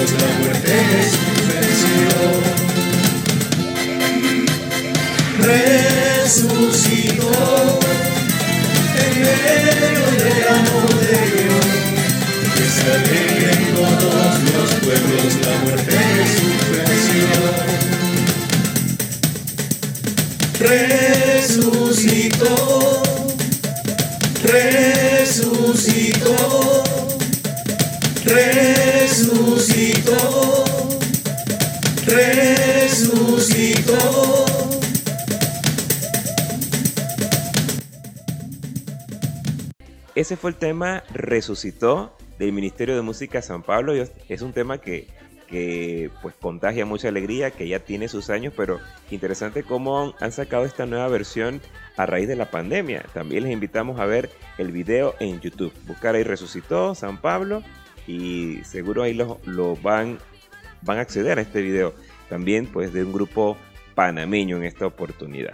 Dios 0.01 0.13
la 0.13 0.29
muerte 0.39 0.71
Jesús 0.89 1.37
venció. 1.47 2.09
Resucitó 6.17 7.31
en 8.97 9.13
medio 9.21 10.05
del 10.23 10.41
amor 10.47 10.91
de 11.01 11.17
Dios, 11.37 11.65
que 12.55 12.65
se 12.65 12.85
alegre 12.89 13.53
todos 13.75 14.33
los 14.53 14.69
pueblos 14.81 15.29
la 15.45 15.53
muerte 15.65 15.93
Jesús 16.17 16.61
venció. 16.71 17.29
Resucitó, 21.69 22.55
resucitó 25.41 26.41
resucitó, 28.31 30.15
resucitó. 32.05 33.51
Ese 40.15 40.37
fue 40.37 40.51
el 40.51 40.55
tema 40.57 41.03
Resucitó 41.11 42.15
del 42.37 42.53
Ministerio 42.53 42.95
de 42.95 43.01
Música 43.01 43.41
San 43.41 43.63
Pablo. 43.63 43.93
Es 44.29 44.41
un 44.41 44.53
tema 44.53 44.77
que, 44.77 45.07
que 45.47 46.11
pues 46.21 46.35
contagia 46.35 46.85
mucha 46.85 47.07
alegría, 47.07 47.51
que 47.51 47.67
ya 47.67 47.79
tiene 47.79 48.07
sus 48.07 48.29
años, 48.29 48.53
pero 48.55 48.79
interesante 49.09 49.63
cómo 49.63 50.13
han 50.19 50.31
sacado 50.31 50.65
esta 50.65 50.85
nueva 50.85 51.07
versión 51.07 51.59
a 51.97 52.05
raíz 52.05 52.27
de 52.27 52.35
la 52.35 52.51
pandemia. 52.51 53.03
También 53.13 53.43
les 53.43 53.51
invitamos 53.51 53.99
a 53.99 54.05
ver 54.05 54.29
el 54.57 54.71
video 54.71 55.15
en 55.19 55.39
YouTube. 55.39 55.73
Buscar 55.87 56.15
ahí 56.15 56.23
Resucitó 56.23 56.93
San 56.93 57.19
Pablo 57.19 57.63
y 58.11 58.63
seguro 58.63 59.03
ahí 59.03 59.13
lo, 59.13 59.39
lo 59.45 59.75
van, 59.75 60.19
van 60.81 60.97
a 60.97 61.01
acceder 61.01 61.39
a 61.39 61.41
este 61.41 61.61
video. 61.61 61.93
También 62.29 62.67
pues 62.67 62.93
de 62.93 63.03
un 63.03 63.13
grupo 63.13 63.57
panameño 63.95 64.57
en 64.57 64.63
esta 64.63 64.85
oportunidad. 64.85 65.53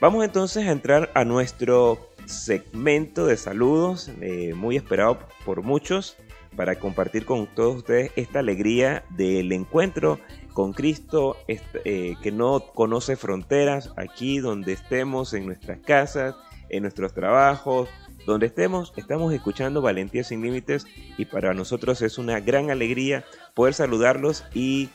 Vamos 0.00 0.24
entonces 0.24 0.66
a 0.66 0.72
entrar 0.72 1.10
a 1.14 1.24
nuestro 1.24 2.10
segmento 2.26 3.26
de 3.26 3.36
saludos 3.36 4.10
eh, 4.20 4.54
muy 4.54 4.76
esperado 4.76 5.20
por 5.44 5.62
muchos 5.62 6.16
para 6.56 6.76
compartir 6.76 7.24
con 7.24 7.46
todos 7.46 7.78
ustedes 7.78 8.12
esta 8.16 8.40
alegría 8.40 9.04
del 9.10 9.52
encuentro 9.52 10.18
con 10.52 10.72
Cristo 10.72 11.36
eh, 11.48 12.14
que 12.22 12.32
no 12.32 12.60
conoce 12.74 13.16
fronteras 13.16 13.90
aquí 13.96 14.38
donde 14.38 14.72
estemos 14.72 15.32
en 15.32 15.46
nuestras 15.46 15.78
casas, 15.78 16.34
en 16.68 16.82
nuestros 16.82 17.14
trabajos, 17.14 17.88
donde 18.26 18.46
estemos, 18.46 18.92
estamos 18.96 19.32
escuchando 19.32 19.82
Valentía 19.82 20.24
sin 20.24 20.42
Límites 20.42 20.86
y 21.18 21.24
para 21.24 21.54
nosotros 21.54 22.02
es 22.02 22.18
una 22.18 22.40
gran 22.40 22.70
alegría 22.70 23.24
poder 23.54 23.74
saludarlos 23.74 24.44
y 24.54 24.90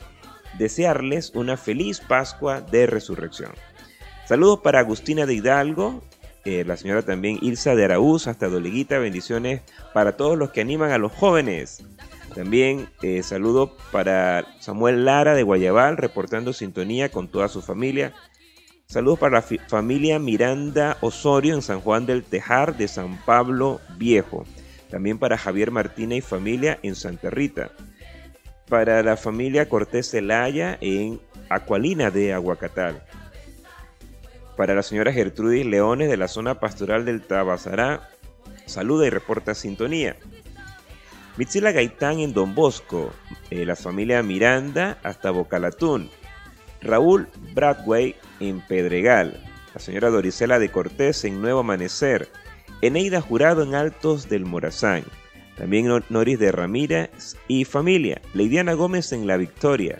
desearles 0.57 1.31
una 1.35 1.57
feliz 1.57 1.99
Pascua 1.99 2.61
de 2.61 2.87
Resurrección. 2.87 3.51
Saludos 4.25 4.59
para 4.63 4.79
Agustina 4.79 5.25
de 5.25 5.35
Hidalgo, 5.35 6.03
eh, 6.45 6.63
la 6.65 6.77
señora 6.77 7.01
también 7.01 7.39
Ilsa 7.41 7.75
de 7.75 7.85
Araúz, 7.85 8.27
hasta 8.27 8.47
Doleguita, 8.47 8.99
bendiciones 8.99 9.61
para 9.93 10.15
todos 10.15 10.37
los 10.37 10.51
que 10.51 10.61
animan 10.61 10.91
a 10.91 10.97
los 10.97 11.11
jóvenes. 11.11 11.83
También 12.33 12.87
eh, 13.01 13.23
saludo 13.23 13.75
para 13.91 14.45
Samuel 14.59 15.05
Lara 15.05 15.33
de 15.33 15.43
Guayabal, 15.43 15.97
reportando 15.97 16.53
sintonía 16.53 17.09
con 17.09 17.27
toda 17.27 17.47
su 17.47 17.61
familia. 17.61 18.13
Saludos 18.87 19.19
para 19.19 19.41
la 19.41 19.57
familia 19.67 20.17
Miranda 20.17 20.97
Osorio 21.01 21.53
en 21.53 21.61
San 21.61 21.81
Juan 21.81 22.05
del 22.05 22.23
Tejar 22.23 22.77
de 22.77 22.87
San 22.87 23.17
Pablo 23.25 23.79
Viejo. 23.97 24.45
También 24.89 25.19
para 25.19 25.37
Javier 25.37 25.71
Martínez 25.71 26.19
y 26.19 26.21
familia 26.21 26.79
en 26.81 26.95
Santa 26.95 27.29
Rita. 27.29 27.71
Para 28.69 29.03
la 29.03 29.17
familia 29.17 29.69
Cortés 29.69 30.09
Celaya 30.09 30.77
en 30.81 31.21
Acualina 31.49 32.11
de 32.11 32.33
Aguacatal 32.33 33.03
para 34.57 34.73
la 34.73 34.83
señora 34.83 35.13
Gertrudis 35.13 35.65
Leones 35.65 36.09
de 36.09 36.17
la 36.17 36.27
zona 36.27 36.59
pastoral 36.59 37.05
del 37.05 37.21
Tabasará. 37.21 38.09
Saluda 38.65 39.05
y 39.05 39.11
reporta 39.11 39.53
sintonía. 39.53 40.17
Mitzila 41.37 41.71
Gaitán 41.71 42.19
en 42.19 42.33
Don 42.33 42.55
Bosco, 42.55 43.13
eh, 43.51 43.65
la 43.65 43.75
familia 43.75 44.23
Miranda 44.23 44.97
hasta 45.03 45.29
Bocalatún. 45.29 46.09
Raúl 46.81 47.27
Bradway 47.53 48.15
en 48.39 48.61
Pedregal, 48.61 49.43
la 49.73 49.79
señora 49.79 50.09
Dorisela 50.09 50.59
de 50.59 50.69
Cortés 50.69 51.23
en 51.25 51.41
Nuevo 51.41 51.59
Amanecer, 51.59 52.29
Eneida 52.81 53.21
Jurado 53.21 53.63
en 53.63 53.75
Altos 53.75 54.29
del 54.29 54.45
Morazán, 54.45 55.03
también 55.57 55.87
Noris 56.09 56.39
de 56.39 56.51
Ramírez 56.51 57.35
y 57.47 57.65
familia, 57.65 58.21
Leidiana 58.33 58.73
Gómez 58.73 59.11
en 59.11 59.25
La 59.25 59.37
Victoria, 59.37 59.97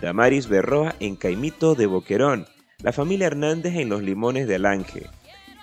Damaris 0.00 0.48
Berroa 0.48 0.94
en 1.00 1.16
Caimito 1.16 1.74
de 1.74 1.86
Boquerón, 1.86 2.46
la 2.82 2.92
familia 2.92 3.26
Hernández 3.26 3.74
en 3.76 3.88
Los 3.88 4.02
Limones 4.02 4.46
de 4.46 4.56
Alange, 4.56 5.06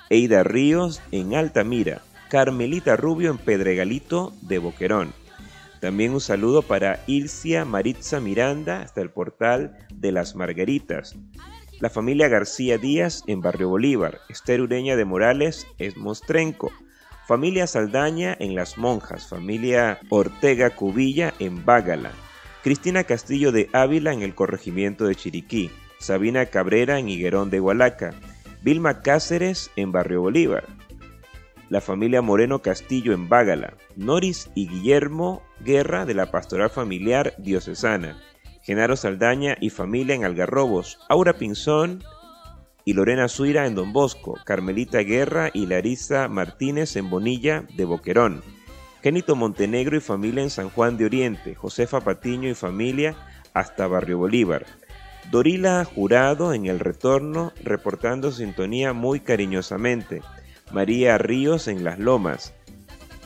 Eida 0.10 0.44
Ríos 0.44 1.02
en 1.12 1.36
Altamira, 1.36 2.02
Carmelita 2.30 2.96
Rubio 2.96 3.32
en 3.32 3.38
Pedregalito 3.38 4.34
de 4.42 4.60
Boquerón. 4.60 5.14
También 5.80 6.12
un 6.12 6.22
saludo 6.22 6.62
para 6.62 7.04
Ilcia 7.08 7.64
Maritza 7.64 8.20
Miranda 8.20 8.82
hasta 8.82 9.02
el 9.02 9.12
portal 9.12 9.78
de 9.94 10.12
las 10.12 10.36
Margaritas. 10.36 11.16
La 11.80 11.90
familia 11.90 12.28
García 12.28 12.78
Díaz 12.78 13.24
en 13.28 13.42
Barrio 13.42 13.70
Bolívar, 13.70 14.20
Esther 14.28 14.62
Ureña 14.62 14.98
de 14.98 15.06
Morales 15.06 15.66
es 15.78 15.96
Mostrenco. 15.96 16.72
Familia 17.26 17.68
Saldaña 17.68 18.36
en 18.40 18.56
Las 18.56 18.78
Monjas, 18.78 19.28
familia 19.28 20.00
Ortega 20.10 20.72
Cubilla 20.72 21.34
en 21.40 21.64
Bágala, 21.64 22.12
Cristina 22.64 23.04
Castillo 23.04 23.52
de 23.52 23.70
Ávila 23.72 24.12
en 24.12 24.24
el 24.24 24.36
corregimiento 24.36 25.06
de 25.06 25.16
Chiriquí, 25.16 25.72
Sabina 26.00 26.48
Cabrera 26.48 27.00
en 27.00 27.08
Higuerón 27.08 27.50
de 27.52 27.62
Hualaca, 27.62 28.16
Vilma 28.64 29.02
Cáceres 29.02 29.72
en 29.76 29.92
Barrio 29.92 30.22
Bolívar, 30.22 30.66
la 31.70 31.82
familia 31.82 32.22
Moreno 32.22 32.64
Castillo 32.64 33.14
en 33.14 33.30
Bágala, 33.30 33.76
Noris 33.96 34.50
y 34.56 34.68
Guillermo 34.68 35.44
Guerra 35.64 36.06
de 36.06 36.14
la 36.14 36.32
Pastoral 36.32 36.70
Familiar 36.70 37.34
Diocesana, 37.38 38.22
Genaro 38.64 38.96
Saldaña 38.96 39.58
y 39.60 39.70
familia 39.70 40.16
en 40.16 40.24
Algarrobos, 40.24 41.00
Aura 41.10 41.34
Pinzón 41.34 42.04
y 42.86 42.94
Lorena 42.94 43.28
Suira 43.28 43.68
en 43.68 43.76
Don 43.76 43.94
Bosco, 43.94 44.38
Carmelita 44.46 45.00
Guerra 45.00 45.50
y 45.54 45.66
Larisa 45.66 46.28
Martínez 46.28 46.96
en 46.96 47.10
Bonilla 47.10 47.66
de 47.76 47.86
Boquerón, 47.86 48.42
Genito 49.02 49.36
Montenegro 49.36 49.98
y 49.98 50.02
familia 50.02 50.44
en 50.44 50.50
San 50.50 50.70
Juan 50.70 50.98
de 50.98 51.06
Oriente, 51.06 51.56
Josefa 51.56 52.02
Patiño 52.02 52.50
y 52.50 52.56
familia 52.56 53.16
hasta 53.54 53.88
Barrio 53.88 54.18
Bolívar, 54.18 54.66
Dorila 55.32 55.86
Jurado 55.86 56.54
en 56.54 56.66
el 56.66 56.80
retorno, 56.80 57.54
reportando 57.64 58.32
sintonía 58.32 58.94
muy 58.94 59.20
cariñosamente. 59.20 60.22
María 60.72 61.18
Ríos 61.18 61.68
en 61.68 61.84
Las 61.84 62.00
Lomas. 62.00 62.54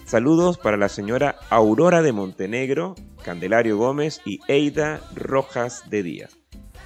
Saludos 0.05 0.57
para 0.57 0.77
la 0.77 0.89
señora 0.89 1.35
Aurora 1.49 2.01
de 2.01 2.11
Montenegro, 2.11 2.95
Candelario 3.23 3.77
Gómez 3.77 4.21
y 4.25 4.39
Eida 4.47 5.01
Rojas 5.15 5.89
de 5.89 6.03
Díaz. 6.03 6.37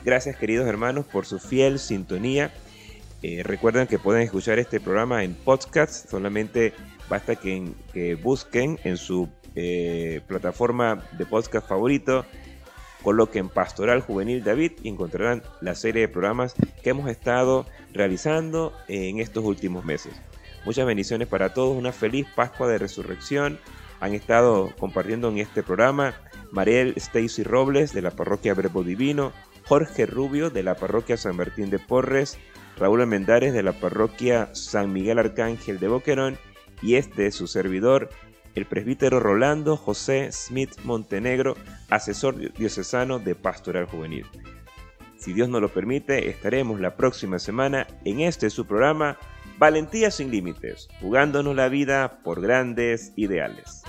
Gracias 0.06 0.38
queridos 0.38 0.68
hermanos 0.68 1.06
por 1.06 1.26
su 1.26 1.40
fiel 1.40 1.80
sintonía. 1.80 2.54
Eh, 3.24 3.42
recuerden 3.44 3.88
que 3.88 4.00
pueden 4.00 4.22
escuchar 4.22 4.60
este 4.60 4.80
programa 4.80 5.24
en 5.24 5.34
podcast, 5.34 6.10
solamente 6.10 6.74
basta 7.10 7.36
que, 7.36 8.18
busquen 8.22 8.80
en 8.84 8.98
su 8.98 9.28
eh, 9.56 10.22
plataforma 10.28 11.04
de 11.18 11.26
podcast 11.26 11.68
favorito 11.68 12.26
coloquen 13.08 13.48
Pastoral 13.48 14.02
Juvenil 14.02 14.44
David 14.44 14.74
y 14.84 14.90
encontrarán 14.90 15.42
la 15.62 15.76
serie 15.76 16.02
de 16.02 16.08
programas 16.10 16.56
que 16.84 16.90
hemos 16.90 17.10
estado 17.10 17.66
realizando 17.94 18.74
en 18.90 19.20
estos 19.20 19.46
últimos 19.46 19.86
meses. 19.86 20.14
Muchas 20.68 20.86
bendiciones 20.86 21.30
para 21.30 21.54
todos, 21.54 21.78
una 21.78 21.94
feliz 21.94 22.28
Pascua 22.36 22.68
de 22.68 22.78
Resurrección. 22.78 23.58
Han 24.02 24.14
estado 24.14 24.74
compartiendo 24.78 25.30
en 25.30 25.38
este 25.38 25.64
programa 25.64 26.14
Mariel 26.52 26.92
Stacy 26.98 27.42
Robles 27.44 27.94
de 27.94 28.02
la 28.02 28.12
parroquia 28.12 28.54
Verbo 28.54 28.84
Divino, 28.84 29.32
Jorge 29.66 30.06
Rubio 30.06 30.50
de 30.50 30.64
la 30.64 30.76
parroquia 30.76 31.16
San 31.16 31.38
Martín 31.38 31.70
de 31.70 31.80
Porres, 31.80 32.38
Raúl 32.76 33.00
Almendares 33.00 33.54
de 33.54 33.64
la 33.64 33.80
parroquia 33.80 34.50
San 34.54 34.92
Miguel 34.92 35.20
Arcángel 35.20 35.80
de 35.80 35.88
Boquerón 35.88 36.38
y 36.82 36.96
este 36.96 37.32
su 37.32 37.48
servidor, 37.48 38.10
el 38.54 38.66
presbítero 38.66 39.22
Rolando 39.22 39.78
José 39.78 40.34
Smith 40.34 40.72
Montenegro, 40.84 41.56
asesor 41.90 42.36
diocesano 42.56 43.20
de 43.20 43.36
Pastoral 43.36 43.86
Juvenil. 43.86 44.26
Si 45.16 45.32
Dios 45.32 45.48
nos 45.48 45.62
lo 45.62 45.70
permite, 45.70 46.28
estaremos 46.28 46.82
la 46.82 46.98
próxima 46.98 47.40
semana 47.40 47.88
en 48.04 48.20
este 48.20 48.50
su 48.50 48.66
programa 48.66 49.18
Valentía 49.58 50.12
sin 50.12 50.30
Límites, 50.30 50.88
jugándonos 51.02 51.56
la 51.56 51.68
vida 51.68 52.20
por 52.24 52.42
grandes 52.42 53.12
ideales. 53.16 53.84